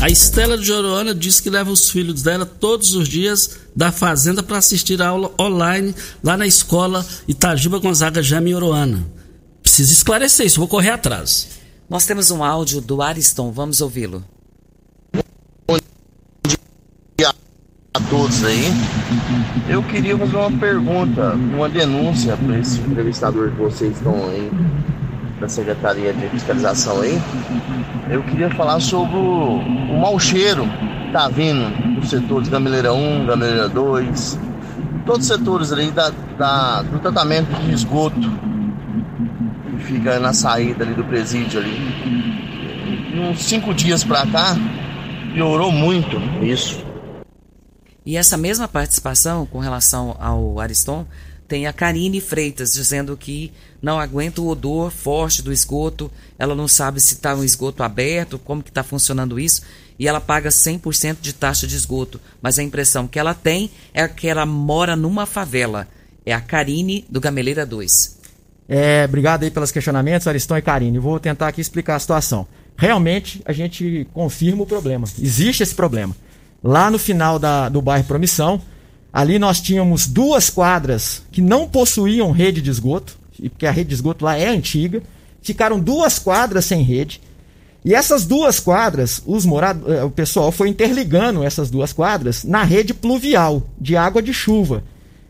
A 0.00 0.08
Estela 0.08 0.58
de 0.58 0.64
Joroana 0.64 1.14
diz 1.14 1.38
que 1.38 1.48
leva 1.48 1.70
os 1.70 1.90
filhos 1.90 2.22
dela 2.22 2.44
todos 2.44 2.94
os 2.94 3.08
dias 3.08 3.58
da 3.74 3.92
fazenda 3.92 4.42
para 4.42 4.58
assistir 4.58 5.00
a 5.00 5.08
aula 5.08 5.32
online 5.40 5.94
lá 6.22 6.36
na 6.36 6.46
escola 6.46 7.06
Itagiba 7.28 7.78
Gonzaga 7.78 8.22
Jame 8.22 8.54
Oroana. 8.54 9.06
Precisa 9.62 9.92
esclarecer 9.92 10.44
isso, 10.46 10.58
vou 10.58 10.68
correr 10.68 10.90
atrás. 10.90 11.50
Nós 11.88 12.04
temos 12.04 12.30
um 12.30 12.42
áudio 12.42 12.80
do 12.80 13.00
Ariston, 13.00 13.52
vamos 13.52 13.80
ouvi-lo. 13.80 14.24
Todos 18.34 18.44
aí. 18.44 18.72
Eu 19.68 19.82
queria 19.82 20.16
fazer 20.18 20.36
uma 20.36 20.50
pergunta, 20.50 21.34
uma 21.54 21.68
denúncia 21.68 22.36
para 22.36 22.58
esse 22.58 22.80
entrevistador 22.80 23.50
que 23.50 23.56
vocês 23.56 23.96
estão 23.96 24.14
aí 24.28 24.50
da 25.40 25.48
Secretaria 25.48 26.12
de 26.12 26.28
Fiscalização 26.28 27.00
aí, 27.00 27.20
eu 28.08 28.22
queria 28.22 28.48
falar 28.50 28.80
sobre 28.80 29.16
o, 29.16 29.58
o 29.58 30.00
mau 30.00 30.18
cheiro 30.18 30.64
que 30.64 31.12
tá 31.12 31.28
vindo 31.28 32.00
dos 32.00 32.08
setores 32.08 32.48
Gameleira 32.48 32.92
1, 32.92 33.26
Gameleira 33.26 33.68
2, 33.68 34.38
todos 35.04 35.22
os 35.22 35.36
setores 35.36 35.72
ali 35.72 35.90
da, 35.90 36.12
da, 36.38 36.82
do 36.82 36.98
tratamento 37.00 37.50
de 37.62 37.72
esgoto 37.72 38.32
que 39.70 39.84
fica 39.84 40.18
na 40.20 40.32
saída 40.32 40.84
ali 40.84 40.94
do 40.94 41.04
presídio 41.04 41.60
ali. 41.60 41.76
uns 43.18 43.42
cinco 43.42 43.74
dias 43.74 44.04
para 44.04 44.24
cá, 44.26 44.56
piorou 45.34 45.72
muito 45.72 46.16
isso. 46.42 46.93
E 48.06 48.16
essa 48.16 48.36
mesma 48.36 48.68
participação 48.68 49.46
com 49.46 49.58
relação 49.58 50.16
ao 50.20 50.60
Ariston 50.60 51.06
tem 51.48 51.66
a 51.66 51.72
Karine 51.72 52.20
Freitas 52.20 52.72
dizendo 52.72 53.16
que 53.16 53.52
não 53.82 54.00
aguenta 54.00 54.40
o 54.40 54.48
odor 54.48 54.90
forte 54.90 55.42
do 55.42 55.52
esgoto, 55.52 56.10
ela 56.38 56.54
não 56.54 56.66
sabe 56.66 57.00
se 57.00 57.14
está 57.14 57.34
um 57.34 57.44
esgoto 57.44 57.82
aberto, 57.82 58.38
como 58.38 58.62
que 58.62 58.70
está 58.70 58.82
funcionando 58.82 59.38
isso, 59.38 59.62
e 59.98 60.08
ela 60.08 60.20
paga 60.20 60.48
100% 60.48 61.18
de 61.20 61.32
taxa 61.32 61.66
de 61.66 61.76
esgoto. 61.76 62.20
Mas 62.40 62.58
a 62.58 62.62
impressão 62.62 63.06
que 63.06 63.18
ela 63.18 63.34
tem 63.34 63.70
é 63.92 64.06
que 64.08 64.26
ela 64.26 64.46
mora 64.46 64.96
numa 64.96 65.26
favela. 65.26 65.86
É 66.26 66.32
a 66.32 66.40
Karine 66.40 67.04
do 67.10 67.20
Gameleira 67.20 67.66
2. 67.66 68.18
É, 68.66 69.04
obrigado 69.04 69.42
aí 69.42 69.50
pelos 69.50 69.70
questionamentos, 69.70 70.26
Aristão 70.26 70.56
e 70.56 70.62
Karine. 70.62 70.98
Vou 70.98 71.20
tentar 71.20 71.48
aqui 71.48 71.60
explicar 71.60 71.96
a 71.96 72.00
situação. 72.00 72.46
Realmente, 72.76 73.42
a 73.44 73.52
gente 73.52 74.06
confirma 74.12 74.62
o 74.62 74.66
problema. 74.66 75.06
Existe 75.20 75.62
esse 75.62 75.74
problema. 75.74 76.16
Lá 76.64 76.90
no 76.90 76.98
final 76.98 77.38
da, 77.38 77.68
do 77.68 77.80
bairro 77.80 78.06
Promissão, 78.06 78.60
Ali 79.14 79.38
nós 79.38 79.60
tínhamos 79.60 80.08
duas 80.08 80.50
quadras 80.50 81.22
que 81.30 81.40
não 81.40 81.68
possuíam 81.68 82.32
rede 82.32 82.60
de 82.60 82.68
esgoto, 82.68 83.16
porque 83.40 83.64
a 83.64 83.70
rede 83.70 83.90
de 83.90 83.94
esgoto 83.94 84.24
lá 84.24 84.36
é 84.36 84.48
antiga. 84.48 85.00
Ficaram 85.40 85.78
duas 85.78 86.18
quadras 86.18 86.64
sem 86.64 86.82
rede. 86.82 87.20
E 87.84 87.94
essas 87.94 88.26
duas 88.26 88.58
quadras, 88.58 89.22
os 89.24 89.46
morado, 89.46 89.92
eh, 89.92 90.02
o 90.02 90.10
pessoal 90.10 90.50
foi 90.50 90.68
interligando 90.68 91.44
essas 91.44 91.70
duas 91.70 91.92
quadras 91.92 92.42
na 92.42 92.64
rede 92.64 92.92
pluvial 92.92 93.62
de 93.80 93.96
água 93.96 94.20
de 94.20 94.34
chuva. 94.34 94.82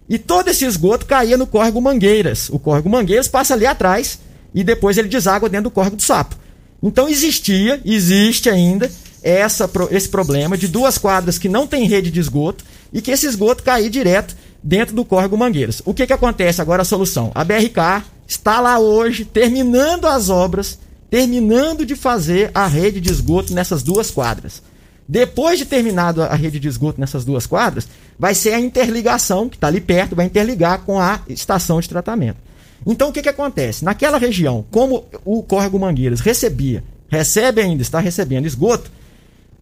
E 0.08 0.18
todo 0.18 0.48
esse 0.48 0.64
esgoto 0.64 1.04
caía 1.04 1.36
no 1.36 1.46
córrego 1.46 1.78
Mangueiras. 1.78 2.48
O 2.48 2.58
córrego 2.58 2.88
Mangueiras 2.88 3.28
passa 3.28 3.52
ali 3.52 3.66
atrás 3.66 4.18
e 4.54 4.64
depois 4.64 4.96
ele 4.96 5.08
deságua 5.08 5.50
dentro 5.50 5.64
do 5.64 5.74
córrego 5.74 5.96
do 5.96 6.02
Sapo. 6.02 6.36
Então 6.82 7.06
existia, 7.06 7.82
existe 7.84 8.48
ainda 8.48 8.90
essa, 9.24 9.68
esse 9.90 10.08
problema 10.08 10.56
de 10.56 10.68
duas 10.68 10.98
quadras 10.98 11.38
que 11.38 11.48
não 11.48 11.66
tem 11.66 11.88
rede 11.88 12.10
de 12.10 12.20
esgoto 12.20 12.62
e 12.92 13.00
que 13.00 13.10
esse 13.10 13.26
esgoto 13.26 13.62
cair 13.62 13.88
direto 13.88 14.36
dentro 14.62 14.94
do 14.94 15.04
córrego 15.04 15.36
Mangueiras. 15.36 15.80
O 15.86 15.94
que, 15.94 16.06
que 16.06 16.12
acontece 16.12 16.60
agora 16.60 16.82
a 16.82 16.84
solução? 16.84 17.32
A 17.34 17.42
BRK 17.42 18.04
está 18.28 18.60
lá 18.60 18.78
hoje 18.78 19.24
terminando 19.24 20.06
as 20.06 20.28
obras, 20.28 20.78
terminando 21.08 21.86
de 21.86 21.96
fazer 21.96 22.50
a 22.54 22.66
rede 22.66 23.00
de 23.00 23.10
esgoto 23.10 23.54
nessas 23.54 23.82
duas 23.82 24.10
quadras. 24.10 24.62
Depois 25.08 25.58
de 25.58 25.64
terminado 25.64 26.22
a 26.22 26.34
rede 26.34 26.60
de 26.60 26.68
esgoto 26.68 27.00
nessas 27.00 27.24
duas 27.24 27.46
quadras, 27.46 27.88
vai 28.18 28.34
ser 28.34 28.52
a 28.52 28.60
interligação, 28.60 29.48
que 29.48 29.56
está 29.56 29.68
ali 29.68 29.80
perto, 29.80 30.16
vai 30.16 30.26
interligar 30.26 30.80
com 30.80 31.00
a 31.00 31.20
estação 31.28 31.80
de 31.80 31.88
tratamento. 31.88 32.38
Então 32.86 33.08
o 33.08 33.12
que, 33.12 33.22
que 33.22 33.28
acontece? 33.28 33.84
Naquela 33.84 34.18
região, 34.18 34.64
como 34.70 35.06
o 35.24 35.42
córrego 35.42 35.78
Mangueiras 35.78 36.20
recebia, 36.20 36.84
recebe 37.08 37.62
ainda, 37.62 37.82
está 37.82 38.00
recebendo 38.00 38.46
esgoto, 38.46 38.90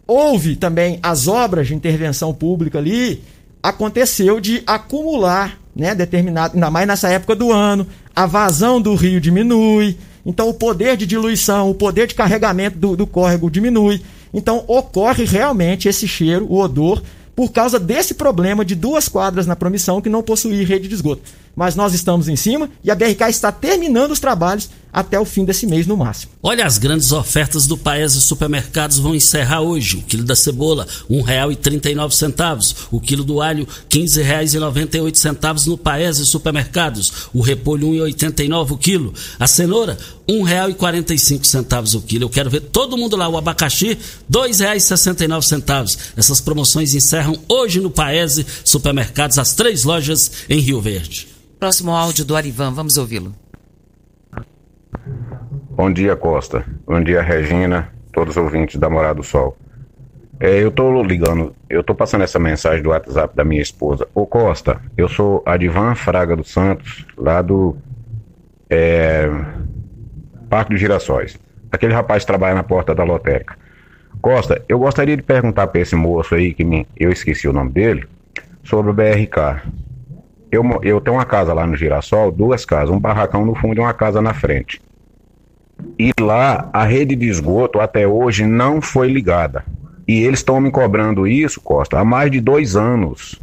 houve 0.07 0.57
também 0.57 0.99
as 1.03 1.29
obras 1.29 1.69
de 1.69 1.75
intervenção 1.75 2.33
pública 2.35 2.79
ali, 2.79 3.23
aconteceu 3.63 4.41
de 4.41 4.63
acumular, 4.67 5.59
né, 5.75 5.95
determinado, 5.95 6.55
ainda 6.55 6.71
mais 6.71 6.87
nessa 6.87 7.09
época 7.09 7.35
do 7.35 7.53
ano, 7.53 7.87
a 8.15 8.27
vazão 8.27 8.81
do 8.81 8.95
rio 8.95 9.21
diminui, 9.21 9.97
então 10.25 10.49
o 10.49 10.55
poder 10.55 10.97
de 10.97 11.07
diluição, 11.07 11.71
o 11.71 11.75
poder 11.75 12.07
de 12.07 12.15
carregamento 12.15 12.79
do, 12.79 12.97
do 12.97 13.07
córrego 13.07 13.51
diminui. 13.51 14.01
Então 14.33 14.65
ocorre 14.67 15.25
realmente 15.25 15.89
esse 15.89 16.09
cheiro, 16.09 16.47
o 16.49 16.59
odor, 16.59 17.03
por 17.35 17.51
causa 17.51 17.79
desse 17.79 18.15
problema 18.15 18.65
de 18.65 18.75
duas 18.75 19.09
quadras 19.09 19.47
na 19.47 19.57
promissão 19.57 20.01
que 20.01 20.09
não 20.09 20.23
possuía 20.23 20.67
rede 20.67 20.89
de 20.89 20.95
esgoto. 20.95 21.23
Mas 21.55 21.75
nós 21.75 21.93
estamos 21.93 22.29
em 22.29 22.37
cima 22.37 22.71
e 22.83 22.91
a 22.91 22.95
BRK 22.95 23.29
está 23.29 23.53
terminando 23.53 24.13
os 24.13 24.21
trabalhos 24.21 24.71
até 24.93 25.19
o 25.19 25.25
fim 25.25 25.45
desse 25.45 25.67
mês 25.67 25.87
no 25.87 25.97
máximo. 25.97 26.33
Olha, 26.43 26.67
as 26.67 26.77
grandes 26.77 27.13
ofertas 27.13 27.67
do 27.67 27.79
Paese 27.79 28.21
Supermercados 28.21 28.99
vão 28.99 29.15
encerrar 29.15 29.63
hoje. 29.63 29.97
O 29.97 30.03
quilo 30.03 30.23
da 30.23 30.37
cebola, 30.37 30.87
R$ 31.09 31.17
1,39. 31.17 32.75
O 32.91 33.01
quilo 33.01 33.25
do 33.25 33.41
alho, 33.41 33.67
R$ 33.91 34.01
15,98 34.01 35.67
no 35.67 35.79
Paese 35.79 36.27
Supermercados. 36.27 37.29
O 37.33 37.41
repolho, 37.41 38.05
R$ 38.05 38.13
1,89 38.13 38.71
o 38.73 38.77
quilo. 38.77 39.15
A 39.39 39.47
cenoura, 39.47 39.97
R$ 40.29 40.35
1,45 40.35 41.95
o 41.95 42.03
quilo. 42.03 42.25
Eu 42.25 42.31
quero 42.31 42.51
ver 42.51 42.61
todo 42.61 42.99
mundo 42.99 43.17
lá. 43.17 43.29
O 43.29 43.39
abacaxi, 43.39 43.89
R$ 43.89 43.99
2,69. 44.31 45.99
Essas 46.17 46.41
promoções 46.41 46.95
encerram 46.95 47.39
hoje 47.49 47.81
no 47.81 47.91
Paese 47.91 48.45
Supermercados, 48.63 49.39
as 49.39 49.55
três 49.55 49.85
lojas 49.85 50.31
em 50.51 50.61
Rio 50.61 50.81
Verde. 50.81 51.33
Próximo 51.63 51.93
áudio 51.93 52.25
do 52.25 52.35
Arivan, 52.35 52.73
vamos 52.73 52.99
ouvi-lo. 52.99 53.33
Bom 55.71 55.93
dia, 55.93 56.17
Costa. 56.17 56.67
Bom 56.85 57.01
dia, 57.01 57.23
Regina, 57.23 57.89
todos 58.13 58.37
os 58.37 58.43
ouvintes 58.43 58.81
da 58.81 58.91
Morada 58.91 59.15
do 59.15 59.23
Sol. 59.23 59.57
É, 60.41 60.61
eu 60.61 60.73
tô 60.73 61.05
ligando, 61.05 61.55
eu 61.71 61.85
tô 61.85 61.95
passando 61.95 62.23
essa 62.25 62.41
mensagem 62.41 62.83
do 62.83 62.89
WhatsApp 62.89 63.37
da 63.37 63.45
minha 63.45 63.63
esposa. 63.63 64.09
Ô 64.13 64.27
Costa, 64.27 64.81
eu 64.97 65.09
sou 65.09 65.41
Adivan 65.47 65.95
Fraga 65.95 66.35
dos 66.35 66.51
Santos, 66.51 67.07
lá 67.17 67.41
do 67.41 67.77
é, 68.69 69.31
Parque 70.51 70.73
dos 70.73 70.81
Girassóis. 70.81 71.39
Aquele 71.71 71.95
rapaz 71.95 72.25
trabalha 72.25 72.57
na 72.57 72.65
porta 72.65 72.93
da 72.93 73.05
lotérica. 73.05 73.57
Costa, 74.21 74.65
eu 74.69 74.81
gostaria 74.81 75.17
de 75.17 75.23
perguntar 75.23 75.69
para 75.69 75.81
esse 75.81 75.95
moço 75.95 76.35
aí, 76.35 76.55
que 76.55 76.65
me, 76.65 76.89
eu 76.97 77.13
esqueci 77.13 77.47
o 77.47 77.53
nome 77.53 77.71
dele, 77.71 78.05
sobre 78.65 78.91
o 78.91 78.95
BRK. 78.95 79.63
Eu, 80.53 80.63
eu 80.83 81.01
tenho 81.01 81.17
uma 81.17 81.25
casa 81.25 81.55
lá 81.55 81.67
no 81.67 81.75
Girassol, 81.75 82.31
duas 82.31 82.67
casas, 82.67 82.95
um 82.95 83.01
barracão 83.01 83.47
no 83.47 83.55
fundo 83.55 83.79
e 83.79 83.81
uma 83.81 83.95
casa 83.95 84.21
na 84.21 84.35
frente. 84.35 84.83
E 85.99 86.13
lá 86.21 86.69
a 86.75 86.85
rede 86.85 87.17
de 87.17 87.27
esgoto 87.27 87.81
até 87.81 88.07
hoje 88.07 88.45
não 88.45 88.83
foi 88.83 89.11
ligada. 89.11 89.65
E 90.07 90.23
eles 90.23 90.41
estão 90.41 90.61
me 90.61 90.71
cobrando 90.71 91.27
isso, 91.27 91.59
Costa, 91.59 91.99
há 91.99 92.05
mais 92.05 92.31
de 92.31 92.39
dois 92.39 92.77
anos. 92.77 93.41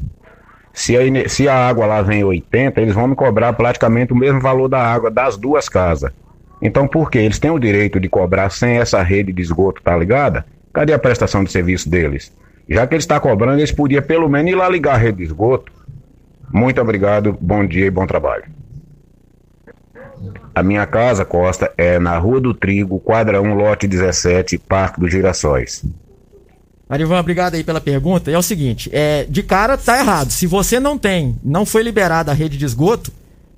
Se 0.71 0.95
a, 0.95 1.27
se 1.27 1.49
a 1.49 1.67
água 1.67 1.87
lá 1.87 2.03
vem 2.03 2.23
80, 2.23 2.79
eles 2.79 2.93
vão 2.93 3.07
me 3.07 3.15
cobrar 3.15 3.53
praticamente 3.53 4.13
o 4.13 4.15
mesmo 4.15 4.39
valor 4.39 4.67
da 4.67 4.79
água 4.79 5.09
das 5.09 5.35
duas 5.35 5.67
casas. 5.67 6.11
Então 6.61 6.87
por 6.87 7.09
quê? 7.09 7.17
Eles 7.17 7.39
têm 7.39 7.49
o 7.49 7.57
direito 7.57 7.99
de 7.99 8.07
cobrar 8.07 8.51
sem 8.51 8.77
essa 8.77 9.01
rede 9.01 9.33
de 9.33 9.41
esgoto 9.41 9.81
tá 9.81 9.97
ligada? 9.97 10.45
Cadê 10.71 10.93
a 10.93 10.99
prestação 10.99 11.43
de 11.43 11.51
serviço 11.51 11.89
deles? 11.89 12.31
Já 12.69 12.85
que 12.85 12.93
eles 12.93 13.03
estão 13.03 13.17
tá 13.17 13.21
cobrando, 13.21 13.59
eles 13.59 13.71
podiam 13.71 14.03
pelo 14.03 14.29
menos 14.29 14.51
ir 14.51 14.55
lá 14.55 14.69
ligar 14.69 14.93
a 14.93 14.97
rede 14.97 15.17
de 15.17 15.23
esgoto. 15.23 15.71
Muito 16.51 16.81
obrigado, 16.81 17.37
bom 17.39 17.65
dia 17.65 17.85
e 17.85 17.91
bom 17.91 18.05
trabalho. 18.07 18.45
A 20.53 20.63
minha 20.63 20.85
casa, 20.85 21.23
Costa, 21.23 21.71
é 21.77 21.99
na 21.99 22.17
Rua 22.17 22.41
do 22.41 22.53
Trigo, 22.53 22.99
quadra 22.99 23.41
1, 23.41 23.53
lote 23.53 23.87
17, 23.87 24.57
Parque 24.57 24.99
dos 24.99 25.11
Girassóis. 25.11 25.85
Marivan, 26.89 27.19
obrigado 27.19 27.53
aí 27.53 27.63
pela 27.63 27.79
pergunta. 27.79 28.31
É 28.31 28.37
o 28.37 28.41
seguinte, 28.41 28.89
é, 28.91 29.23
de 29.29 29.43
cara 29.43 29.77
tá 29.77 29.99
errado. 29.99 30.31
Se 30.31 30.47
você 30.47 30.79
não 30.79 30.97
tem, 30.97 31.39
não 31.43 31.65
foi 31.65 31.83
liberada 31.83 32.31
a 32.31 32.33
rede 32.33 32.57
de 32.57 32.65
esgoto, 32.65 33.11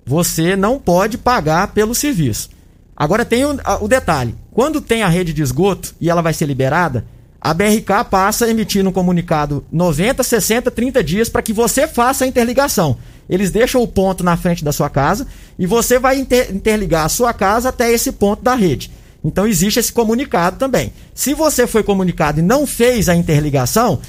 você 0.06 0.56
não 0.56 0.78
pode 0.78 1.18
pagar 1.18 1.70
pelo 1.70 1.96
serviço. 1.96 2.50
Agora 2.96 3.24
tem 3.24 3.46
o, 3.46 3.58
o 3.80 3.88
detalhe: 3.88 4.36
quando 4.52 4.82
tem 4.82 5.02
a 5.02 5.08
rede 5.08 5.34
de 5.34 5.42
esgoto 5.42 5.96
e 6.00 6.10
ela 6.10 6.22
vai 6.22 6.34
ser 6.34 6.46
liberada, 6.46 7.06
a 7.42 7.56
BRK 7.56 8.06
passa 8.10 8.48
emitindo 8.48 8.90
um 8.90 8.94
comunicado 8.94 9.66
90, 9.72 10.22
60, 10.22 10.70
30 10.70 11.04
dias 11.04 11.28
para 11.28 11.42
que 11.42 11.52
você 11.52 11.88
faça 11.88 12.24
a 12.24 12.28
interligação. 12.28 12.98
Eles 13.28 13.50
deixam 13.50 13.82
o 13.82 13.88
ponto 13.88 14.24
na 14.24 14.38
frente 14.38 14.64
da 14.64 14.72
sua 14.72 14.90
casa 14.92 15.26
e 15.58 15.66
você 15.66 15.98
vai 15.98 16.20
inter 16.20 16.54
interligar 16.54 17.06
a 17.06 17.10
sua 17.10 17.34
casa 17.34 17.70
até 17.70 17.92
esse 17.92 18.12
ponto 18.12 18.44
da 18.44 18.54
rede. 18.54 18.92
Então 19.24 19.48
existe 19.48 19.80
esse 19.80 19.92
comunicado 19.92 20.58
também. 20.58 20.94
Se 21.16 21.34
você 21.34 21.66
foi 21.66 21.82
comunicado 21.82 22.40
e 22.40 22.44
não 22.44 22.68
fez 22.68 23.10
a 23.10 23.16
interligação, 23.16 24.00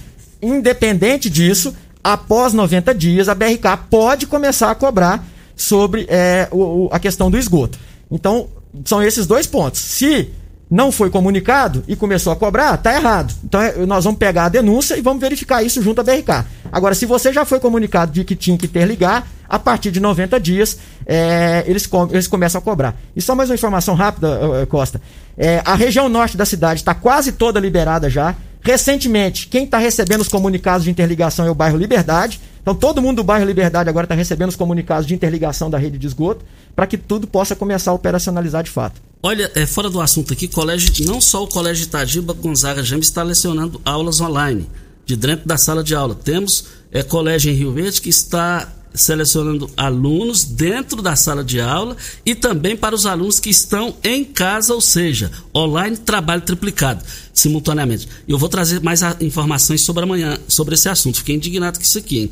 independente 0.42 1.30
disso, 1.30 1.74
após 2.04 2.52
90 2.52 2.94
dias, 2.94 3.30
a 3.30 3.34
BRK 3.34 3.78
pode 3.88 4.26
começar 4.26 4.70
a 4.70 4.74
cobrar 4.74 5.26
sobre 5.56 6.06
é, 6.08 6.48
o, 6.50 6.88
a 6.92 6.98
questão 6.98 7.30
do 7.30 7.38
esgoto. 7.38 7.78
Então, 8.10 8.48
são 8.84 9.02
esses 9.02 9.26
dois 9.26 9.46
pontos. 9.46 9.80
Se 9.80 10.30
não 10.72 10.90
foi 10.90 11.10
comunicado 11.10 11.84
e 11.86 11.94
começou 11.94 12.32
a 12.32 12.36
cobrar, 12.36 12.78
tá 12.78 12.94
errado. 12.94 13.34
Então 13.44 13.60
é, 13.60 13.84
nós 13.84 14.04
vamos 14.04 14.18
pegar 14.18 14.46
a 14.46 14.48
denúncia 14.48 14.96
e 14.96 15.02
vamos 15.02 15.20
verificar 15.20 15.62
isso 15.62 15.82
junto 15.82 16.00
à 16.00 16.02
BRK. 16.02 16.46
Agora, 16.72 16.94
se 16.94 17.04
você 17.04 17.30
já 17.30 17.44
foi 17.44 17.60
comunicado 17.60 18.10
de 18.10 18.24
que 18.24 18.34
tinha 18.34 18.56
que 18.56 18.64
interligar, 18.64 19.26
a 19.46 19.58
partir 19.58 19.90
de 19.90 20.00
90 20.00 20.40
dias 20.40 20.78
é, 21.04 21.62
eles, 21.66 21.86
eles 22.10 22.26
começam 22.26 22.58
a 22.58 22.62
cobrar. 22.62 22.96
E 23.14 23.20
só 23.20 23.34
mais 23.34 23.50
uma 23.50 23.54
informação 23.54 23.94
rápida, 23.94 24.66
Costa. 24.70 24.98
É, 25.36 25.60
a 25.62 25.74
região 25.74 26.08
norte 26.08 26.38
da 26.38 26.46
cidade 26.46 26.80
está 26.80 26.94
quase 26.94 27.32
toda 27.32 27.60
liberada 27.60 28.08
já. 28.08 28.34
Recentemente, 28.62 29.48
quem 29.48 29.64
está 29.64 29.76
recebendo 29.76 30.20
os 30.20 30.28
comunicados 30.28 30.84
de 30.84 30.90
interligação 30.90 31.44
é 31.44 31.50
o 31.50 31.54
bairro 31.54 31.76
Liberdade. 31.76 32.40
Então, 32.62 32.74
todo 32.74 33.02
mundo 33.02 33.16
do 33.16 33.24
bairro 33.24 33.44
Liberdade 33.44 33.90
agora 33.90 34.04
está 34.04 34.14
recebendo 34.14 34.50
os 34.50 34.56
comunicados 34.56 35.04
de 35.04 35.14
interligação 35.14 35.68
da 35.68 35.76
rede 35.76 35.98
de 35.98 36.06
esgoto 36.06 36.44
para 36.74 36.86
que 36.86 36.96
tudo 36.96 37.26
possa 37.26 37.56
começar 37.56 37.90
a 37.90 37.94
operacionalizar 37.94 38.62
de 38.62 38.70
fato. 38.70 39.00
Olha, 39.20 39.50
é, 39.54 39.66
fora 39.66 39.90
do 39.90 40.00
assunto 40.00 40.32
aqui, 40.32 40.46
colégio, 40.46 40.92
não 41.06 41.20
só 41.20 41.42
o 41.42 41.48
Colégio 41.48 41.84
Itagiba 41.84 42.32
Gonzaga 42.32 42.82
James 42.82 43.06
está 43.06 43.22
lecionando 43.22 43.80
aulas 43.84 44.20
online, 44.20 44.68
de 45.04 45.16
dentro 45.16 45.46
da 45.46 45.56
sala 45.56 45.82
de 45.82 45.94
aula. 45.94 46.14
Temos 46.14 46.66
é, 46.92 47.02
colégio 47.02 47.50
em 47.50 47.54
Rio 47.54 47.72
Verde 47.72 48.00
que 48.00 48.08
está 48.08 48.68
selecionando 48.94 49.70
alunos 49.76 50.44
dentro 50.44 51.00
da 51.00 51.16
sala 51.16 51.42
de 51.42 51.60
aula 51.60 51.96
e 52.24 52.34
também 52.34 52.76
para 52.76 52.94
os 52.94 53.06
alunos 53.06 53.40
que 53.40 53.50
estão 53.50 53.96
em 54.02 54.24
casa, 54.24 54.74
ou 54.74 54.80
seja, 54.80 55.30
online 55.54 55.96
trabalho 55.96 56.42
triplicado, 56.42 57.02
simultaneamente. 57.32 58.08
Eu 58.28 58.38
vou 58.38 58.48
trazer 58.48 58.80
mais 58.80 59.00
informações 59.20 59.84
sobre 59.84 60.04
amanhã, 60.04 60.38
sobre 60.48 60.74
esse 60.74 60.88
assunto. 60.88 61.18
Fiquei 61.18 61.36
indignado 61.36 61.78
com 61.78 61.84
isso 61.84 61.98
aqui. 61.98 62.18
Hein? 62.20 62.30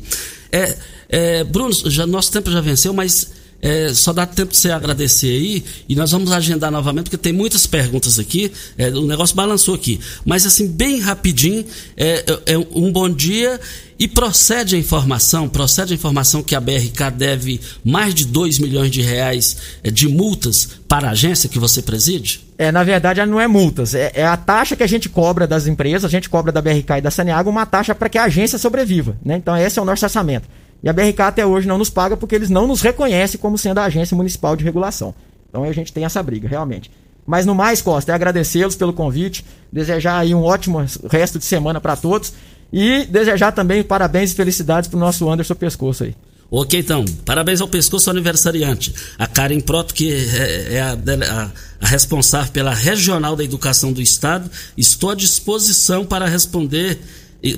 É, 0.51 0.77
é, 1.09 1.43
Bruno, 1.43 1.73
já, 1.89 2.05
nosso 2.05 2.31
tempo 2.31 2.51
já 2.51 2.61
venceu, 2.61 2.93
mas 2.93 3.40
é, 3.61 3.93
só 3.93 4.11
dá 4.11 4.25
tempo 4.25 4.51
de 4.51 4.57
você 4.57 4.71
agradecer 4.71 5.27
aí 5.27 5.63
e 5.87 5.95
nós 5.95 6.11
vamos 6.11 6.31
agendar 6.31 6.71
novamente, 6.71 7.05
porque 7.05 7.17
tem 7.17 7.33
muitas 7.33 7.67
perguntas 7.67 8.17
aqui. 8.17 8.51
É, 8.77 8.89
o 8.89 9.05
negócio 9.05 9.35
balançou 9.35 9.75
aqui. 9.75 9.99
Mas, 10.25 10.45
assim, 10.45 10.67
bem 10.67 10.99
rapidinho, 10.99 11.63
é, 11.95 12.25
é, 12.47 12.53
é 12.53 12.57
um 12.57 12.91
bom 12.91 13.09
dia. 13.09 13.59
E 13.99 14.07
procede 14.07 14.75
a 14.75 14.79
informação, 14.79 15.47
procede 15.47 15.93
a 15.93 15.95
informação 15.95 16.41
que 16.41 16.55
a 16.55 16.59
BRK 16.59 17.11
deve 17.15 17.61
mais 17.85 18.15
de 18.15 18.25
2 18.25 18.57
milhões 18.57 18.89
de 18.89 18.99
reais 18.99 19.57
é, 19.83 19.91
de 19.91 20.07
multas 20.07 20.67
para 20.87 21.09
a 21.09 21.11
agência 21.11 21.47
que 21.47 21.59
você 21.59 21.83
preside? 21.83 22.41
É, 22.57 22.71
na 22.71 22.83
verdade, 22.83 23.23
não 23.27 23.39
é 23.39 23.47
multas, 23.47 23.93
é, 23.93 24.11
é, 24.15 24.25
a 24.25 24.35
taxa 24.35 24.75
que 24.75 24.81
a 24.81 24.87
gente 24.87 25.07
cobra 25.07 25.45
das 25.45 25.67
empresas, 25.67 26.05
a 26.05 26.09
gente 26.09 26.29
cobra 26.29 26.51
da 26.51 26.63
BRK 26.63 26.97
e 26.97 27.01
da 27.01 27.11
Saneago 27.11 27.51
uma 27.51 27.65
taxa 27.65 27.93
para 27.93 28.09
que 28.09 28.17
a 28.17 28.23
agência 28.23 28.57
sobreviva. 28.57 29.15
Né? 29.23 29.35
Então, 29.35 29.55
esse 29.55 29.77
é 29.77 29.81
o 29.83 29.85
nosso 29.85 30.03
orçamento. 30.03 30.47
E 30.83 30.89
a 30.89 30.93
BRK 30.93 31.21
até 31.21 31.45
hoje 31.45 31.67
não 31.67 31.77
nos 31.77 31.89
paga 31.89 32.17
porque 32.17 32.35
eles 32.35 32.49
não 32.49 32.67
nos 32.67 32.81
reconhecem 32.81 33.39
como 33.39 33.57
sendo 33.57 33.79
a 33.79 33.85
agência 33.85 34.15
municipal 34.15 34.55
de 34.55 34.63
regulação. 34.63 35.13
Então 35.49 35.63
a 35.63 35.71
gente 35.71 35.93
tem 35.93 36.05
essa 36.05 36.21
briga, 36.23 36.47
realmente. 36.47 36.89
Mas 37.25 37.45
no 37.45 37.53
mais, 37.53 37.81
Costa, 37.81 38.11
é 38.11 38.15
agradecê-los 38.15 38.75
pelo 38.75 38.93
convite, 38.93 39.45
desejar 39.71 40.19
aí 40.19 40.33
um 40.33 40.43
ótimo 40.43 40.83
resto 41.09 41.37
de 41.37 41.45
semana 41.45 41.79
para 41.79 41.95
todos 41.95 42.33
e 42.73 43.05
desejar 43.05 43.51
também 43.51 43.83
parabéns 43.83 44.31
e 44.31 44.35
felicidades 44.35 44.89
para 44.89 44.97
o 44.97 44.99
nosso 44.99 45.29
Anderson 45.29 45.55
Pescoço 45.55 46.03
aí. 46.03 46.15
Ok, 46.53 46.77
então, 46.77 47.05
parabéns 47.25 47.61
ao 47.61 47.67
pescoço 47.67 48.09
aniversariante. 48.09 48.93
A 49.17 49.25
Karen 49.25 49.61
Proto, 49.61 49.93
que 49.93 50.11
é, 50.11 50.73
é 50.73 50.81
a, 50.81 50.91
a, 50.91 51.51
a, 51.79 51.87
responsável 51.87 52.51
pela 52.51 52.73
Regional 52.73 53.37
da 53.37 53.43
Educação 53.43 53.93
do 53.93 54.01
Estado, 54.01 54.51
estou 54.77 55.11
à 55.11 55.15
disposição 55.15 56.05
para 56.05 56.25
responder 56.25 56.99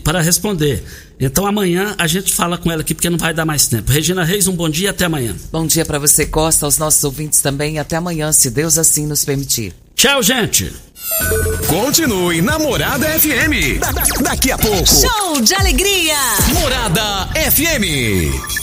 para 0.03 0.21
responder. 0.21 0.83
Então 1.19 1.45
amanhã 1.45 1.95
a 1.97 2.07
gente 2.07 2.33
fala 2.33 2.57
com 2.57 2.71
ela 2.71 2.81
aqui 2.81 2.93
porque 2.93 3.09
não 3.09 3.17
vai 3.17 3.33
dar 3.33 3.45
mais 3.45 3.67
tempo. 3.67 3.91
Regina 3.91 4.23
Reis, 4.23 4.47
um 4.47 4.55
bom 4.55 4.69
dia 4.69 4.91
até 4.91 5.05
amanhã. 5.05 5.35
Bom 5.51 5.65
dia 5.65 5.85
para 5.85 5.99
você, 5.99 6.25
Costa, 6.25 6.65
aos 6.65 6.77
nossos 6.77 7.03
ouvintes 7.03 7.41
também. 7.41 7.79
Até 7.79 7.97
amanhã, 7.97 8.31
se 8.31 8.49
Deus 8.49 8.77
assim 8.77 9.05
nos 9.05 9.23
permitir. 9.25 9.73
Tchau, 9.95 10.21
gente. 10.23 10.71
Continue 11.67 12.41
na 12.41 12.57
Morada 12.57 13.07
FM. 13.19 13.79
Da 13.79 13.91
daqui 14.21 14.51
a 14.51 14.57
pouco. 14.57 14.85
Show 14.85 15.41
de 15.41 15.53
alegria. 15.53 16.15
Morada 16.53 17.29
FM. 17.51 18.62